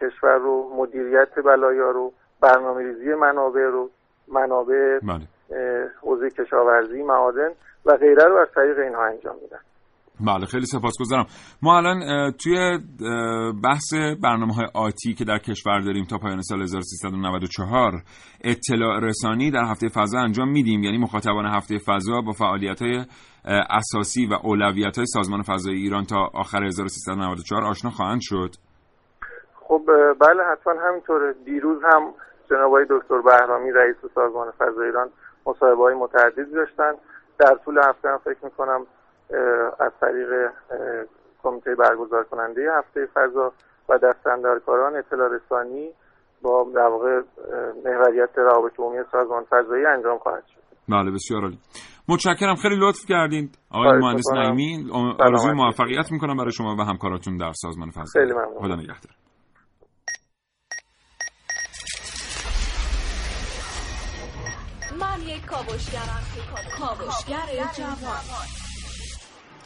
کشور 0.00 0.36
رو 0.36 0.72
مدیریت 0.76 1.28
بلایا 1.44 1.90
رو 1.90 2.12
برنامه 2.40 2.82
ریزی 2.82 3.14
منابع 3.14 3.60
رو 3.60 3.90
منابع 4.28 4.98
بله. 4.98 5.90
حوزه 6.00 6.30
کشاورزی 6.30 7.02
معادن 7.02 7.50
و 7.84 7.96
غیره 7.96 8.24
رو 8.24 8.36
از 8.36 8.48
طریق 8.54 8.78
اینها 8.78 9.04
انجام 9.04 9.36
میدن 9.42 9.60
بله 10.20 10.46
خیلی 10.46 10.66
سپاسگزارم. 10.66 11.26
ما 11.62 11.76
الان 11.76 12.30
توی 12.32 12.78
بحث 13.64 13.94
برنامه 14.22 14.54
های 14.54 14.66
آتی 14.74 15.14
که 15.14 15.24
در 15.24 15.38
کشور 15.38 15.80
داریم 15.80 16.04
تا 16.04 16.18
پایان 16.18 16.42
سال 16.42 16.62
1394 16.62 17.92
اطلاع 18.44 19.00
رسانی 19.00 19.50
در 19.50 19.64
هفته 19.64 19.88
فضا 19.88 20.18
انجام 20.18 20.48
میدیم. 20.48 20.82
یعنی 20.82 20.98
مخاطبان 20.98 21.46
هفته 21.46 21.78
فضا 21.78 22.20
با 22.20 22.32
فعالیت 22.32 22.82
های 22.82 23.04
اساسی 23.70 24.26
و 24.26 24.34
اولویت 24.42 24.96
های 24.96 25.06
سازمان 25.06 25.42
فضای 25.42 25.74
ایران 25.74 26.04
تا 26.04 26.30
آخر 26.34 26.64
1394 26.64 27.64
آشنا 27.64 27.90
خواهند 27.90 28.20
شد. 28.22 28.50
خب 29.54 29.82
بله 30.20 30.42
حتما 30.52 30.74
همینطوره. 30.88 31.34
دیروز 31.44 31.82
هم 31.84 32.12
جناب 32.50 32.72
دکتر 32.90 33.20
بهرامی 33.20 33.70
رئیس 33.72 33.96
سازمان 34.14 34.50
فضای 34.50 34.86
ایران 34.86 35.08
مصاحبه 35.46 35.82
های 35.82 35.94
متعددی 35.94 36.52
داشتن 36.54 36.92
در 37.38 37.54
طول 37.64 37.78
هفته 37.78 38.08
هم 38.08 38.18
فکر 38.18 38.44
می‌کنم 38.44 38.86
از 39.80 39.92
طریق 40.00 40.28
کمیته 41.42 41.74
برگزار 41.74 42.24
کننده 42.24 42.60
هفته 42.78 43.06
فضا 43.14 43.52
و 43.88 43.98
دستندرکاران 43.98 44.96
اطلاع 44.96 45.28
رسانی 45.28 45.90
با 46.42 46.66
در 46.74 46.80
واقع 46.80 47.20
محوریت 47.84 48.30
روابط 48.36 48.80
عمومی 48.80 49.04
سازمان 49.12 49.44
فضایی 49.44 49.86
انجام 49.86 50.18
خواهد 50.18 50.46
شد. 50.46 50.60
بله 50.88 51.10
بسیار 51.10 51.42
عالی. 51.42 51.58
متشکرم. 52.08 52.54
خیلی 52.54 52.76
لطف 52.76 53.04
کردید 53.08 53.58
آقای 53.70 53.98
مهندس 53.98 54.32
نعیمی 54.34 54.90
آرزوی 55.20 55.52
موفقیت 55.52 56.12
می‌کنم 56.12 56.36
برای 56.36 56.52
شما 56.52 56.76
و 56.78 56.82
همکاراتون 56.82 57.36
در 57.36 57.52
سازمان 57.54 57.90
فضایی 57.90 58.26
خیلی 58.26 58.32
ممنون. 58.32 58.58
خدا 58.58 58.74
نگهدار. 58.74 59.12
من 65.00 65.20
یک 65.22 65.46
کاوشگرم 65.46 66.22
کاوشگر 66.78 67.46
جوان. 67.76 68.65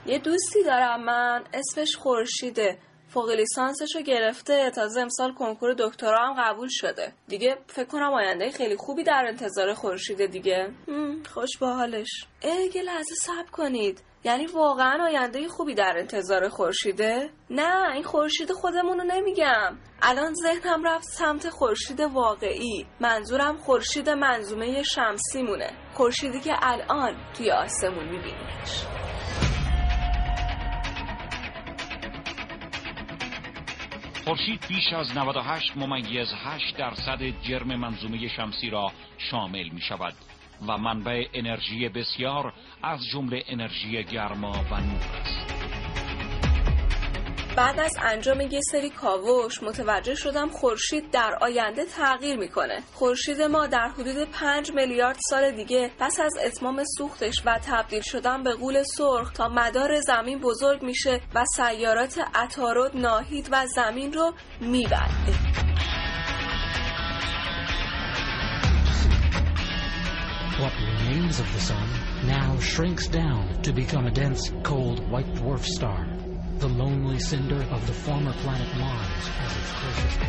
یه 0.07 0.19
دوستی 0.19 0.63
دارم 0.63 1.05
من 1.05 1.45
اسمش 1.55 1.97
خورشیده. 1.97 2.79
فوق 3.09 3.31
لیسانسش 3.31 3.97
رو 3.97 4.03
گرفته 4.03 4.71
تازه 4.71 5.01
امسال 5.01 5.33
کنکور 5.33 5.75
دکترا 5.79 6.19
هم 6.27 6.35
قبول 6.43 6.69
شده. 6.71 7.13
دیگه 7.29 7.59
فکر 7.67 7.85
کنم 7.85 8.13
آینده 8.13 8.51
خیلی 8.51 8.77
خوبی 8.77 9.05
در 9.05 9.25
انتظار 9.29 9.75
خورشیده 9.75 10.27
دیگه. 10.27 10.71
خوش 11.35 11.59
با 11.61 11.75
حالش. 11.75 12.27
یه 12.75 12.83
لحظه 12.83 13.15
صبر 13.15 13.51
کنید. 13.53 14.03
یعنی 14.25 14.47
واقعا 14.47 15.05
آینده 15.05 15.49
خوبی 15.49 15.75
در 15.75 15.95
انتظار 15.97 16.49
خورشیده؟ 16.49 17.31
نه 17.51 17.93
این 17.93 18.03
خورشید 18.03 18.53
خودمون 18.53 18.99
رو 18.99 19.05
نمیگم. 19.05 19.79
الان 20.03 20.35
ذهنم 20.35 20.85
رفت 20.85 21.09
سمت 21.09 21.49
خورشید 21.49 22.01
واقعی. 22.01 22.87
منظورم 23.01 23.57
خورشید 23.57 24.11
منظومه 24.11 24.83
شمسی 24.83 25.43
مونه 25.43 25.71
خورشیدی 25.95 26.41
که 26.41 26.53
الان 26.63 27.17
توی 27.37 27.51
آسمون 27.51 28.05
میبینیمش. 28.05 29.10
خورشید 34.25 34.65
بیش 34.69 34.93
از 34.93 35.17
98 35.17 35.77
ممیز 35.77 36.33
8 36.45 36.77
درصد 36.77 37.23
جرم 37.43 37.77
منظومه 37.77 38.29
شمسی 38.29 38.71
را 38.71 38.93
شامل 39.19 39.69
می 39.69 39.81
شود 39.81 40.15
و 40.69 40.79
منبع 40.79 41.27
انرژی 41.35 41.89
بسیار 41.89 42.53
از 42.83 43.07
جمله 43.07 43.45
انرژی 43.49 44.05
گرما 44.05 44.53
و 44.71 44.81
نور 44.81 45.03
است. 45.21 45.60
بعد 47.57 47.81
از 47.81 47.97
انجام 48.03 48.41
یه 48.41 48.61
سری 48.71 48.91
کاوش 48.91 49.63
متوجه 49.63 50.15
شدم 50.15 50.49
خورشید 50.49 51.11
در 51.11 51.39
آینده 51.41 51.85
تغییر 51.85 52.37
می‌کنه 52.37 52.83
خورشید 52.95 53.43
ما 53.43 53.67
در 53.67 53.89
حدود 53.89 54.31
5 54.31 54.73
میلیارد 54.73 55.17
سال 55.31 55.51
دیگه 55.51 55.91
پس 55.99 56.21
از 56.21 56.33
اتمام 56.45 56.85
سوختش 56.99 57.35
و 57.47 57.59
تبدیل 57.67 58.03
شدن 58.03 58.43
به 58.43 58.55
غول 58.55 58.83
سرخ 58.83 59.33
تا 59.33 59.49
مدار 59.49 60.01
زمین 60.01 60.39
بزرگ 60.39 60.83
میشه 60.83 61.21
و 61.35 61.45
سیارات 61.57 62.19
عطارد 62.35 62.97
ناهید 62.97 63.49
و 63.53 63.67
زمین 63.67 64.13
رو 64.13 64.35
میبنده 64.61 65.51
What 70.61 70.75
remains 70.89 71.41
of 71.41 71.51
the 71.55 71.61
sun 71.71 71.89
now 72.27 72.59
shrinks 72.59 73.07
down 73.09 73.63
to 73.63 73.73
become 73.73 74.05
a 74.07 74.11
dense, 74.11 74.53
cold 74.63 74.99
white 75.11 75.33
dwarf 75.39 75.65
star. 75.65 76.10
The 76.61 76.69
lonely 76.69 77.19
cinder 77.19 77.63
of 77.73 77.87
the 77.87 77.93
former 77.93 78.35
planet 78.43 78.69
Mars 78.77 79.25
as 79.45 79.57
its 79.57 79.73
closest 79.79 80.21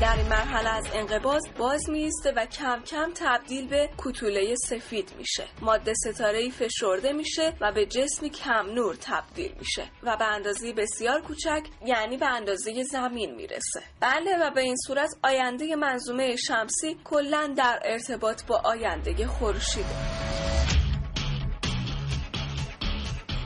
در 0.00 0.16
این 0.16 0.28
مرحله 0.28 0.68
از 0.70 0.84
انقباض 0.94 1.42
باز 1.58 1.90
میسته 1.90 2.32
و 2.36 2.46
کم 2.46 2.82
کم 2.82 3.12
تبدیل 3.14 3.68
به 3.68 3.90
کتوله 3.98 4.54
سفید 4.56 5.12
میشه. 5.18 5.44
ماده 5.62 5.94
ستاره 5.94 6.50
فشرده 6.50 7.12
میشه 7.12 7.52
و 7.60 7.72
به 7.72 7.86
جسمی 7.86 8.30
کم 8.30 8.66
نور 8.74 8.94
تبدیل 8.94 9.54
میشه 9.58 9.82
و 10.02 10.16
به 10.16 10.24
اندازه 10.24 10.72
بسیار 10.72 11.20
کوچک 11.20 11.62
یعنی 11.86 12.16
به 12.16 12.26
اندازه 12.26 12.82
زمین 12.82 13.34
می‌رسه. 13.34 13.82
بله 14.00 14.36
و 14.40 14.50
به 14.50 14.60
این 14.60 14.76
صورت 14.86 15.10
آینده 15.22 15.76
منظومه 15.76 16.36
شمسی 16.36 16.96
کلا 17.04 17.54
در 17.56 17.80
ارتباط 17.84 18.44
با 18.46 18.60
آینده 18.64 19.26
خورشیده. 19.26 20.33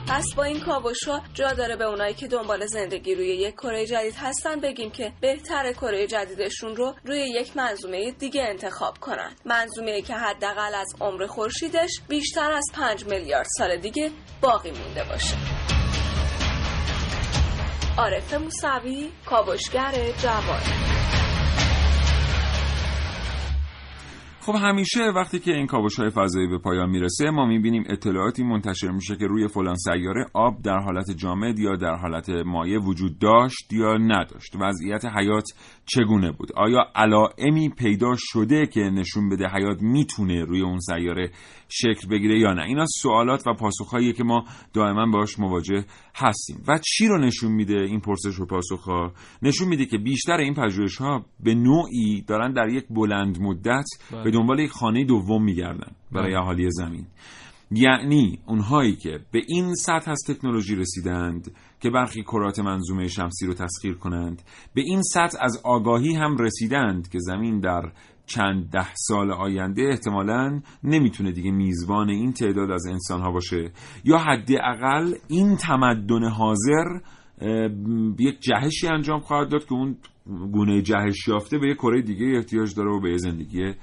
پس 0.09 0.25
با 0.35 0.43
این 0.43 0.59
ها 0.59 0.93
جا 1.33 1.53
داره 1.53 1.75
به 1.75 1.85
اونایی 1.85 2.13
که 2.13 2.27
دنبال 2.27 2.65
زندگی 2.65 3.15
روی 3.15 3.27
یک 3.27 3.55
کره 3.55 3.85
جدید 3.85 4.15
هستن 4.15 4.59
بگیم 4.59 4.91
که 4.91 5.13
بهتر 5.21 5.73
کره 5.73 6.07
جدیدشون 6.07 6.75
رو 6.75 6.95
روی 7.05 7.19
یک 7.19 7.57
منظومه 7.57 8.11
دیگه 8.11 8.43
انتخاب 8.43 8.97
کنن. 8.97 9.35
منظومه 9.45 10.01
که 10.01 10.13
حداقل 10.13 10.75
از 10.75 10.87
عمر 11.01 11.27
خورشیدش 11.27 11.89
بیشتر 12.07 12.51
از 12.51 12.65
5 12.73 13.05
میلیارد 13.05 13.47
سال 13.57 13.77
دیگه 13.77 14.11
باقی 14.41 14.71
مونده 14.71 15.03
باشه. 15.03 15.35
عارف 17.97 18.33
موسوی 18.33 19.11
کاوشگر 19.25 19.93
جوان. 20.21 20.98
خب 24.49 24.55
همیشه 24.55 24.99
وقتی 25.15 25.39
که 25.39 25.51
این 25.51 25.67
کاوش 25.67 25.99
های 25.99 26.09
فضایی 26.09 26.47
به 26.47 26.57
پایان 26.57 26.89
می‌رسه 26.89 27.29
ما 27.29 27.45
می‌بینیم 27.45 27.83
اطلاعاتی 27.89 28.43
منتشر 28.43 28.91
میشه 28.91 29.15
که 29.15 29.27
روی 29.27 29.47
فلان 29.47 29.75
سیاره 29.75 30.25
آب 30.33 30.61
در 30.61 30.79
حالت 30.79 31.11
جامد 31.11 31.59
یا 31.59 31.75
در 31.75 31.95
حالت 31.95 32.29
مایع 32.29 32.79
وجود 32.79 33.19
داشت 33.19 33.73
یا 33.73 33.97
نداشت. 33.97 34.55
وضعیت 34.61 35.05
حیات 35.05 35.45
چگونه 35.85 36.31
بود؟ 36.31 36.49
آیا 36.55 36.85
علائمی 36.95 37.69
پیدا 37.69 38.15
شده 38.17 38.67
که 38.67 38.81
نشون 38.81 39.29
بده 39.29 39.47
حیات 39.47 39.81
می‌تونه 39.81 40.43
روی 40.43 40.61
اون 40.61 40.79
سیاره 40.79 41.31
شکل 41.69 42.07
بگیره 42.09 42.39
یا 42.39 42.53
نه؟ 42.53 42.61
اینا 42.61 42.85
سوالات 43.01 43.47
و 43.47 43.53
پاسخهایی 43.53 44.13
که 44.13 44.23
ما 44.23 44.43
دائما 44.73 45.05
باش 45.11 45.39
مواجه 45.39 45.85
هستیم. 46.19 46.63
و 46.67 46.79
چی 46.83 47.07
رو 47.07 47.17
نشون 47.17 47.51
میده 47.51 47.79
این 47.79 47.99
پرسش 47.99 48.39
و 48.39 48.45
پاسخها 48.45 49.13
نشون 49.41 49.67
میده 49.67 49.85
که 49.85 49.97
بیشتر 49.97 50.37
این 50.37 50.53
پژوهش 50.53 50.97
ها 50.97 51.25
به 51.39 51.55
نوعی 51.55 52.21
دارن 52.27 52.53
در 52.53 52.67
یک 52.69 52.85
بلند 52.89 53.41
مدت 53.41 53.85
به 54.23 54.31
دنبال 54.31 54.59
یک 54.59 54.71
خانه 54.71 55.05
دوم 55.05 55.43
میگردن 55.43 55.91
برای 56.11 56.35
اهالی 56.35 56.71
زمین. 56.71 57.05
یعنی 57.71 58.39
اونهایی 58.45 58.95
که 58.95 59.19
به 59.31 59.41
این 59.47 59.75
سطح 59.75 60.11
از 60.11 60.23
تکنولوژی 60.27 60.75
رسیدند 60.75 61.51
که 61.79 61.89
برخی 61.89 62.23
کرات 62.23 62.59
منظومه 62.59 63.07
شمسی 63.07 63.47
رو 63.47 63.53
تسخیر 63.53 63.93
کنند 63.93 64.41
به 64.73 64.81
این 64.81 65.01
سطح 65.01 65.37
از 65.41 65.61
آگاهی 65.63 66.15
هم 66.15 66.37
رسیدند 66.37 67.09
که 67.09 67.19
زمین 67.21 67.59
در 67.59 67.91
چند 68.29 68.69
ده 68.69 68.93
سال 68.93 69.31
آینده 69.31 69.81
احتمالا 69.81 70.61
نمی‌تونه 70.83 71.31
دیگه 71.31 71.51
میزبان 71.51 72.09
این 72.09 72.33
تعداد 72.33 72.71
از 72.71 72.85
انسانها 72.85 73.31
باشه. 73.31 73.71
یا 74.03 74.17
حداقل 74.17 75.13
این 75.27 75.55
تمدن 75.55 76.23
حاضر 76.23 76.99
یک 78.19 78.39
جهشی 78.39 78.87
انجام 78.87 79.19
خواهد 79.19 79.49
داد 79.49 79.65
که 79.65 79.73
اون 79.73 79.97
گونه 80.51 80.81
جهش 80.81 81.27
یافته 81.27 81.57
به 81.57 81.67
یک 81.69 81.77
کره 81.77 82.01
دیگه 82.01 82.25
احتیاج 82.37 82.75
داره 82.75 82.91
و 82.91 83.01
به 83.01 83.17
زندگی 83.17 83.73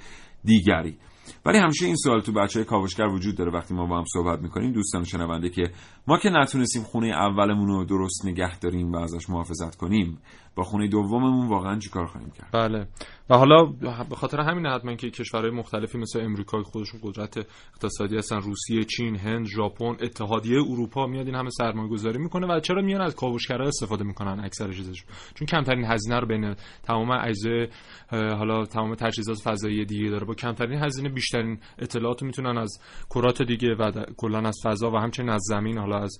دیگری. 0.44 0.96
ولی 1.46 1.58
همیشه 1.58 1.86
این 1.86 1.96
سوال 1.96 2.20
تو 2.20 2.32
بچه 2.32 2.64
کاوشگر 2.64 3.06
وجود 3.06 3.36
داره 3.36 3.52
وقتی 3.52 3.74
ما 3.74 3.86
با 3.86 3.98
هم 3.98 4.04
صحبت 4.12 4.38
می‌کنیم 4.38 4.72
دوستان 4.72 5.04
شنونده 5.04 5.50
که 5.50 5.70
ما 6.06 6.18
که 6.18 6.30
نتونستیم 6.30 6.82
خونه 6.82 7.06
اولمون 7.06 7.66
رو 7.66 7.84
درست 7.84 8.26
نگه 8.26 8.58
داریم 8.58 8.92
و 8.92 8.96
ازش 8.96 9.30
محافظت 9.30 9.76
کنیم 9.76 10.18
با 10.56 10.62
خونه 10.62 10.88
دوممون 10.88 11.48
واقعا 11.48 11.78
چیکار 11.78 12.06
خواهیم 12.06 12.30
کرد؟ 12.30 12.50
بله. 12.52 12.86
و 13.30 13.36
حالا 13.36 13.64
به 14.10 14.16
خاطر 14.16 14.40
همین 14.40 14.66
حتما 14.66 14.94
که 14.94 15.10
کشورهای 15.10 15.50
مختلفی 15.50 15.98
مثل 15.98 16.20
امریکای 16.20 16.62
خودشون 16.62 17.00
قدرت 17.02 17.38
اقتصادی 17.72 18.16
هستن 18.16 18.40
روسیه 18.40 18.84
چین 18.84 19.16
هند 19.16 19.46
ژاپن 19.46 19.96
اتحادیه 20.00 20.58
اروپا 20.58 21.06
میاد 21.06 21.26
این 21.26 21.34
همه 21.34 21.50
سرمایه 21.50 21.88
گذاری 21.88 22.18
می‌کنه 22.18 22.46
و 22.46 22.60
چرا 22.60 22.82
میان 22.82 23.00
از 23.00 23.16
کاوشگرا 23.16 23.66
استفاده 23.66 24.04
می‌کنن 24.04 24.44
اکثر 24.44 24.72
چیزشون؟ 24.72 25.08
چون 25.34 25.46
کمترین 25.46 25.84
هزینه 25.84 26.20
رو 26.20 26.26
بین 26.26 26.54
تمام 26.82 27.10
اجزای 27.10 27.68
حالا 28.10 28.64
تمام 28.64 28.94
تجهیزات 28.94 29.38
فضایی 29.44 29.84
دیگه 29.84 30.10
داره. 30.10 30.26
با 30.26 30.34
کمترین 30.34 30.82
هزینه 30.82 31.08
بیشترین 31.16 31.58
اطلاعات 31.78 32.22
می‌تونن 32.22 32.58
از 32.58 32.78
کرات 33.10 33.42
دیگه 33.42 33.74
و 33.74 33.92
کلا 34.16 34.38
از 34.38 34.56
فضا 34.64 34.90
و 34.90 34.96
همچنین 34.96 35.28
از 35.28 35.42
زمین 35.44 35.78
حالا 35.78 35.98
از 35.98 36.18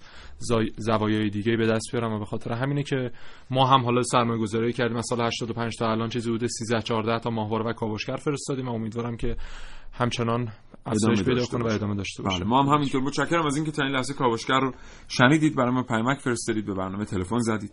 زوایای 0.77 1.31
دیگه 1.31 1.57
به 1.57 1.67
دست 1.67 1.93
بیارن 1.93 2.13
و 2.13 2.19
به 2.19 2.25
خاطر 2.25 2.53
همینه 2.53 2.83
که 2.83 3.11
ما 3.51 3.67
هم 3.67 3.85
حالا 3.85 4.03
سرمایه 4.03 4.41
گذاری 4.41 4.73
کردیم 4.73 4.97
از 4.97 5.07
سال 5.09 5.21
85 5.21 5.77
تا 5.79 5.91
الان 5.91 6.09
چیزی 6.09 6.31
حدود 6.31 6.47
13 6.47 6.83
14 6.83 7.19
تا 7.19 7.31
ماهواره 7.31 7.65
و 7.65 7.73
کاوشگر 7.73 8.17
فرستادیم 8.17 8.69
و 8.69 8.73
امیدوارم 8.73 9.17
که 9.17 9.37
همچنان 9.93 10.49
افزایش 10.87 11.23
پیدا 11.23 11.45
کنه 11.45 11.65
و 11.65 11.67
ادامه 11.67 11.95
داشته 11.95 12.23
باشه. 12.23 12.39
بله 12.39 12.47
ما 12.47 12.63
هم 12.63 12.69
همینطور. 12.69 13.03
متشکرم 13.03 13.47
از 13.47 13.57
اینکه 13.57 13.71
تا 13.73 13.83
این 13.83 13.93
لحظه 13.93 14.15
کاوشگر 14.15 14.61
رو 14.61 14.73
شنیدید. 15.09 15.57
برای 15.57 15.71
ما 15.71 15.83
پیامک 15.83 16.19
فرستادید 16.19 16.67
به 16.67 16.75
برنامه 16.75 17.05
تلفن 17.05 17.39
زدید. 17.39 17.73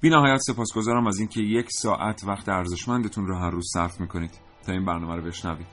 بی 0.00 0.10
نهایت 0.10 0.38
سپاسگزارم 0.40 1.06
از 1.06 1.18
اینکه 1.18 1.40
یک 1.40 1.66
ساعت 1.70 2.24
وقت 2.26 2.48
ارزشمندتون 2.48 3.26
رو 3.26 3.38
هر 3.38 3.50
روز 3.50 3.64
صرف 3.74 4.00
می‌کنید. 4.00 4.30
تا 4.66 4.72
این 4.72 4.84
برنامه 4.84 5.16
رو 5.16 5.22
بشنوید. 5.22 5.66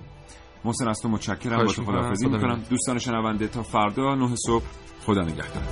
محسن 0.66 0.88
از 0.88 1.00
تو 1.02 1.10
متشکرم 1.10 1.58
با 1.66 1.74
تو 1.74 1.86
خداحافظی 1.86 2.28
می‌کنم. 2.28 2.64
دوستان 2.70 3.00
شنونده 3.00 3.48
تا 3.48 3.64
فردا 3.64 4.16
9 4.16 4.36
صبح 4.36 4.64
خدا 5.06 5.22
نگهدار. 5.22 5.64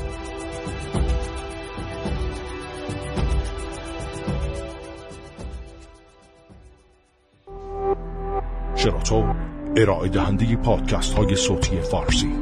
شراطو 8.76 9.34
ارائه 9.78 10.10
دهنده 10.10 10.56
پادکست 10.56 11.14
های 11.14 11.36
صوتی 11.36 11.82
فارسی. 11.82 12.34